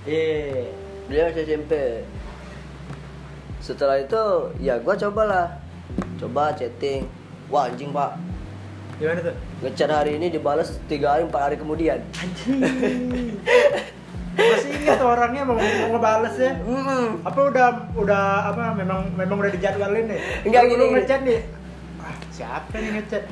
Iya. 0.05 0.68
dia 1.07 1.22
masih 1.27 1.43
SMP 1.47 1.72
setelah 3.59 3.99
itu 3.99 4.22
ya 4.59 4.77
gue 4.77 4.95
cobalah 4.97 5.59
coba 6.16 6.53
chatting 6.53 7.09
wah 7.47 7.66
anjing 7.66 7.91
pak 7.91 8.14
Gimana 8.97 9.21
tuh? 9.21 9.35
ngechat 9.61 9.91
hari 9.91 10.17
ini 10.17 10.27
dibalas 10.29 10.81
tiga 10.87 11.13
hari 11.13 11.25
empat 11.25 11.41
hari 11.43 11.57
kemudian 11.57 12.01
Anjing. 12.17 12.61
Masih 14.37 14.69
ingat 14.75 15.01
orangnya 15.01 15.43
mau, 15.45 15.57
mau 15.57 15.89
ngebales 15.91 16.37
ya? 16.37 16.53
Mm-mm. 16.59 17.25
Apa 17.25 17.41
udah 17.47 17.67
udah 17.93 18.23
apa 18.47 18.63
memang 18.75 19.09
memang 19.13 19.37
udah 19.39 19.49
dijadwalin 19.51 20.05
nih? 20.07 20.21
Enggak, 20.45 20.63
gini, 20.67 20.77
lu 20.79 20.93
ngechat 20.93 21.21
nih. 21.25 21.41
Ah, 21.99 22.13
siapa 22.31 22.73
nih 22.75 22.91
ngechat? 22.95 23.23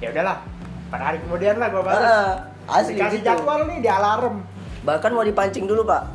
Ya 0.00 0.08
udahlah. 0.08 0.40
Pada 0.88 1.04
hari 1.04 1.20
kemudian 1.20 1.56
lah 1.56 1.68
gua 1.68 1.82
balas. 1.82 2.00
Ah, 2.02 2.32
asli 2.80 2.96
Dikasih 2.96 3.20
gitu. 3.20 3.28
jadwal 3.28 3.60
nih 3.66 3.78
di 3.78 3.88
alarm. 3.88 4.36
bahkan 4.78 5.10
mau 5.10 5.20
dipancing 5.20 5.66
dulu 5.66 5.82
pak 5.82 6.06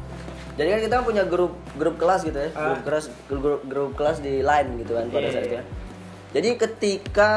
jadi 0.55 0.69
kan 0.71 0.79
kita 0.81 0.93
kan 0.95 1.03
punya 1.03 1.23
grup 1.25 1.53
grup 1.75 1.93
kelas 1.93 2.23
gitu 2.23 2.33
ya 2.35 2.49
Ah. 2.53 2.73
grup 2.73 2.81
kelas 2.81 3.05
grup, 3.27 3.61
grup 3.63 3.91
kelas 3.93 4.17
di 4.17 4.39
line 4.39 4.69
gitu 4.79 4.95
kan 4.95 5.05
pada 5.09 5.19
Iya, 5.19 5.29
saat 5.29 5.43
itu 5.43 5.51
iya. 5.51 5.59
kan. 5.59 5.65
jadi 6.31 6.49
ketika 6.57 7.29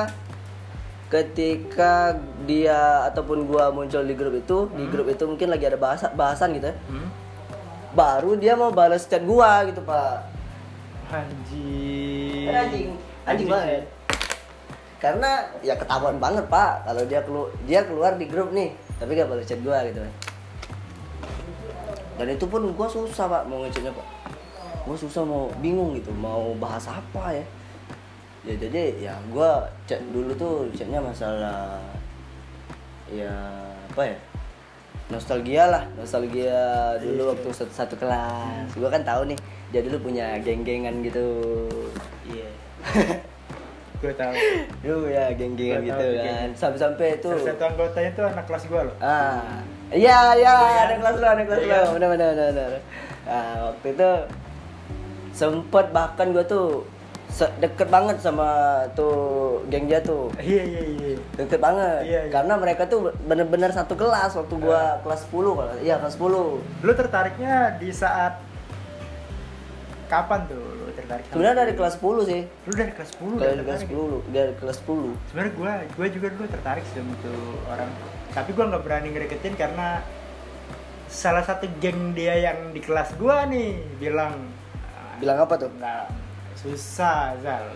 ketika 1.07 2.19
dia 2.51 3.07
ataupun 3.07 3.47
gua 3.47 3.71
muncul 3.71 4.03
di 4.03 4.15
grup 4.19 4.35
itu 4.35 4.59
di 4.75 4.85
Hmm. 4.87 4.91
grup 4.91 5.07
itu 5.07 5.23
mungkin 5.23 5.55
lagi 5.55 5.65
ada 5.71 5.79
bahasa 5.79 6.11
bahasan 6.11 6.55
gitu 6.59 6.71
ya. 6.71 6.77
Hmm? 6.91 7.09
baru 7.97 8.37
dia 8.37 8.53
mau 8.53 8.69
balas 8.69 9.09
chat 9.09 9.25
gua 9.25 9.65
gitu 9.65 9.81
pak. 9.81 10.29
Anjing. 11.09 12.45
Kan 12.45 12.55
anjing 12.69 12.89
anjing. 13.25 13.49
banget. 13.49 13.85
Karena 15.01 15.49
ya 15.65 15.81
ketahuan 15.81 16.21
banget 16.21 16.45
pak 16.51 16.85
kalau 16.85 17.03
dia 17.09 17.25
kelu 17.25 17.49
dia 17.65 17.81
keluar 17.89 18.13
di 18.21 18.29
grup 18.29 18.53
nih 18.53 18.77
tapi 19.01 19.17
gak 19.17 19.33
balas 19.33 19.49
chat 19.49 19.65
gua 19.65 19.81
gitu. 19.89 20.05
Dan 22.21 22.27
itu 22.33 22.45
pun 22.45 22.69
gua 22.77 22.85
susah 22.85 23.25
pak 23.25 23.43
mau 23.49 23.65
ngechatnya 23.65 23.97
pak. 23.97 24.07
Gua 24.85 24.97
susah 24.99 25.23
mau 25.25 25.49
bingung 25.65 25.97
gitu 25.97 26.13
mau 26.13 26.53
bahas 26.61 26.85
apa 26.91 27.33
ya 27.33 27.45
ya 28.47 28.55
jadi 28.57 28.82
ya 29.03 29.14
gua 29.28 29.66
chat 29.84 29.99
dulu 30.09 30.30
tuh 30.32 30.70
chatnya 30.72 31.03
masalah 31.03 31.82
ya 33.07 33.30
apa 33.90 34.03
ya 34.07 34.16
nostalgia 35.07 35.66
lah 35.66 35.82
nostalgia 35.94 36.59
dulu 36.99 37.30
waktu 37.30 37.49
satu, 37.53 37.72
satu 37.72 37.94
kelas 37.97 38.70
gua 38.74 38.86
kan 38.88 39.03
tahu 39.03 39.26
nih 39.26 39.38
dia 39.70 39.82
dulu 39.82 39.99
punya 40.05 40.38
geng-gengan 40.40 41.03
gitu 41.03 41.26
Iya. 42.24 42.49
Gue 43.97 44.12
tahu. 44.12 44.34
Dulu 44.82 45.09
ya 45.09 45.30
geng-gengan 45.32 45.80
gitu 45.80 45.94
tahu 45.97 46.20
kan. 46.20 46.49
Sampai-sampai 46.53 47.07
itu 47.16 47.30
satu 47.32 47.64
anggotanya 47.64 48.11
tuh 48.12 48.24
anak 48.26 48.44
kelas 48.44 48.64
gua 48.66 48.82
loh. 48.84 48.97
ah. 49.01 49.62
Iya, 49.86 50.34
iya, 50.34 50.53
Iya 50.53 50.53
kan? 50.53 50.84
ada 50.84 50.94
kelas 50.99 51.14
lo, 51.16 51.26
ada 51.26 51.42
kelas 51.42 51.61
Iya 51.62 51.66
lo. 51.66 51.78
kan? 51.80 51.94
Benar 51.97 52.09
benar 52.12 52.28
benar. 52.36 52.70
Nah, 53.24 53.55
waktu 53.70 53.86
itu 53.90 54.11
sempet 55.32 55.86
bahkan 55.90 56.26
gua 56.30 56.44
tuh 56.44 56.82
deket 57.37 57.93
banget 57.93 58.16
sama 58.24 58.49
tuh 58.97 59.61
geng 59.68 59.84
dia 59.84 60.01
tuh. 60.01 60.32
Iya 60.41 60.62
iya 60.64 60.82
iya. 60.89 61.14
Deket 61.37 61.61
banget. 61.61 62.01
Iya, 62.09 62.20
iya. 62.24 62.32
Karena 62.32 62.57
mereka 62.57 62.89
tuh 62.89 63.12
bener-bener 63.28 63.68
satu 63.76 63.93
kelas 63.93 64.32
waktu 64.32 64.55
gua 64.57 65.05
kelas 65.05 65.28
10 65.28 65.53
kalau 65.53 65.74
iya 65.84 66.01
kelas 66.01 66.16
10. 66.16 66.64
Lu 66.80 66.93
tertariknya 66.97 67.76
di 67.76 67.93
saat 67.93 68.41
kapan 70.07 70.47
tuh 70.47 70.62
lu 70.62 70.89
tertarik? 70.95 71.28
Sebenarnya 71.28 71.57
dari 71.66 71.72
kelas 71.76 71.95
10 72.01 72.24
sih. 72.24 72.43
Lu 72.64 72.72
dari 72.72 72.93
kelas 72.95 73.11
10 73.20 73.37
Dari 73.37 73.61
kelas 73.61 73.80
tertarik? 73.84 74.01
10, 74.24 74.32
dari 74.32 74.53
kelas 74.57 74.76
10. 74.80 75.12
Sebenarnya 75.28 75.53
gua 75.59 75.72
gua 75.93 76.07
juga 76.09 76.26
dulu 76.32 76.47
tertarik 76.49 76.84
sih 76.89 76.97
sama 77.03 77.14
tuh 77.20 77.43
orang. 77.68 77.91
Tapi 78.32 78.51
gua 78.57 78.64
nggak 78.72 78.82
berani 78.87 79.09
ngedeketin 79.12 79.55
karena 79.61 80.01
salah 81.07 81.45
satu 81.45 81.68
geng 81.78 82.16
dia 82.16 82.34
yang 82.34 82.72
di 82.72 82.80
kelas 82.80 83.12
gua 83.14 83.45
nih 83.47 83.76
bilang 83.99 84.34
"Ah, 84.97 85.14
Bilang 85.20 85.39
apa 85.43 85.55
tuh? 85.55 85.70
nggak 85.70 86.26
susah 86.57 87.37
Zal 87.39 87.69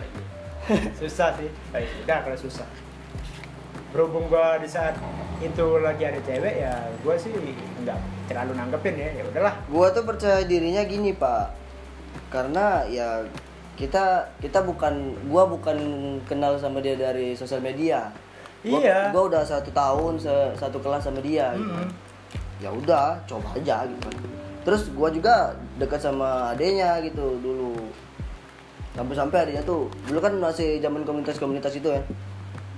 susah 0.99 1.33
sih. 1.35 1.49
Baik, 1.69 1.89
udah 2.03 2.17
kalau 2.21 2.37
susah. 2.37 2.67
Berhubung 3.91 4.27
gua 4.27 4.55
di 4.55 4.65
saat 4.65 4.95
itu 5.37 5.65
lagi 5.77 6.05
ada 6.05 6.21
cewek 6.21 6.55
ya 6.59 6.71
gua 7.01 7.17
sih 7.17 7.33
nggak 7.81 7.97
terlalu 8.25 8.53
nanggepin 8.55 8.95
ya. 8.95 9.09
Ya 9.11 9.23
udahlah. 9.25 9.55
Gua 9.67 9.89
tuh 9.89 10.03
percaya 10.03 10.41
dirinya 10.43 10.83
gini 10.83 11.11
pak. 11.11 11.51
Karena 12.29 12.85
ya 12.85 13.19
kita 13.75 14.31
kita 14.37 14.61
bukan 14.61 14.93
gua 15.27 15.43
bukan 15.45 15.77
kenal 16.23 16.55
sama 16.55 16.79
dia 16.79 16.95
dari 16.95 17.33
sosial 17.33 17.59
media. 17.59 18.07
Gua- 18.61 18.79
Iya. 18.79 19.09
gua 19.09 19.27
udah 19.27 19.41
satu 19.41 19.73
tahun 19.73 20.15
se- 20.15 20.53
satu 20.55 20.77
kelas 20.77 21.03
sama 21.03 21.19
dia 21.19 21.51
gitu 21.53 21.65
kan. 21.67 21.89
Mm-mm. 21.89 22.09
ya 22.61 22.69
udah 22.69 23.17
coba 23.25 23.57
aja 23.57 23.83
gitu 23.83 24.05
kan. 24.05 24.15
Terus 24.61 24.93
gua 24.93 25.09
juga 25.09 25.51
dekat 25.75 25.97
sama 25.99 26.53
adenya 26.53 27.01
gitu 27.01 27.41
dulu 27.41 27.73
sampai-sampai 28.91 29.37
adenya 29.47 29.63
tuh 29.63 29.87
dulu 30.07 30.19
kan 30.19 30.33
masih 30.35 30.83
zaman 30.83 31.07
komunitas-komunitas 31.07 31.73
itu 31.79 31.89
ya. 31.91 32.01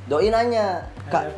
Doi 0.05 0.29
nanya 0.29 0.83
kak. 1.09 1.31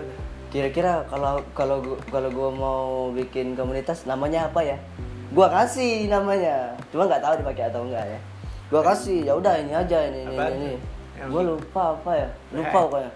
kira-kira 0.52 1.04
kalau 1.12 1.44
kalau 1.52 1.84
kalau 2.08 2.30
gua 2.32 2.50
mau 2.52 2.84
bikin 3.12 3.56
komunitas 3.56 4.08
namanya 4.08 4.48
apa 4.48 4.64
ya? 4.64 4.78
Gua 5.32 5.52
kasih 5.52 6.08
namanya. 6.12 6.76
Cuma 6.92 7.08
nggak 7.08 7.24
tahu 7.24 7.34
dipakai 7.44 7.68
atau 7.72 7.84
enggak 7.88 8.04
ya. 8.04 8.20
Gua 8.72 8.82
kasih 8.84 9.28
ya 9.28 9.34
udah 9.36 9.54
ini 9.60 9.72
aja 9.76 9.98
ini 10.12 10.20
ini 10.28 10.36
ini, 10.36 10.72
gua 11.30 11.42
gitu? 11.44 11.52
lupa 11.56 11.84
apa 11.96 12.12
ya? 12.16 12.30
Lupa 12.52 12.78
Eh. 12.78 12.84
pokoknya. 12.88 13.12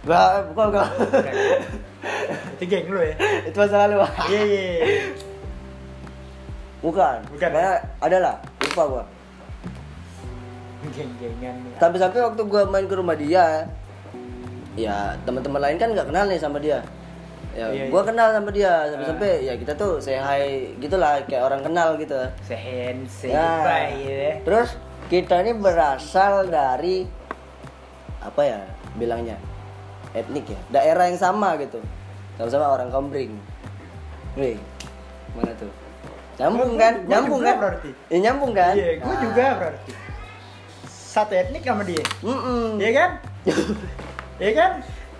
Gak, 0.00 0.56
bukan, 0.56 0.66
bukan. 0.72 0.88
itu 2.56 2.64
geng 2.72 2.88
lu 2.88 3.04
ya? 3.04 3.14
Itu 3.52 3.56
masa 3.60 3.84
lalu 3.84 4.00
iya 4.32 4.40
iya 4.48 4.62
iya. 4.64 4.84
bukan. 6.80 7.20
Bukan. 7.36 7.48
Pokoknya 7.52 7.74
ada 8.00 8.16
lah 8.16 8.34
lupa 8.64 8.82
gua 8.88 9.04
geng-gengan 10.88 11.54
nih. 11.60 11.72
Sampai-sampai 11.76 12.20
waktu 12.22 12.42
gua 12.44 12.62
main 12.64 12.84
ke 12.84 12.94
rumah 12.94 13.14
dia 13.14 13.68
ya 14.74 15.12
teman-teman 15.22 15.60
lain 15.60 15.76
kan 15.76 15.92
nggak 15.92 16.08
kenal 16.08 16.24
nih 16.24 16.38
sama 16.38 16.56
dia. 16.56 16.80
Ya 17.50 17.66
Iya, 17.66 17.90
gua 17.90 18.00
iya. 18.00 18.08
kenal 18.08 18.28
sama 18.30 18.50
dia 18.50 18.72
sampai-sampai 18.88 19.30
ya 19.42 19.54
kita 19.54 19.72
tuh 19.74 19.98
say 19.98 20.16
hi 20.16 20.70
gitulah 20.78 21.18
kayak 21.26 21.42
orang 21.42 21.60
kenal 21.60 21.98
gitu. 21.98 22.16
Sehense 22.40 23.28
Nah, 23.28 23.60
baik 23.60 23.98
ya. 24.00 24.32
terus 24.40 24.68
kita 25.10 25.42
ini 25.42 25.52
berasal 25.52 26.46
dari 26.46 27.04
apa 28.20 28.40
ya 28.40 28.60
bilangnya 28.94 29.34
etnik 30.12 30.46
ya 30.46 30.60
daerah 30.70 31.10
yang 31.10 31.18
sama 31.18 31.58
gitu. 31.58 31.82
Sama-sama 32.38 32.72
orang 32.72 32.88
Kombring. 32.88 33.34
Wih, 34.32 34.56
mana 35.34 35.52
tuh? 35.58 35.68
Nyambung 36.38 36.78
kan? 36.78 37.04
nyambung 37.04 37.42
kan? 37.42 37.56
berarti. 37.58 37.90
ya 38.08 38.18
nyambung 38.22 38.52
kan? 38.54 38.72
Iya 38.72 38.90
gua 38.96 39.10
Nah. 39.10 39.20
juga 39.20 39.46
berarti 39.58 39.92
satu 41.10 41.34
etnik 41.34 41.60
sama 41.60 41.82
dia 41.82 42.02
Mm-mm. 42.22 42.78
Iya 42.78 42.90
kan? 42.94 43.10
Iya 44.40 44.52
kan? 44.54 44.70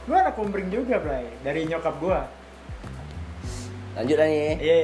Gua 0.02 0.16
anak 0.18 0.32
kumbring 0.32 0.70
juga, 0.70 0.96
Bray. 0.96 1.28
Dari 1.40 1.66
nyokap 1.66 1.98
gua. 1.98 2.24
lanjut 3.90 4.16
lah 4.16 4.24
nih 4.24 4.54
Iya. 4.56 4.80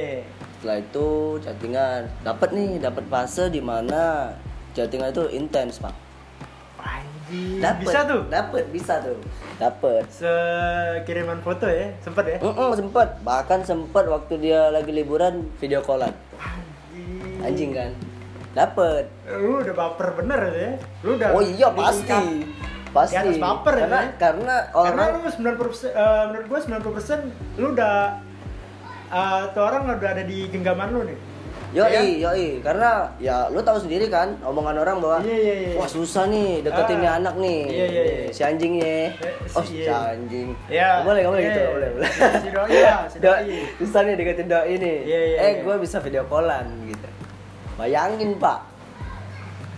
setelah 0.53 0.77
itu 0.79 1.07
chattingan 1.39 2.01
dapat 2.21 2.49
nih 2.51 2.75
dapat 2.77 3.03
fase 3.07 3.47
di 3.47 3.57
mana 3.57 4.35
chattingan 4.73 5.09
itu 5.09 5.23
intens 5.31 5.79
pak 5.79 5.95
Anjing. 6.77 7.57
Dapet, 7.57 7.83
Bisa 7.83 7.99
tuh. 8.03 8.21
dapat 8.27 8.63
bisa 8.69 8.93
tuh 8.99 9.17
dapat 9.57 10.03
Sekiriman 10.07 11.39
foto 11.39 11.65
ya, 11.65 11.87
sempet 11.97 12.25
ya? 12.27 12.37
Mm-mm, 12.37 12.69
sempet 12.73 13.07
bahkan 13.21 13.59
sempet 13.61 14.05
waktu 14.05 14.37
dia 14.39 14.69
lagi 14.69 14.91
liburan 14.91 15.49
video 15.55 15.79
callan 15.81 16.11
Anjing. 16.37 17.41
anjing 17.41 17.71
kan 17.71 17.91
dapat 18.57 19.05
Lu 19.29 19.61
udah 19.61 19.75
baper 19.75 20.07
bener 20.15 20.41
ya? 20.49 20.71
Lu 21.01 21.13
udah 21.13 21.29
oh 21.29 21.43
iya 21.43 21.67
pasti 21.71 22.19
pasti 22.87 23.13
di 23.13 23.19
atas 23.21 23.37
baper 23.37 23.73
ya, 23.75 23.79
karena 23.83 23.99
ya? 23.99 24.09
karena 24.17 24.55
Karena 24.67 25.01
orang 25.05 25.09
lu 25.15 25.29
90% 25.29 25.45
eh, 25.85 26.23
menurut 26.25 26.45
gua 26.47 26.59
90% 26.59 27.61
lu 27.61 27.67
udah 27.71 27.97
eh, 29.09 29.41
tuh 29.51 29.63
orang 29.63 29.81
udah 29.87 30.09
ada 30.09 30.23
di 30.23 30.49
genggaman 30.49 30.89
lu 30.89 31.01
nih. 31.05 31.19
Yoi, 31.67 31.83
Iya 31.83 31.87
kan? 31.91 32.05
yoi, 32.31 32.47
karena 32.63 32.89
ya 33.19 33.51
lu 33.51 33.59
tahu 33.59 33.75
sendiri 33.77 34.07
kan 34.07 34.39
omongan 34.41 34.79
orang 34.79 34.97
bahwa 34.97 35.19
Iya, 35.19 35.35
iya, 35.35 35.55
iya. 35.61 35.75
wah 35.75 35.83
susah 35.85 36.23
nih 36.25 36.63
deketin 36.63 37.03
Ah. 37.03 37.19
anak 37.19 37.35
nih, 37.35 37.59
Iya, 37.67 37.85
iya, 37.85 38.03
iya. 38.07 38.27
si 38.31 38.41
anjingnya, 38.41 39.11
Eh, 39.11 39.51
oh 39.51 39.59
si- 39.61 39.83
iya. 39.83 40.15
anjing. 40.15 40.55
Nggak 40.63 41.03
boleh, 41.03 41.19
nggak 41.19 41.27
boleh 41.27 41.43
Iya. 41.43 41.51
gitu, 41.51 41.61
boleh, 41.69 41.89
boleh. 41.91 42.09
Si 42.39 42.49
doi 42.49 42.71
lah, 42.79 42.99
si 43.05 43.17
Do- 43.19 43.35
doi. 43.35 43.57
susah 43.83 44.01
nih 44.01 44.13
deketin 44.15 44.47
doi 44.47 44.69
ini, 44.71 44.93
Iya, 45.03 45.19
iya, 45.21 45.37
eh 45.37 45.51
iya. 45.51 45.61
gue 45.61 45.75
bisa 45.77 45.97
video 45.99 46.23
callan 46.23 46.65
gitu, 46.87 47.07
bayangin 47.77 48.33
pak, 48.35 48.59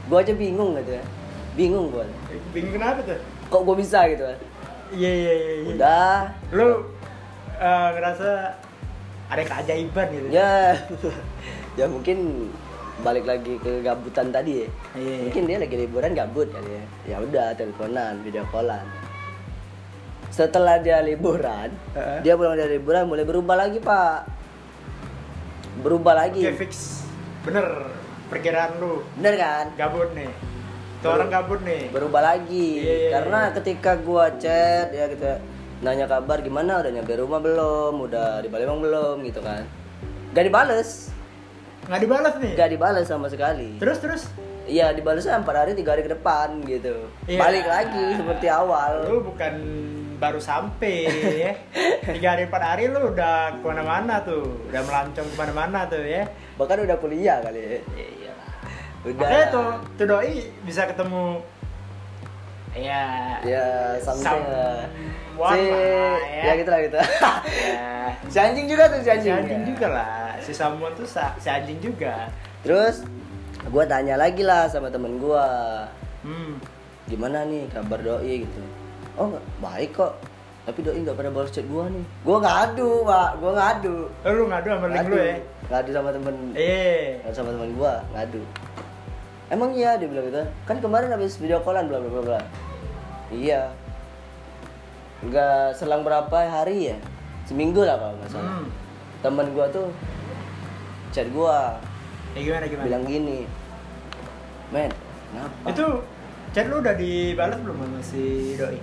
gue 0.08 0.18
aja 0.18 0.34
bingung 0.34 0.74
gitu 0.76 0.95
ya, 0.95 1.04
bingung 1.54 1.91
gue, 1.91 2.06
Bingung 2.50 2.74
kenapa 2.74 3.00
tuh? 3.04 3.20
kok 3.45 3.62
gue 3.62 3.76
bisa 3.76 4.00
gitu 4.08 4.24
kan, 4.24 4.39
Iya 4.89 5.12
iya 5.12 5.34
iya. 5.34 5.54
iya. 5.54 5.68
udah, 5.70 6.16
lu 6.50 6.68
eh, 7.54 7.88
ngerasa 7.93 8.30
ada 9.30 9.41
keajaiban 9.43 10.08
gitu? 10.10 10.26
Ya, 10.32 10.74
ya 11.76 11.86
mungkin 11.86 12.50
balik 13.00 13.24
lagi 13.24 13.56
ke 13.58 13.80
gabutan 13.80 14.28
tadi 14.30 14.64
ya, 14.64 14.68
Iya, 14.91 15.04
iya. 15.04 15.22
mungkin 15.24 15.43
dia 15.45 15.58
lagi 15.60 15.76
liburan 15.78 16.12
gabut 16.12 16.47
kali 16.50 16.72
ya. 16.72 16.84
Ya 17.06 17.18
udah 17.20 17.52
teleponan 17.54 18.20
video 18.24 18.43
callan. 18.50 18.84
Setelah 20.30 20.80
dia 20.80 21.00
liburan 21.00 21.72
Heeh. 21.95 22.20
dia 22.22 22.36
pulang 22.36 22.56
dari 22.56 22.76
liburan 22.76 23.08
mulai 23.08 23.24
berubah 23.24 23.56
lagi 23.56 23.80
pak. 23.80 24.28
Berubah 25.80 26.14
lagi. 26.16 26.43
Oke 26.43 26.68
fix 26.68 27.04
bener 27.50 27.68
perkiraan 28.30 28.78
lu. 28.78 29.02
Bener 29.18 29.34
kan? 29.41 29.66
Gabut 29.74 30.14
nih. 30.14 30.30
Tuh 31.02 31.10
orang 31.16 31.30
gabut 31.34 31.60
nih. 31.66 31.89
berubah 31.89 32.22
lagi. 32.22 32.84
Iya, 32.86 32.93
iya, 32.93 33.10
karena 33.18 33.39
ketika 33.58 33.91
gua 33.97 34.36
chat 34.38 34.93
ya 34.93 35.10
gitu 35.10 35.26
ya, 35.26 35.41
nanya 35.82 36.06
kabar 36.06 36.43
gimana 36.45 36.84
udah 36.84 36.91
nyampe 36.91 37.16
rumah 37.18 37.39
belum 37.41 37.93
udah 38.06 38.43
di 38.45 38.52
Palembang 38.52 38.84
belum 38.86 39.16
gitu 39.26 39.41
kan. 39.41 39.66
Gak 40.36 40.45
dibales. 40.45 41.10
Nggak 41.89 42.02
dibalas 42.06 42.34
nih? 42.38 42.54
Gak 42.54 42.70
dibales 42.70 43.08
sama 43.10 43.28
sekali. 43.32 43.82
Terus 43.82 43.97
terus? 43.97 44.24
Iya 44.70 44.93
dibalesnya 44.93 45.41
empat 45.41 45.56
hari 45.66 45.72
tiga 45.74 45.97
hari 45.97 46.06
ke 46.06 46.14
depan 46.14 46.62
gitu. 46.70 47.10
Iya. 47.26 47.41
balik 47.41 47.66
lagi 47.66 48.06
seperti 48.14 48.47
awal. 48.54 49.10
Lu 49.10 49.26
bukan 49.26 49.56
baru 50.22 50.38
sampai 50.38 51.10
ya. 51.41 51.58
Tiga 52.14 52.38
hari 52.38 52.45
empat 52.45 52.62
hari 52.62 52.91
lu 52.91 53.10
udah 53.10 53.58
ke 53.58 53.66
mana-mana 53.66 54.22
tuh. 54.22 54.45
Udah 54.70 54.84
melancong 54.86 55.26
ke 55.26 55.36
mana-mana 55.39 55.89
tuh 55.89 56.06
ya 56.06 56.30
bahkan 56.60 56.84
udah 56.84 56.97
kuliah 56.99 57.39
kali. 57.39 57.80
Ya 57.95 58.07
iya. 58.20 58.34
Udah 59.07 59.16
makanya 59.16 59.45
tuh 59.47 59.68
tuh 59.95 60.05
doi 60.12 60.51
bisa 60.68 60.84
ketemu 60.84 61.39
ya 62.76 63.39
ya 63.41 63.97
something 64.03 64.43
one 65.39 65.57
si 65.57 65.72
lah, 65.72 66.20
ya. 66.22 66.43
ya. 66.43 66.53
gitu 66.60 66.70
lah 66.70 66.80
gitu. 66.86 66.97
Ya 66.99 67.88
si 68.28 68.38
anjing 68.38 68.68
juga 68.68 68.91
tuh 68.91 68.99
si 68.99 69.07
si 69.07 69.12
anjing, 69.16 69.34
anjing 69.39 69.62
juga 69.72 69.88
lah. 69.88 70.36
Si 70.43 70.51
Samuel 70.51 70.91
tuh 70.99 71.07
si 71.16 71.47
anjing 71.47 71.80
juga. 71.80 72.28
Terus 72.68 73.07
gua 73.72 73.88
tanya 73.88 74.20
lagi 74.20 74.43
lah 74.43 74.68
sama 74.68 74.91
temen 74.91 75.16
gua. 75.16 75.47
Hmm. 76.28 76.60
Gimana 77.07 77.47
nih 77.47 77.72
kabar 77.72 78.03
doi 78.03 78.43
gitu. 78.43 78.62
Oh 79.16 79.39
baik 79.64 79.95
kok. 79.95 80.20
Tapi 80.68 80.80
doi 80.84 80.99
nggak 80.99 81.16
pernah 81.16 81.32
balas 81.32 81.55
chat 81.55 81.64
gua 81.72 81.88
nih. 81.88 82.03
Gua 82.28 82.38
ngadu 82.43 83.07
pak. 83.07 83.32
Gua 83.39 83.51
ngadu. 83.55 84.12
Oh, 84.28 84.32
lu 84.36 84.43
ngadu 84.51 84.68
sama 84.76 84.88
link 84.91 85.07
lu 85.07 85.16
ya 85.24 85.39
ngadu 85.70 85.89
sama 85.93 86.09
temen. 86.09 86.36
Eh 86.57 87.22
ngadu 87.24 87.36
sama 87.38 87.49
temen 87.53 87.72
gua 87.78 88.01
ngadu. 88.13 88.41
Emang 89.49 89.74
iya 89.74 89.97
dia 89.97 90.09
bilang 90.09 90.26
gitu. 90.30 90.41
Kan 90.65 90.78
kemarin 90.82 91.13
habis 91.13 91.38
video 91.38 91.61
callan 91.61 91.86
bla 91.89 92.01
bla 92.01 92.09
bla 92.09 92.22
bla. 92.26 92.41
Iya. 93.30 93.70
Nggak 95.26 95.78
selang 95.78 96.01
berapa 96.01 96.38
hari 96.49 96.93
ya? 96.93 96.97
Seminggu 97.45 97.82
lah 97.86 97.97
kalau 97.97 98.17
nggak 98.17 98.30
salah. 98.34 98.61
Hmm. 98.61 98.67
temen 99.20 99.51
gua 99.51 99.67
tuh 99.67 99.91
chat 101.11 101.28
gua. 101.36 101.76
Ya 102.38 102.39
gimana 102.45 102.65
gimana? 102.70 102.86
Bilang 102.88 103.03
gini 103.09 103.43
men 104.70 104.93
kenapa? 105.34 105.65
Itu 105.74 105.86
chat 106.53 106.65
lu 106.70 106.78
udah 106.80 106.93
dibalas 106.93 107.57
belum 107.61 107.78
sama 107.84 107.99
si 108.05 108.53
doi? 108.55 108.80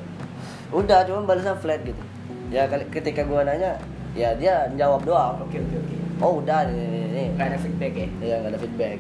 Udah 0.74 1.06
cuma 1.06 1.24
balasnya 1.24 1.54
flat 1.56 1.80
gitu. 1.86 2.02
Ya 2.50 2.66
kali- 2.66 2.90
ketika 2.90 3.22
gua 3.24 3.46
nanya 3.46 3.78
ya 4.18 4.34
dia 4.36 4.66
jawab 4.76 5.06
doang. 5.08 5.40
Oke 5.40 5.62
oke 5.62 5.76
oke 5.78 5.95
oh 6.22 6.40
udah 6.40 6.68
nih 6.68 6.74
nih, 6.74 7.04
nih. 7.12 7.26
nggak 7.36 7.48
ada 7.52 7.58
feedback 7.60 7.92
ya 7.92 8.08
Iya 8.22 8.34
nggak 8.40 8.52
ada 8.56 8.60
feedback. 8.60 8.98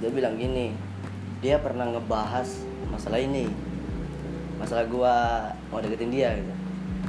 Dia 0.00 0.10
bilang 0.12 0.34
gini, 0.40 0.72
dia 1.44 1.56
pernah 1.60 1.84
ngebahas 1.92 2.48
masalah 2.88 3.20
ini, 3.20 3.48
masalah 4.56 4.84
gua 4.88 5.14
mau 5.68 5.80
deketin 5.80 6.12
dia 6.12 6.32
gitu. 6.36 6.52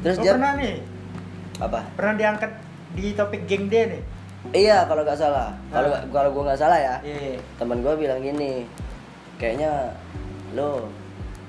Terus 0.03 0.17
oh, 0.19 0.23
dia 0.23 0.31
pernah 0.35 0.53
nih 0.59 0.75
apa? 1.61 1.79
pernah 1.93 2.13
diangkat 2.17 2.51
di 2.97 3.13
topik 3.13 3.45
geng 3.45 3.69
dia 3.69 3.85
nih 3.85 4.03
Iya 4.49 4.89
kalau 4.89 5.05
nggak 5.05 5.19
salah. 5.21 5.53
Kalau 5.69 5.93
Ah. 5.93 6.01
kalau 6.09 6.29
gua 6.33 6.43
nggak 6.51 6.59
salah 6.59 6.79
ya, 6.81 6.95
iya 7.05 7.37
teman 7.61 7.85
gua 7.85 7.93
bilang 7.93 8.19
gini, 8.25 8.65
kayaknya 9.37 9.93
lo 10.57 10.89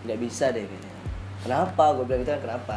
nggak 0.04 0.18
bisa 0.20 0.52
deh. 0.52 0.62
Kayaknya. 0.62 0.92
Kenapa? 1.42 1.84
Gue 1.98 2.04
bilang 2.06 2.22
gitu 2.22 2.32
kan 2.38 2.42
kenapa? 2.42 2.74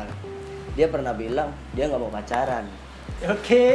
Dia 0.74 0.88
pernah 0.90 1.14
bilang 1.14 1.50
dia 1.78 1.86
nggak 1.86 2.02
mau 2.02 2.10
pacaran. 2.10 2.66
Oke 3.18 3.66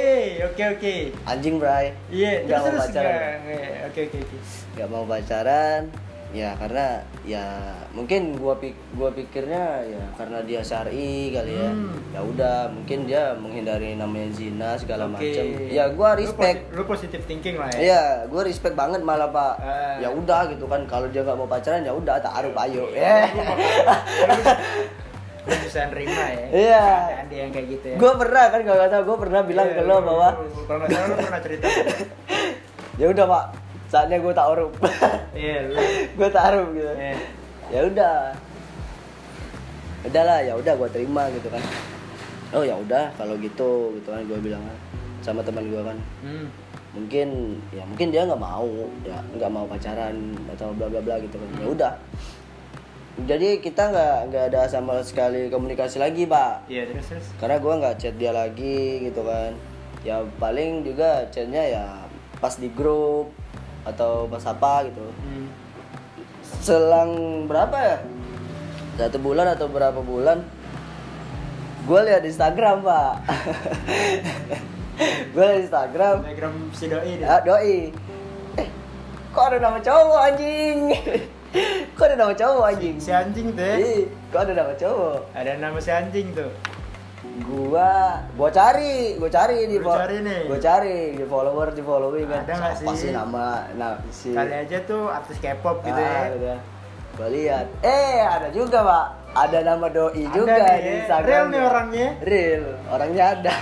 oke 0.45 0.63
oke 0.71 0.95
Anjing 1.25 1.57
bray. 1.57 1.97
iya 2.09 2.45
terus 2.45 2.61
mau 2.63 2.77
pacaran. 2.79 3.39
oke 3.89 4.01
oke 4.05 4.19
oke 4.19 4.37
nggak 4.71 4.89
mau 4.89 5.05
pacaran 5.05 5.83
ya 6.31 6.55
karena 6.55 7.03
ya 7.27 7.43
mungkin 7.91 8.39
gua 8.39 8.55
pik 8.55 8.71
gua 8.95 9.11
pikirnya 9.11 9.83
ya 9.83 9.99
karena 10.15 10.39
dia 10.41 10.63
syari 10.63 11.27
kali 11.29 11.59
ya 11.59 11.67
Hmm. 11.67 11.91
ya 12.09 12.21
udah 12.23 12.57
mungkin 12.71 13.03
dia 13.05 13.35
menghindari 13.35 13.99
namanya 13.99 14.31
zina 14.31 14.79
segala 14.79 15.11
Oke. 15.11 15.27
macam 15.27 15.45
ya 15.67 15.91
gua 15.91 16.15
Lu 16.15 16.23
respect 16.23 16.59
posi- 16.63 16.71
lu 16.71 16.83
positive 16.87 17.25
thinking 17.25 17.59
lah 17.59 17.67
ya 17.69 17.79
Iya, 17.83 18.03
gua 18.27 18.43
respect 18.45 18.75
banget 18.75 19.01
malah 19.01 19.27
pak. 19.29 19.55
Eh. 19.59 19.95
Ya 20.01 20.09
udah 20.09 20.47
gitu 20.49 20.65
kan, 20.65 20.87
kalau 20.87 21.09
dia 21.09 21.21
nggak 21.21 21.35
mau 21.35 21.49
pacaran 21.49 21.83
ya 21.83 21.91
udah 21.91 22.17
taruh 22.17 22.55
ayo. 22.61 22.87
Lu 22.87 22.95
bakal- 22.95 24.59
lu 25.41 25.55
bisa 25.59 25.81
nerima 25.89 26.25
ya. 26.29 26.47
Iya. 26.51 26.85
dia 27.27 27.39
yang 27.41 27.51
kayak 27.51 27.67
gitu 27.71 27.87
ya. 27.87 27.97
Gua 27.97 28.13
pernah 28.15 28.45
kan 28.47 28.61
kalau 28.61 28.79
nggak 28.79 28.91
tahu 28.91 29.03
gua 29.05 29.19
pernah 29.19 29.41
bilang 29.43 29.67
Iya, 29.67 29.75
ke 29.75 29.83
lo 29.83 29.93
lu- 29.93 30.05
bahwa 30.05 30.29
lu- 30.35 30.65
kalau 30.65 30.79
nggak 30.81 30.91
salah 30.93 31.17
pernah 31.19 31.41
cerita. 31.41 31.67
Ya 33.01 33.09
udah 33.09 33.25
pak, 33.25 33.45
saatnya 33.87 34.19
gua 34.19 34.35
taruh. 34.35 34.69
iya 35.33 35.65
gua 36.19 36.29
taruh 36.29 36.69
gitu. 36.71 36.91
Iya. 36.91 37.15
ya 37.69 37.81
udah. 37.87 38.15
Udahlah 40.01 40.39
ya 40.41 40.53
udah 40.55 40.73
gue 40.75 40.89
terima 40.91 41.29
gitu 41.31 41.49
kan. 41.49 41.61
Oh 42.51 42.61
ya 42.61 42.73
udah 42.75 43.13
kalau 43.15 43.37
gitu 43.37 43.71
gitu 43.95 44.09
kan 44.09 44.21
gue 44.23 44.39
bilang 44.39 44.61
kan 44.61 44.77
sama 45.21 45.41
teman 45.41 45.65
gue 45.65 45.79
kan. 45.79 45.97
Hmm. 46.21 46.49
mungkin 46.91 47.29
ya 47.71 47.87
mungkin 47.87 48.11
dia 48.11 48.27
nggak 48.27 48.43
mau 48.43 48.67
ya 49.01 49.15
nggak 49.31 49.47
mau 49.47 49.63
pacaran 49.63 50.11
atau 50.51 50.75
bla 50.75 50.89
bla 50.89 50.99
bla 50.99 51.21
gitu 51.21 51.37
kan. 51.37 51.49
Ya 51.55 51.67
udah 51.69 51.93
jadi 53.27 53.59
kita 53.59 53.91
nggak 53.91 54.17
nggak 54.31 54.45
ada 54.53 54.63
sama 54.71 55.03
sekali 55.03 55.51
komunikasi 55.51 55.99
lagi 55.99 56.29
pak. 56.29 56.69
Iya 56.71 56.87
terus 56.87 57.07
terus. 57.11 57.27
Karena 57.41 57.57
gue 57.59 57.75
nggak 57.81 57.97
chat 57.99 58.15
dia 58.17 58.33
lagi 58.33 59.09
gitu 59.11 59.25
kan. 59.25 59.53
Ya 60.07 60.25
paling 60.39 60.85
juga 60.87 61.29
chatnya 61.29 61.61
ya 61.61 61.85
pas 62.41 62.57
di 62.57 62.69
grup 62.73 63.33
atau 63.85 64.29
pas 64.31 64.45
apa 64.47 64.87
gitu. 64.89 65.05
Hmm. 65.05 65.49
selang 66.61 67.11
berapa 67.47 67.77
ya? 67.79 67.99
Satu 68.99 69.23
bulan 69.23 69.55
atau 69.55 69.71
berapa 69.71 70.03
bulan? 70.03 70.45
Gue 71.89 72.01
lihat 72.05 72.21
di 72.21 72.29
Instagram 72.29 72.85
pak. 72.85 73.15
Gue 75.33 75.45
lihat 75.47 75.61
Instagram. 75.65 76.17
Telegram 76.27 76.55
si 76.77 76.85
doi 76.91 77.13
deh. 77.17 77.25
ah, 77.25 77.41
doi. 77.41 77.89
Eh 78.61 78.69
kok 79.31 79.45
ada 79.47 79.59
nama 79.63 79.79
cowok 79.79 80.21
anjing 80.27 80.79
kok 81.97 82.05
ada 82.05 82.17
nama 82.17 82.33
cowok 82.33 82.65
anjing 82.69 82.97
si 82.97 83.11
anjing 83.11 83.49
tuh 83.51 83.63
ya. 83.63 83.77
Ih, 83.77 84.03
kok 84.31 84.41
ada 84.41 84.53
nama 84.55 84.73
cowok 84.73 85.19
ada 85.33 85.51
nama 85.57 85.79
si 85.79 85.91
anjing 85.91 86.29
tuh 86.31 86.51
gua 87.43 87.91
gua 88.33 88.49
cari 88.49 89.17
gua 89.17 89.29
cari 89.29 89.65
di 89.65 89.77
Lu 89.77 89.89
cari 89.89 90.17
nih. 90.21 90.41
gua 90.47 90.59
cari 90.59 90.97
di 91.13 91.25
follower 91.25 91.69
di 91.73 91.83
following 91.83 92.27
kan 92.27 92.43
Ada 92.43 92.53
nggak 92.55 92.75
sih? 92.77 92.87
sih 92.97 93.11
nama 93.11 93.67
nah 93.75 93.99
si 94.11 94.31
kali 94.31 94.53
aja 94.53 94.79
tuh 94.83 95.09
artis 95.09 95.37
K-pop 95.39 95.83
gitu 95.83 95.97
Ah, 95.97 96.27
ya 96.27 96.35
udah. 96.37 96.59
Gua 97.11 97.27
lihat. 97.29 97.67
Eh, 97.83 98.23
ada 98.23 98.49
juga, 98.49 98.81
Pak. 98.81 99.07
Ada 99.37 99.59
nama 99.63 99.87
doi 99.91 100.25
Ada 100.25 100.31
juga 100.33 100.57
nih, 100.57 100.79
di. 100.79 100.91
Instagram. 100.97 101.27
Real 101.29 101.47
nih 101.47 101.61
orangnya. 101.61 102.09
Real, 102.23 102.65
orangnya 102.89 103.25
ada. 103.31 103.57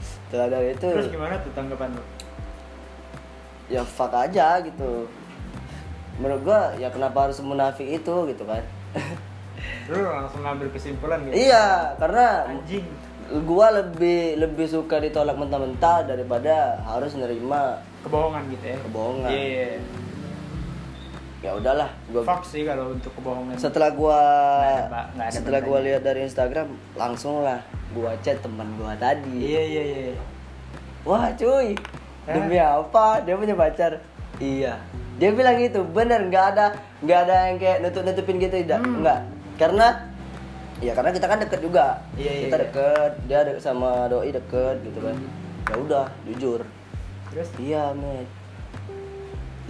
Setelah 0.00 0.48
dari 0.48 0.68
itu, 0.72 0.86
terus 0.88 1.10
gimana 1.10 1.34
tuh 1.42 1.50
tanggapan 1.52 1.90
lu 1.92 2.04
ya 3.68 3.82
fuck 3.82 4.10
aja 4.12 4.62
gitu. 4.62 5.10
Menurut 6.20 6.44
gua, 6.44 6.76
ya 6.76 6.92
kenapa 6.92 7.26
harus 7.26 7.40
munafik 7.40 7.88
itu 7.88 8.14
gitu 8.28 8.44
kan? 8.44 8.60
lu 9.90 10.06
langsung 10.06 10.40
ngambil 10.44 10.68
kesimpulan 10.70 11.18
gitu. 11.26 11.34
Iya, 11.34 11.96
karena 11.98 12.46
anjing. 12.46 12.86
gua 13.42 13.74
lebih 13.74 14.38
lebih 14.38 14.66
suka 14.68 15.02
ditolak 15.02 15.34
mentah-mentah 15.34 16.06
daripada 16.06 16.78
harus 16.86 17.16
nerima 17.18 17.80
kebohongan 18.06 18.42
gitu 18.54 18.64
ya? 18.70 18.76
Kebohongan. 18.86 19.30
iya 19.30 19.66
iya. 19.74 19.80
ya 21.40 21.50
udahlah 21.56 21.88
gua 22.12 22.20
fuck 22.20 22.44
sih 22.44 22.68
kalau 22.68 22.92
untuk 22.94 23.10
kebohongan. 23.16 23.56
Setelah 23.56 23.90
gua 23.96 24.20
Nggak 24.20 24.76
ada. 24.76 25.02
Nggak 25.16 25.26
ada 25.26 25.34
setelah 25.34 25.60
gua 25.64 25.78
lihat 25.82 26.02
dari 26.04 26.20
Instagram 26.26 26.68
langsung 26.94 27.42
lah 27.42 27.58
gua 27.96 28.12
chat 28.20 28.38
teman 28.44 28.68
gua 28.76 28.92
tadi. 29.00 29.40
Iya 29.40 29.62
iya 29.62 29.82
iya. 29.82 30.14
Wah 31.02 31.32
cuy. 31.34 31.74
Demi 32.28 32.60
apa? 32.60 33.24
Dia 33.24 33.34
punya 33.34 33.56
pacar? 33.56 33.98
Iya 34.38 34.78
dia 35.20 35.30
bilang 35.30 35.60
gitu 35.60 35.84
bener 35.84 36.26
nggak 36.26 36.44
ada 36.56 36.66
nggak 37.04 37.18
ada 37.28 37.36
yang 37.52 37.56
kayak 37.60 37.78
nutup 37.84 38.02
nutupin 38.02 38.40
gitu 38.40 38.56
tidak 38.56 38.80
Hmm. 38.80 39.04
nggak 39.04 39.20
karena 39.60 39.86
ya 40.80 40.92
karena 40.96 41.10
kita 41.12 41.26
kan 41.28 41.38
deket 41.38 41.60
juga 41.60 41.86
Iya, 42.16 42.30
iya, 42.32 42.42
kita 42.48 42.56
iya. 42.56 42.62
deket 42.64 43.12
dia 43.28 43.38
deket 43.44 43.60
sama 43.60 44.08
doi 44.08 44.32
deket 44.32 44.76
gitu 44.80 44.98
kan 44.98 45.16
ya 45.68 45.74
udah 45.76 46.06
jujur 46.24 46.60
terus 47.30 47.48
Iya, 47.60 47.94
Met. 47.94 48.26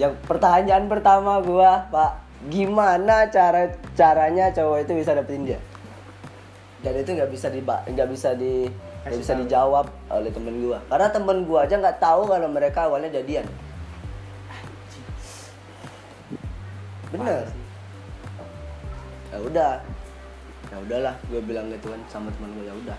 Yang 0.00 0.16
pertanyaan 0.24 0.88
pertama 0.88 1.44
gua, 1.44 1.84
Pak, 1.92 2.12
gimana 2.48 3.28
cara 3.28 3.68
caranya 3.92 4.48
cowok 4.48 4.88
itu 4.88 4.92
bisa 4.96 5.12
dapetin 5.12 5.44
dia? 5.44 5.60
Dan 6.80 6.96
itu 6.96 7.12
nggak 7.12 7.28
bisa 7.28 7.52
di 7.52 7.60
nggak 7.60 8.08
bisa 8.08 8.32
di 8.32 8.64
nggak 9.04 9.20
bisa 9.20 9.32
tahu. 9.36 9.40
dijawab 9.44 9.86
oleh 10.08 10.32
temen 10.32 10.54
gua. 10.64 10.80
Karena 10.88 11.08
temen 11.12 11.44
gua 11.44 11.68
aja 11.68 11.76
nggak 11.76 12.00
tahu 12.00 12.22
kalau 12.24 12.48
mereka 12.48 12.88
awalnya 12.88 13.12
jadian. 13.12 13.44
Bener. 17.10 17.44
Ya 19.30 19.38
udah. 19.38 19.74
Ya 20.70 20.76
udahlah, 20.78 21.14
gue 21.26 21.40
bilang 21.42 21.66
gitu 21.68 21.90
kan 21.90 21.98
sama 22.06 22.30
temen 22.30 22.54
gue 22.54 22.64
ya 22.64 22.74
udah. 22.76 22.98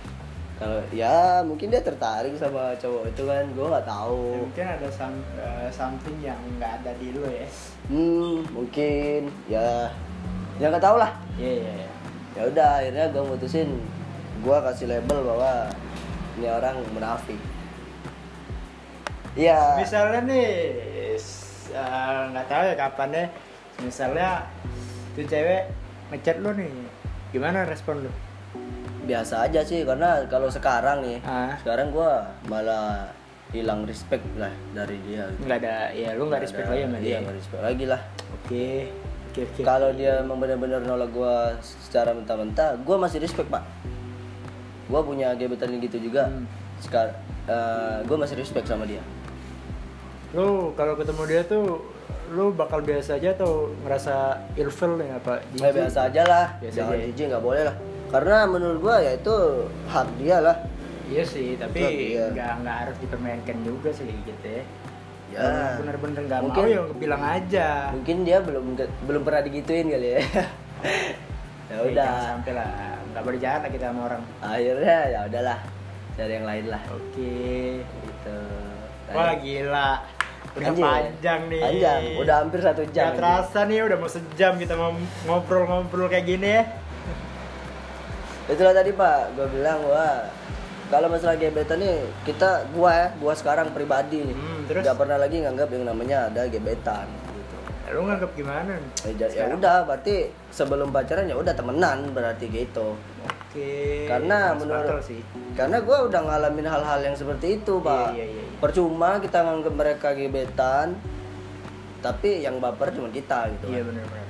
Kalau 0.55 0.77
ya 0.91 1.15
mungkin 1.41 1.71
dia 1.71 1.81
tertarik 1.81 2.35
sama 2.35 2.75
cowok 2.75 3.09
itu 3.09 3.23
kan, 3.23 3.47
gue 3.47 3.65
nggak 3.65 3.81
Ya, 3.81 3.89
tahu. 3.89 4.23
mungkin 4.45 4.65
ada 4.67 4.87
some- 4.87 5.25
eh, 5.33 5.69
something 5.71 6.17
yang 6.19 6.37
nggak 6.55 6.83
ada 6.83 6.91
di 6.95 7.11
lu 7.11 7.23
ya 7.25 7.47
Hmm, 7.87 8.45
mungkin 8.51 9.25
ya 9.47 9.89
ya 10.55 10.69
nggak 10.69 10.83
tahu 10.83 11.01
lah. 11.01 11.09
iya 11.33 11.51
iya 11.57 11.71
iya 11.79 11.89
ya 12.31 12.41
udah 12.45 12.69
akhirnya 12.77 13.05
gue 13.09 13.23
mutusin 13.25 13.67
gue 14.37 14.57
kasih 14.61 14.87
label 14.87 15.19
bahwa 15.25 15.67
ini 16.37 16.47
orang 16.47 16.75
munafik 16.93 17.35
iya 19.33 19.75
misalnya 19.75 20.21
nih 20.23 20.47
eh, 21.73 22.21
nggak 22.29 22.45
tahu 22.45 22.63
ya 22.63 22.75
kapan 22.77 23.09
deh 23.11 23.27
misalnya 23.81 24.45
tuh 25.11 25.23
cewek 25.23 25.67
ngechat 26.09 26.37
lu 26.39 26.51
nih 26.53 26.71
gimana 27.29 27.63
respon 27.63 28.01
lu? 28.01 28.11
Biasa 29.01 29.43
aja 29.43 29.61
sih 29.61 29.81
karena 29.81 30.23
kalau 30.27 30.47
sekarang 30.47 31.01
nih 31.01 31.17
Ah. 31.21 31.57
sekarang 31.57 31.89
gue 31.89 32.11
malah 32.45 33.09
hilang 33.49 33.83
respect 33.83 34.23
lah 34.35 34.51
dari 34.71 34.95
dia 35.03 35.27
gitu. 35.27 35.43
nggak 35.43 35.57
ada 35.59 35.75
ya 35.91 36.15
lu 36.15 36.23
nggak 36.25 36.41
respect 36.41 36.63
ada- 36.63 36.71
lagi 36.71 36.83
sama 36.85 36.97
iya 36.97 37.03
dia. 37.03 37.17
nggak 37.19 37.35
respect 37.35 37.61
lagi 37.61 37.85
lah. 37.85 38.01
Oke 38.33 38.67
oke 39.27 39.41
oke. 39.43 39.61
Kalau 39.61 39.89
dia 39.91 40.11
emang 40.19 40.37
benar-benar 40.37 40.79
nolak 40.81 41.09
gue 41.09 41.35
secara 41.59 42.11
mentah-mentah 42.11 42.77
gue 42.77 42.95
masih 42.95 43.19
respect 43.19 43.47
pak. 43.47 43.63
Gue 44.87 45.01
punya 45.01 45.33
gebetan 45.33 45.71
gitu 45.75 45.97
juga. 45.99 46.27
Hmm. 46.27 46.45
sekarang 46.79 47.13
gue 48.03 48.17
masih 48.17 48.35
respect 48.35 48.65
sama 48.65 48.85
dia. 48.85 49.01
Lu 50.31 50.71
kalau 50.73 50.95
ketemu 50.95 51.23
dia 51.27 51.41
tuh 51.43 51.77
lu 52.29 52.51
bakal 52.51 52.79
biasa 52.79 53.15
aja 53.15 53.31
atau 53.31 53.51
ngerasa 53.81 54.15
ilfil 54.55 54.95
nih 54.95 55.09
apa 55.13 55.43
Ya 55.53 55.69
biasa 55.69 56.07
aja 56.07 56.23
lah, 56.23 56.45
Biasa 56.57 56.75
jangan 56.77 56.93
aja 56.93 56.97
ya. 56.97 57.07
jijik 57.09 57.25
nggak 57.27 57.43
boleh 57.43 57.63
lah. 57.63 57.75
Karena 58.07 58.37
menurut 58.45 58.77
gua 58.79 58.95
ya 58.97 59.11
itu 59.13 59.35
hak 59.85 60.07
dia 60.15 60.37
lah. 60.39 60.57
iya 61.05 61.23
sih 61.23 61.55
tapi 61.55 61.79
iya. 62.15 62.27
nggak 62.29 62.51
nggak 62.61 62.77
harus 62.81 62.95
dipermainkan 62.97 63.57
juga 63.61 63.89
sih 63.91 64.07
gitu 64.21 64.47
ya 64.47 64.63
Ya. 65.31 65.79
Bener-bener 65.79 66.23
nggak 66.23 66.39
mau 66.39 66.47
Mungkin- 66.49 66.67
ya 66.69 66.81
bilang 66.93 67.23
aja 67.23 67.67
Mungkin 67.89 68.17
dia 68.21 68.39
belum 68.39 68.75
belum 69.01 69.21
pernah 69.21 69.39
digituin 69.41 69.87
kali 69.87 70.07
ya. 70.09 70.19
ya 71.71 71.73
Eh, 71.73 71.79
udah. 71.87 72.35
sampai 72.35 72.51
lah 72.51 72.67
nggak 73.09 73.23
lah 73.23 73.69
kita 73.69 73.85
sama 73.87 74.01
orang 74.07 74.23
Akhirnya 74.39 74.97
ya 75.07 75.19
udahlah, 75.23 75.59
cari 76.13 76.31
yang 76.33 76.43
lain 76.43 76.65
lah. 76.67 76.81
oke 76.89 77.35
Gitu. 77.79 78.37
wah 79.11 79.33
gila 79.35 79.89
udah 80.51 80.67
Anjing. 80.67 80.83
panjang 80.83 81.41
nih 81.47 81.61
Panjang, 81.63 82.01
udah 82.19 82.35
hampir 82.43 82.59
satu 82.59 82.83
jam. 82.91 83.15
Nggak 83.15 83.17
terasa 83.23 83.59
nih 83.63 83.87
udah 83.87 83.97
mau 83.97 84.09
sejam 84.11 84.53
kita 84.59 84.73
ngobrol-ngobrol 85.27 86.11
kayak 86.11 86.27
gini 86.27 86.49
ya 86.59 86.63
Itulah 88.51 88.73
tadi 88.75 88.91
Pak, 88.91 89.37
gua 89.37 89.47
bilang 89.47 89.79
wah 89.87 90.27
kalau 90.91 91.07
masalah 91.07 91.39
gebetan 91.39 91.79
nih 91.79 92.03
kita 92.27 92.67
gua 92.75 92.91
ya, 92.91 93.07
gua 93.15 93.31
sekarang 93.31 93.71
pribadi 93.71 94.27
nih. 94.27 94.35
Hmm, 94.35 94.67
terus? 94.67 94.83
nggak 94.83 94.97
pernah 94.99 95.15
lagi 95.15 95.39
nganggap 95.39 95.69
yang 95.71 95.83
namanya 95.87 96.17
ada 96.27 96.43
gebetan. 96.51 97.07
Lu 97.91 98.01
nganggap 98.03 98.31
gimana? 98.33 98.71
Ya, 99.01 99.11
ja- 99.11 99.15
ya 99.21 99.29
Sekarang? 99.45 99.59
udah 99.59 99.77
berarti 99.83 100.15
sebelum 100.49 100.89
pacaran 100.89 101.25
ya 101.25 101.35
udah 101.35 101.51
temenan 101.51 102.11
berarti 102.11 102.45
gitu. 102.47 102.95
Oke. 103.21 104.07
Karena 104.07 104.55
menurut 104.55 105.03
sih. 105.03 105.19
karena 105.51 105.77
gue 105.77 105.97
udah 106.07 106.21
ngalamin 106.21 106.63
hal-hal 106.63 106.99
yang 107.01 107.11
seperti 107.11 107.59
itu 107.59 107.73
pak. 107.79 108.15
iya, 108.15 108.23
iya, 108.23 108.39
iya. 108.39 108.55
percuma 108.57 109.19
kita 109.19 109.43
nganggap 109.43 109.73
mereka 109.73 110.07
gebetan 110.11 110.95
tapi 111.99 112.39
yang 112.39 112.57
baper 112.57 112.89
cuma 112.89 113.09
kita 113.09 113.45
gitu 113.51 113.69
iya 113.69 113.83
benar-benar 113.83 114.25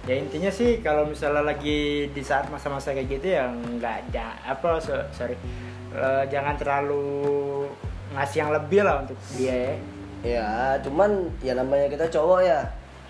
ya 0.00 0.14
intinya 0.16 0.48
sih 0.48 0.78
kalau 0.78 1.04
misalnya 1.04 1.44
lagi 1.44 2.08
di 2.08 2.22
saat 2.22 2.48
masa-masa 2.48 2.94
kayak 2.94 3.10
gitu 3.10 3.26
ya 3.30 3.50
nggak 3.50 3.94
ada 4.08 4.32
apa 4.46 4.78
so- 4.78 5.08
sorry. 5.10 5.36
Eh, 5.90 6.24
jangan 6.30 6.54
terlalu 6.54 7.66
ngasih 8.10 8.38
yang 8.38 8.50
lebih 8.50 8.80
lah 8.80 9.02
untuk 9.02 9.18
dia 9.30 9.50
ya 9.50 9.74
ya 10.20 10.76
cuman 10.84 11.10
ya 11.40 11.56
namanya 11.56 11.88
kita 11.88 12.06
cowok 12.08 12.40
ya. 12.44 12.60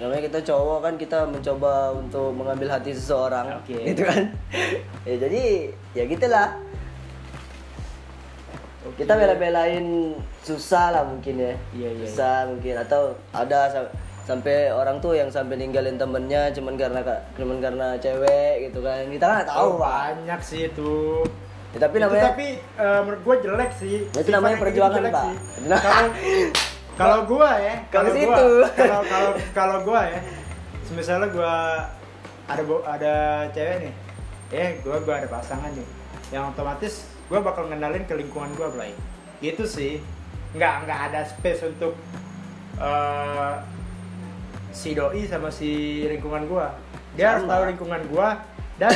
Namanya 0.01 0.33
kita 0.33 0.41
cowok 0.41 0.79
kan 0.81 0.95
kita 0.97 1.19
mencoba 1.29 1.93
untuk 1.93 2.33
mengambil 2.33 2.73
hati 2.73 2.97
seseorang 2.97 3.61
Oke. 3.61 3.77
gitu 3.85 4.09
kan? 4.09 4.33
Ya 5.09 5.17
jadi 5.17 5.69
ya 5.93 6.05
gitulah. 6.09 6.57
Oke. 8.81 9.05
kita 9.05 9.13
bela-belain 9.13 10.17
susah 10.41 10.89
lah 10.93 11.05
mungkin 11.05 11.37
ya. 11.37 11.53
Iya, 11.77 11.89
iya, 12.01 12.05
susah 12.09 12.49
mungkin. 12.49 12.81
Atau 12.81 13.13
ada 13.33 13.69
sa- 13.69 13.93
sampai 14.25 14.73
orang 14.73 14.97
tuh 15.05 15.13
yang 15.13 15.29
sampai 15.29 15.61
ninggalin 15.61 16.01
temennya 16.01 16.49
cuman 16.57 16.81
karena 16.81 17.01
cuman 17.37 17.59
karena 17.61 17.87
cewek 18.01 18.73
gitu 18.73 18.81
kan. 18.81 19.05
Kita 19.05 19.25
nggak 19.25 19.49
tahu. 19.53 19.77
Oh, 19.77 19.85
banyak 19.85 20.41
sih 20.41 20.73
itu. 20.73 21.21
Ya, 21.77 21.79
tapi 21.79 22.01
Itu 22.01 22.05
namanya 22.09 22.25
tapi 22.33 22.47
eh, 22.57 23.01
menurut 23.05 23.21
gue 23.21 23.37
jelek 23.45 23.71
sih. 23.77 23.97
Ya, 24.17 24.21
itu 24.25 24.31
namanya 24.33 24.57
perjuangan, 24.57 25.01
Pak. 25.13 25.25
Nah. 25.69 25.77
kalau 25.77 26.09
kalau 27.01 27.19
gue 27.25 27.51
ya 27.59 27.75
Kalau 27.89 28.11
situ. 28.13 28.47
kalau 28.77 29.01
kalau 29.03 29.31
kalau 29.51 29.77
gue 29.83 30.01
ya 30.07 30.21
misalnya 30.91 31.29
gue 31.29 31.55
ada 32.45 32.63
ada 32.85 33.15
cewek 33.51 33.77
nih 33.81 33.95
eh 34.51 34.71
gue 34.79 34.97
gue 35.01 35.15
ada 35.15 35.27
pasangan 35.27 35.71
nih 35.71 35.87
yang 36.29 36.51
otomatis 36.51 37.07
gue 37.27 37.39
bakal 37.39 37.67
ngenalin 37.67 38.05
ke 38.05 38.15
lingkungan 38.15 38.51
gue 38.53 38.69
Blay. 38.71 38.93
Gitu 39.39 39.63
sih. 39.65 40.03
Nggak 40.51 40.75
nggak 40.85 41.01
ada 41.09 41.21
space 41.23 41.63
untuk 41.65 41.95
eh, 42.77 43.55
si 44.71 44.93
doi 44.93 45.27
sama 45.27 45.49
si 45.49 45.71
lingkungan 46.07 46.47
gue 46.47 46.67
dia 47.15 47.35
harus 47.35 47.43
tahu 47.45 47.63
lingkungan 47.67 48.03
gue 48.07 48.29
dan 48.79 48.95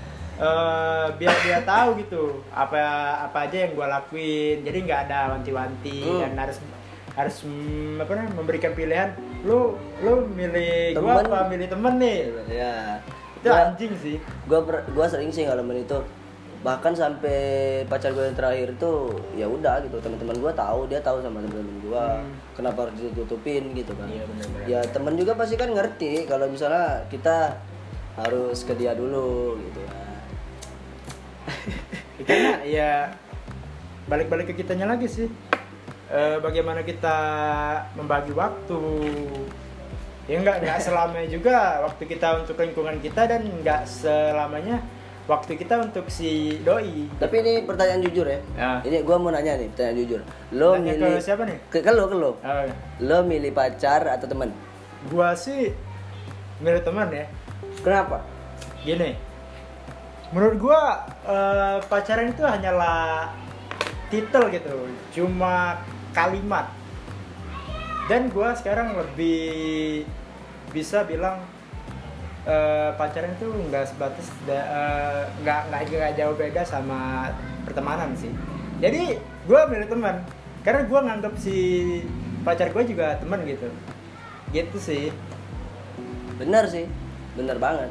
eh, 0.48 1.06
biar 1.14 1.36
dia 1.40 1.60
tahu 1.62 2.00
gitu 2.00 2.40
apa 2.50 2.80
apa 3.24 3.38
aja 3.44 3.68
yang 3.68 3.72
gue 3.72 3.86
lakuin. 3.86 4.56
Jadi 4.64 4.78
nggak 4.82 5.00
ada 5.06 5.18
wanti-wanti 5.30 6.00
Hmm. 6.02 6.20
dan 6.24 6.32
harus 6.40 6.56
harus 7.14 7.36
mm, 7.42 7.98
apa 7.98 8.10
namanya 8.12 8.34
memberikan 8.34 8.72
pilihan 8.72 9.14
lu 9.42 9.78
lu 10.00 10.26
milih 10.28 10.98
gua 10.98 11.22
Temen. 11.22 11.30
apa 11.30 11.38
milih 11.46 11.68
temen 11.68 11.94
nih? 11.96 12.18
Ya 12.48 12.98
itu 13.36 13.46
gua, 13.46 13.60
anjing 13.62 13.92
sih. 13.96 14.16
gua 14.44 14.60
per- 14.62 14.86
gua 14.90 15.06
sering 15.06 15.30
sih 15.30 15.44
ngalamin 15.44 15.82
itu. 15.82 15.98
Bahkan 16.64 16.96
sampai 16.96 17.38
pacar 17.84 18.10
gue 18.10 18.24
yang 18.24 18.32
terakhir 18.32 18.72
tuh 18.74 19.12
ya 19.32 19.44
udah 19.44 19.84
gitu. 19.84 20.00
Teman-teman 20.00 20.32
gua 20.38 20.48
tahu 20.50 20.88
dia 20.88 20.96
tahu 20.98 21.20
sama 21.20 21.38
teman-teman 21.38 21.76
gua 21.82 22.18
Hmm. 22.18 22.32
kenapa 22.56 22.88
harus 22.88 22.96
ditutupin 22.98 23.70
gitu 23.72 23.92
kan. 23.92 24.08
Iya, 24.08 24.24
benar-benar. 24.24 24.64
ya 24.64 24.80
temen 24.88 25.14
juga 25.14 25.36
pasti 25.36 25.54
kan 25.54 25.68
ngerti 25.68 26.24
kalau 26.24 26.48
misalnya 26.48 27.04
kita 27.06 27.60
harus 28.16 28.64
ke 28.64 28.72
dia 28.74 28.96
dulu 28.96 29.60
gitu 29.60 29.78
ya. 29.78 29.92
Karena 32.24 32.52
ya 32.64 32.92
balik-balik 34.04 34.52
ke 34.52 34.54
kitanya 34.54 34.84
lagi 34.86 35.04
sih 35.04 35.28
Eh, 36.12 36.36
bagaimana 36.44 36.84
kita 36.84 37.16
membagi 37.96 38.32
waktu? 38.36 38.80
Ya 40.24 40.40
nggak 40.40 40.64
nggak 40.64 40.78
selamanya 40.80 41.28
juga 41.28 41.84
waktu 41.84 42.04
kita 42.08 42.44
untuk 42.44 42.56
lingkungan 42.56 42.96
kita 43.00 43.28
dan 43.28 43.44
nggak 43.44 43.84
selamanya 43.84 44.80
waktu 45.24 45.56
kita 45.56 45.80
untuk 45.80 46.08
si 46.12 46.60
doi. 46.64 47.08
Tapi 47.16 47.34
ini 47.40 47.52
pertanyaan 47.64 48.04
jujur 48.04 48.24
ya. 48.28 48.40
Ya. 48.56 48.70
ini 48.84 49.00
gua 49.04 49.16
mau 49.20 49.32
nanya 49.32 49.56
nih 49.56 49.68
pertanyaan 49.72 49.98
jujur. 50.04 50.20
Lo 50.52 50.76
Nanya 50.76 50.92
ke 50.96 51.04
milih 51.08 51.24
siapa 51.24 51.42
nih? 51.48 51.58
ke, 51.72 51.78
ke 51.80 51.92
lo 51.92 52.04
ke 52.08 52.16
lo. 52.16 52.30
Eh, 52.44 52.68
lo 53.04 53.18
milih 53.24 53.52
pacar 53.52 54.04
atau 54.08 54.28
teman? 54.28 54.52
Gua 55.08 55.32
sih 55.36 55.72
milih 56.60 56.80
teman 56.84 57.08
ya. 57.12 57.24
Kenapa? 57.80 58.20
Gini 58.84 59.16
menurut 60.32 60.56
gua 60.58 61.04
eh, 61.24 61.78
pacaran 61.84 62.32
itu 62.32 62.42
hanyalah 62.44 63.28
titel 64.08 64.48
gitu. 64.52 64.74
Cuma 65.14 65.78
kalimat. 66.14 66.70
Dan 68.06 68.30
gua 68.30 68.54
sekarang 68.54 68.94
lebih 68.94 70.06
bisa 70.70 71.02
bilang 71.04 71.42
eh, 72.46 72.90
pacaran 72.94 73.34
itu 73.34 73.48
nggak 73.50 73.84
sebatas 73.90 74.28
eh, 74.46 75.22
nggak 75.42 75.60
nggak 75.68 75.82
nggak 75.90 76.14
jauh 76.16 76.36
beda 76.38 76.62
sama 76.62 77.32
pertemanan 77.66 78.14
sih. 78.14 78.30
Jadi 78.78 79.18
gua 79.44 79.66
milih 79.66 79.90
teman. 79.90 80.22
Karena 80.64 80.88
gua 80.88 81.00
nganggap 81.04 81.34
si 81.36 81.56
pacar 82.46 82.72
gua 82.72 82.86
juga 82.86 83.18
teman 83.18 83.42
gitu. 83.44 83.68
Gitu 84.54 84.76
sih. 84.78 85.04
Benar 86.38 86.70
sih. 86.70 86.86
Benar 87.34 87.58
banget. 87.58 87.90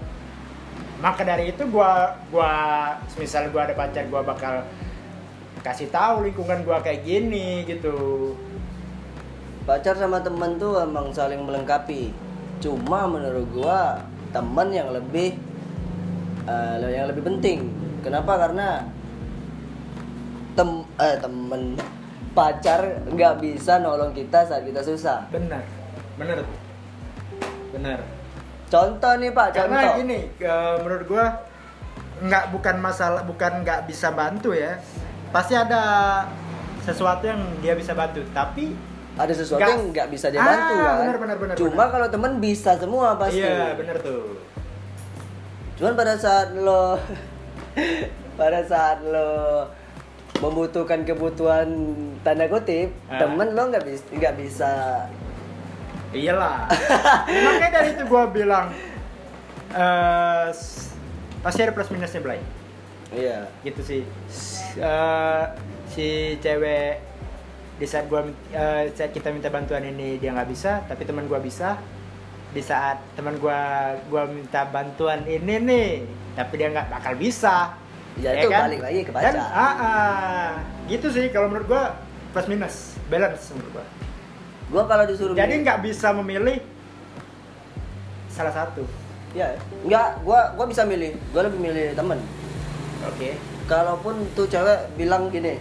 Maka 1.02 1.26
dari 1.26 1.52
itu 1.52 1.64
gua 1.68 2.16
gua 2.32 2.52
misal 3.20 3.50
gua 3.52 3.68
ada 3.68 3.76
pacar 3.76 4.06
gua 4.08 4.22
bakal 4.24 4.64
kasih 5.64 5.88
tahu 5.88 6.28
lingkungan 6.28 6.68
gua 6.68 6.84
kayak 6.84 7.08
gini 7.08 7.64
gitu. 7.64 8.36
Pacar 9.64 9.96
sama 9.96 10.20
temen 10.20 10.60
tuh 10.60 10.84
emang 10.84 11.16
saling 11.16 11.40
melengkapi. 11.40 12.12
Cuma 12.60 13.08
menurut 13.08 13.48
gua 13.56 14.04
temen 14.36 14.76
yang 14.76 14.92
lebih 14.92 15.40
eh, 16.46 16.76
yang 16.92 17.08
lebih 17.08 17.24
penting. 17.24 17.72
Kenapa? 18.04 18.36
Karena 18.36 18.84
tem 20.54 20.70
eh 21.00 21.16
temen 21.18 21.80
pacar 22.36 23.08
nggak 23.08 23.40
bisa 23.40 23.80
nolong 23.80 24.12
kita 24.12 24.44
saat 24.44 24.68
kita 24.68 24.84
susah. 24.84 25.32
Benar. 25.32 25.64
Benar. 26.20 26.44
Benar. 27.72 28.00
Contoh 28.68 29.14
nih 29.16 29.32
pak 29.32 29.48
karena 29.56 29.80
contoh. 29.80 29.98
gini 30.04 30.20
eh, 30.44 30.76
menurut 30.84 31.06
gua 31.08 31.26
nggak 32.24 32.46
bukan 32.52 32.76
masalah 32.84 33.22
bukan 33.24 33.64
nggak 33.64 33.90
bisa 33.90 34.12
bantu 34.12 34.54
ya 34.54 34.78
pasti 35.34 35.54
ada 35.54 35.82
sesuatu 36.80 37.26
yang 37.26 37.42
dia 37.58 37.74
bisa 37.74 37.92
bantu 37.92 38.22
tapi 38.30 38.78
ada 39.14 39.30
sesuatu 39.30 39.58
Nggak- 39.58 39.72
yang 39.72 39.84
nggak 39.90 40.08
bisa 40.10 40.28
dia 40.28 40.38
Ah, 40.38 40.48
bantu 40.48 40.74
kan? 40.76 40.96
benar, 41.00 41.18
benar, 41.18 41.38
benar, 41.38 41.56
cuma 41.56 41.84
kalau 41.88 42.08
temen 42.08 42.32
bisa 42.38 42.72
semua 42.76 43.14
pasti. 43.16 43.40
Iya 43.40 43.74
benar 43.74 43.98
tuh. 44.00 44.38
Cuman 45.76 45.94
pada 45.94 46.14
saat 46.16 46.54
lo 46.56 46.98
pada 48.40 48.62
saat 48.64 49.02
lo 49.04 49.66
membutuhkan 50.36 51.02
kebutuhan 51.02 51.70
tanda 52.22 52.46
kutip 52.48 52.94
Ah. 53.06 53.18
temen 53.20 53.48
lo 53.50 53.64
nggak 53.68 53.84
bisa 53.84 54.04
nggak 54.12 54.34
bisa. 54.36 54.72
Iyalah. 56.12 56.70
Makanya 57.46 57.70
dari 57.72 57.90
itu 57.92 58.04
gue 58.04 58.24
bilang 58.32 58.70
s- 60.48 60.94
pasti 61.40 61.60
ada 61.60 61.72
plus 61.72 61.90
minusnya 61.90 62.20
Blay 62.20 62.38
iya. 63.14 63.40
Gitu 63.62 63.82
sih. 63.82 64.02
S- 64.28 64.76
eh, 64.76 65.44
si 65.90 66.08
cewek 66.42 67.00
di 67.78 67.86
saat 67.90 68.06
gua 68.06 68.26
eh, 68.54 68.90
saat 68.94 69.10
kita 69.14 69.34
minta 69.34 69.50
bantuan 69.50 69.82
ini 69.82 70.18
dia 70.22 70.30
nggak 70.34 70.50
bisa 70.50 70.82
tapi 70.86 71.06
teman 71.06 71.26
gua 71.26 71.38
bisa. 71.40 71.78
Di 72.54 72.62
saat 72.62 73.02
teman 73.18 73.42
gua 73.42 73.94
gua 74.14 74.30
minta 74.30 74.66
bantuan 74.70 75.26
ini 75.26 75.58
nih 75.58 75.90
tapi 76.38 76.54
dia 76.58 76.70
nggak 76.70 76.90
bakal 76.90 77.14
bisa. 77.18 77.74
Ya, 78.14 78.30
itu 78.38 78.46
balik 78.46 78.78
lagi 78.78 79.00
ke 79.02 79.10
Dan, 79.10 79.34
pacar. 79.34 79.42
ah, 79.42 79.74
ah, 79.74 80.50
gitu 80.86 81.10
sih 81.10 81.34
kalau 81.34 81.50
menurut 81.50 81.66
gua 81.66 81.98
plus 82.30 82.46
minus 82.46 82.94
balance 83.10 83.50
menurut 83.58 83.82
gua. 83.82 83.86
Gua 84.70 84.84
kalau 84.86 85.04
disuruh 85.10 85.34
jadi 85.34 85.54
nggak 85.66 85.82
bisa 85.82 86.14
memilih 86.14 86.62
salah 88.30 88.54
satu. 88.54 88.86
Ya 89.34 89.58
nggak 89.82 90.22
gua 90.22 90.54
gua 90.54 90.66
bisa 90.70 90.86
milih. 90.86 91.18
Gua 91.34 91.50
lebih 91.50 91.58
milih 91.58 91.98
temen 91.98 92.22
oke 93.08 93.30
kalaupun 93.68 94.16
tuh 94.36 94.48
cewek 94.48 94.80
bilang 95.00 95.28
gini 95.32 95.60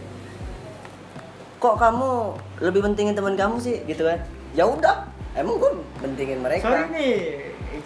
kok 1.63 1.79
kamu 1.79 2.35
lebih 2.59 2.81
pentingin 2.83 3.15
teman 3.15 3.39
kamu 3.39 3.63
sih 3.63 3.83
gitu 3.87 4.07
kan 4.07 4.19
ya 4.53 4.67
udah 4.67 5.07
emang 5.39 5.57
gue 5.57 5.73
pentingin 6.03 6.43
mereka 6.43 6.67
Sorry 6.69 6.85
nih, 6.93 7.17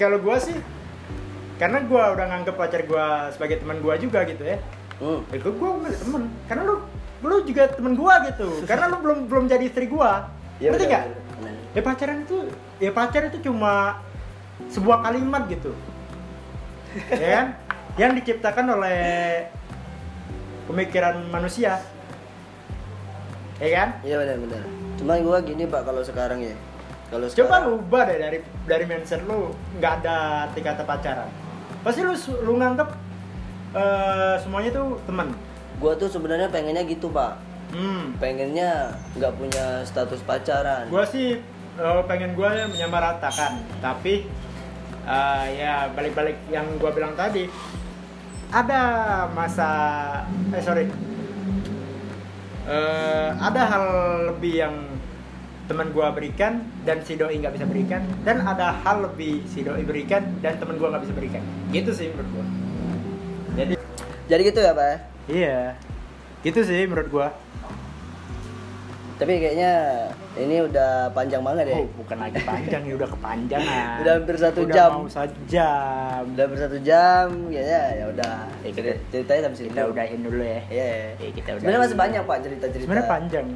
kalau 0.00 0.18
gua 0.18 0.36
sih 0.40 0.56
karena 1.56 1.80
gua 1.88 2.12
udah 2.12 2.24
nganggep 2.28 2.56
pacar 2.56 2.84
gua 2.84 3.32
sebagai 3.32 3.64
teman 3.64 3.80
gua 3.80 3.96
juga 3.96 4.28
gitu 4.28 4.44
ya. 4.44 4.60
Hmm. 5.00 5.24
Ya 5.32 5.38
gua 5.40 5.52
gua 5.56 5.70
milih 5.80 5.98
temen, 6.00 6.22
karena 6.48 6.62
lu 6.68 6.76
lu 7.24 7.36
juga 7.48 7.62
temen 7.72 7.94
gua 7.96 8.14
gitu. 8.28 8.48
karena 8.70 8.92
lu 8.92 8.96
belum 9.00 9.18
belum 9.28 9.44
jadi 9.48 9.64
istri 9.64 9.88
gua. 9.88 10.28
Ya 10.60 10.72
Ngerti 10.72 10.84
udah, 10.84 10.90
nggak? 10.92 11.04
udah. 11.40 11.54
Ya 11.76 11.80
pacaran 11.84 12.18
itu 12.24 12.36
ya 12.80 12.90
pacar 12.92 13.22
itu 13.28 13.38
cuma 13.44 14.00
sebuah 14.68 15.04
kalimat 15.04 15.48
gitu. 15.48 15.72
ya 17.22 17.28
kan? 17.40 17.46
Yang 17.96 18.12
diciptakan 18.20 18.76
oleh 18.76 19.00
pemikiran 20.66 21.16
manusia. 21.30 21.80
Ya 23.56 23.68
kan? 23.72 23.88
iya 24.04 24.20
benar 24.20 24.36
benar 24.36 24.62
cuma 25.00 25.16
gue 25.16 25.38
gini 25.48 25.64
pak 25.64 25.88
kalau 25.88 26.04
sekarang 26.04 26.44
ya 26.44 26.52
kalau 27.08 27.24
Coba 27.28 27.32
sekarang 27.32 27.64
lu 27.68 27.72
ubah 27.80 28.02
deh 28.04 28.18
dari 28.20 28.38
dari 28.68 28.84
mindset 28.84 29.24
lu 29.24 29.48
nggak 29.80 29.92
ada 30.04 30.48
kata 30.52 30.84
pacaran. 30.84 31.28
Pasti 31.80 32.04
lu 32.04 32.12
lu 32.44 32.60
nganggep 32.60 32.88
eh, 33.72 34.34
semuanya 34.44 34.70
tuh 34.76 35.00
teman. 35.08 35.32
gue 35.76 35.92
tuh 36.00 36.08
sebenarnya 36.08 36.48
pengennya 36.48 36.84
gitu 36.84 37.08
pak 37.08 37.36
Hmm. 37.66 38.14
pengennya 38.22 38.94
nggak 39.18 39.32
punya 39.36 39.82
status 39.82 40.22
pacaran 40.22 40.86
Gua 40.86 41.02
sih 41.02 41.34
eh, 41.76 42.02
pengen 42.06 42.32
ya 42.38 42.64
menyamaratakan, 42.70 43.58
tapi 43.82 44.24
eh, 45.02 45.44
ya 45.58 45.90
balik-balik 45.92 46.38
yang 46.48 46.64
gua 46.78 46.94
bilang 46.94 47.12
tadi 47.18 47.50
ada 48.52 48.80
masa 49.34 49.68
eh 50.54 50.62
sorry. 50.62 50.86
Eh, 52.66 53.30
ada 53.38 53.62
hal 53.62 53.84
lebih 54.34 54.54
yang 54.58 54.74
teman 55.70 55.90
gua 55.94 56.10
berikan 56.14 56.66
dan 56.82 57.02
si 57.02 57.14
doi 57.14 57.38
nggak 57.38 57.58
bisa 57.58 57.66
berikan 57.66 58.02
dan 58.22 58.42
ada 58.42 58.74
hal 58.86 59.06
lebih 59.06 59.42
si 59.50 59.62
doi 59.62 59.82
berikan 59.86 60.22
dan 60.42 60.58
teman 60.58 60.78
gua 60.78 60.94
nggak 60.94 61.06
bisa 61.06 61.14
berikan. 61.14 61.42
Gitu 61.70 61.90
sih 61.94 62.10
menurut 62.10 62.30
gua. 62.34 62.46
Jadi 63.54 63.74
jadi 64.26 64.42
gitu 64.42 64.60
ya 64.62 64.72
pak 64.74 64.96
iya. 65.30 65.58
Gitu 66.42 66.60
sih 66.66 66.86
menurut 66.90 67.08
gua 67.10 67.28
tapi 69.16 69.32
kayaknya 69.36 69.72
ini 70.36 70.60
udah 70.60 71.08
panjang 71.10 71.40
banget 71.40 71.72
ya. 71.72 71.76
Oh 71.76 71.88
bukan 71.96 72.18
lagi 72.18 72.36
panjang 72.42 72.82
ya 72.82 72.94
udah 72.94 73.08
kepanjangan. 73.08 73.94
Udah 74.04 74.12
hampir 74.14 74.36
satu 74.36 74.60
Udah 74.62 74.74
jam. 74.76 74.90
mau 74.94 75.08
sejam 75.08 76.20
udah 76.28 76.46
bersatu 76.46 76.76
jam 76.80 77.26
kayaknya 77.48 77.82
ya 77.94 78.04
udah. 78.08 78.34
Ya, 78.60 78.70
kita- 78.70 79.00
ceritanya 79.08 79.40
sampai 79.42 79.58
situ. 79.58 79.68
kita 79.70 79.82
udahin 79.88 80.20
dulu 80.20 80.42
ya. 80.42 80.60
Iya. 80.68 80.88
Iya, 81.16 81.30
kita 81.32 81.48
udahin. 81.50 81.60
sebenarnya 81.64 81.82
masih 81.82 81.98
banyak 81.98 82.22
pak 82.22 82.38
cerita 82.42 82.64
cerita 82.66 82.84
sebenarnya 82.84 83.08
panjang. 83.08 83.46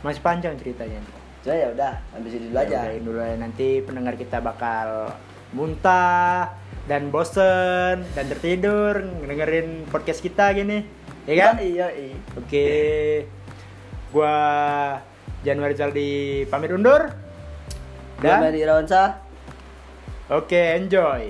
Masih 0.00 0.22
panjang 0.22 0.52
ceritanya. 0.56 1.00
Cuma 1.42 1.54
ya 1.54 1.68
udah 1.70 1.92
sampai 2.08 2.30
situ 2.30 2.44
dulu 2.46 2.54
Ya, 2.54 2.62
aja. 2.62 2.78
udahin 2.80 3.04
dulu 3.04 3.18
ya. 3.20 3.34
nanti 3.36 3.68
pendengar 3.80 4.14
kita 4.14 4.38
bakal 4.38 4.88
muntah 5.50 6.54
dan 6.84 7.08
bosen 7.08 8.04
dan 8.06 8.24
tertidur 8.26 8.94
dengerin 9.22 9.88
podcast 9.88 10.20
kita 10.20 10.52
gini. 10.52 10.86
Ya 11.24 11.34
kan? 11.42 11.56
Iya 11.56 11.88
iya 11.90 12.16
oke 12.34 12.66
gua 14.14 15.02
Januari 15.42 15.74
Zaldi 15.74 16.46
pamit 16.46 16.70
undur. 16.70 17.10
Dan 18.22 18.54
Irawansa 18.54 19.20
oke 20.32 20.56
enjoy 20.78 21.28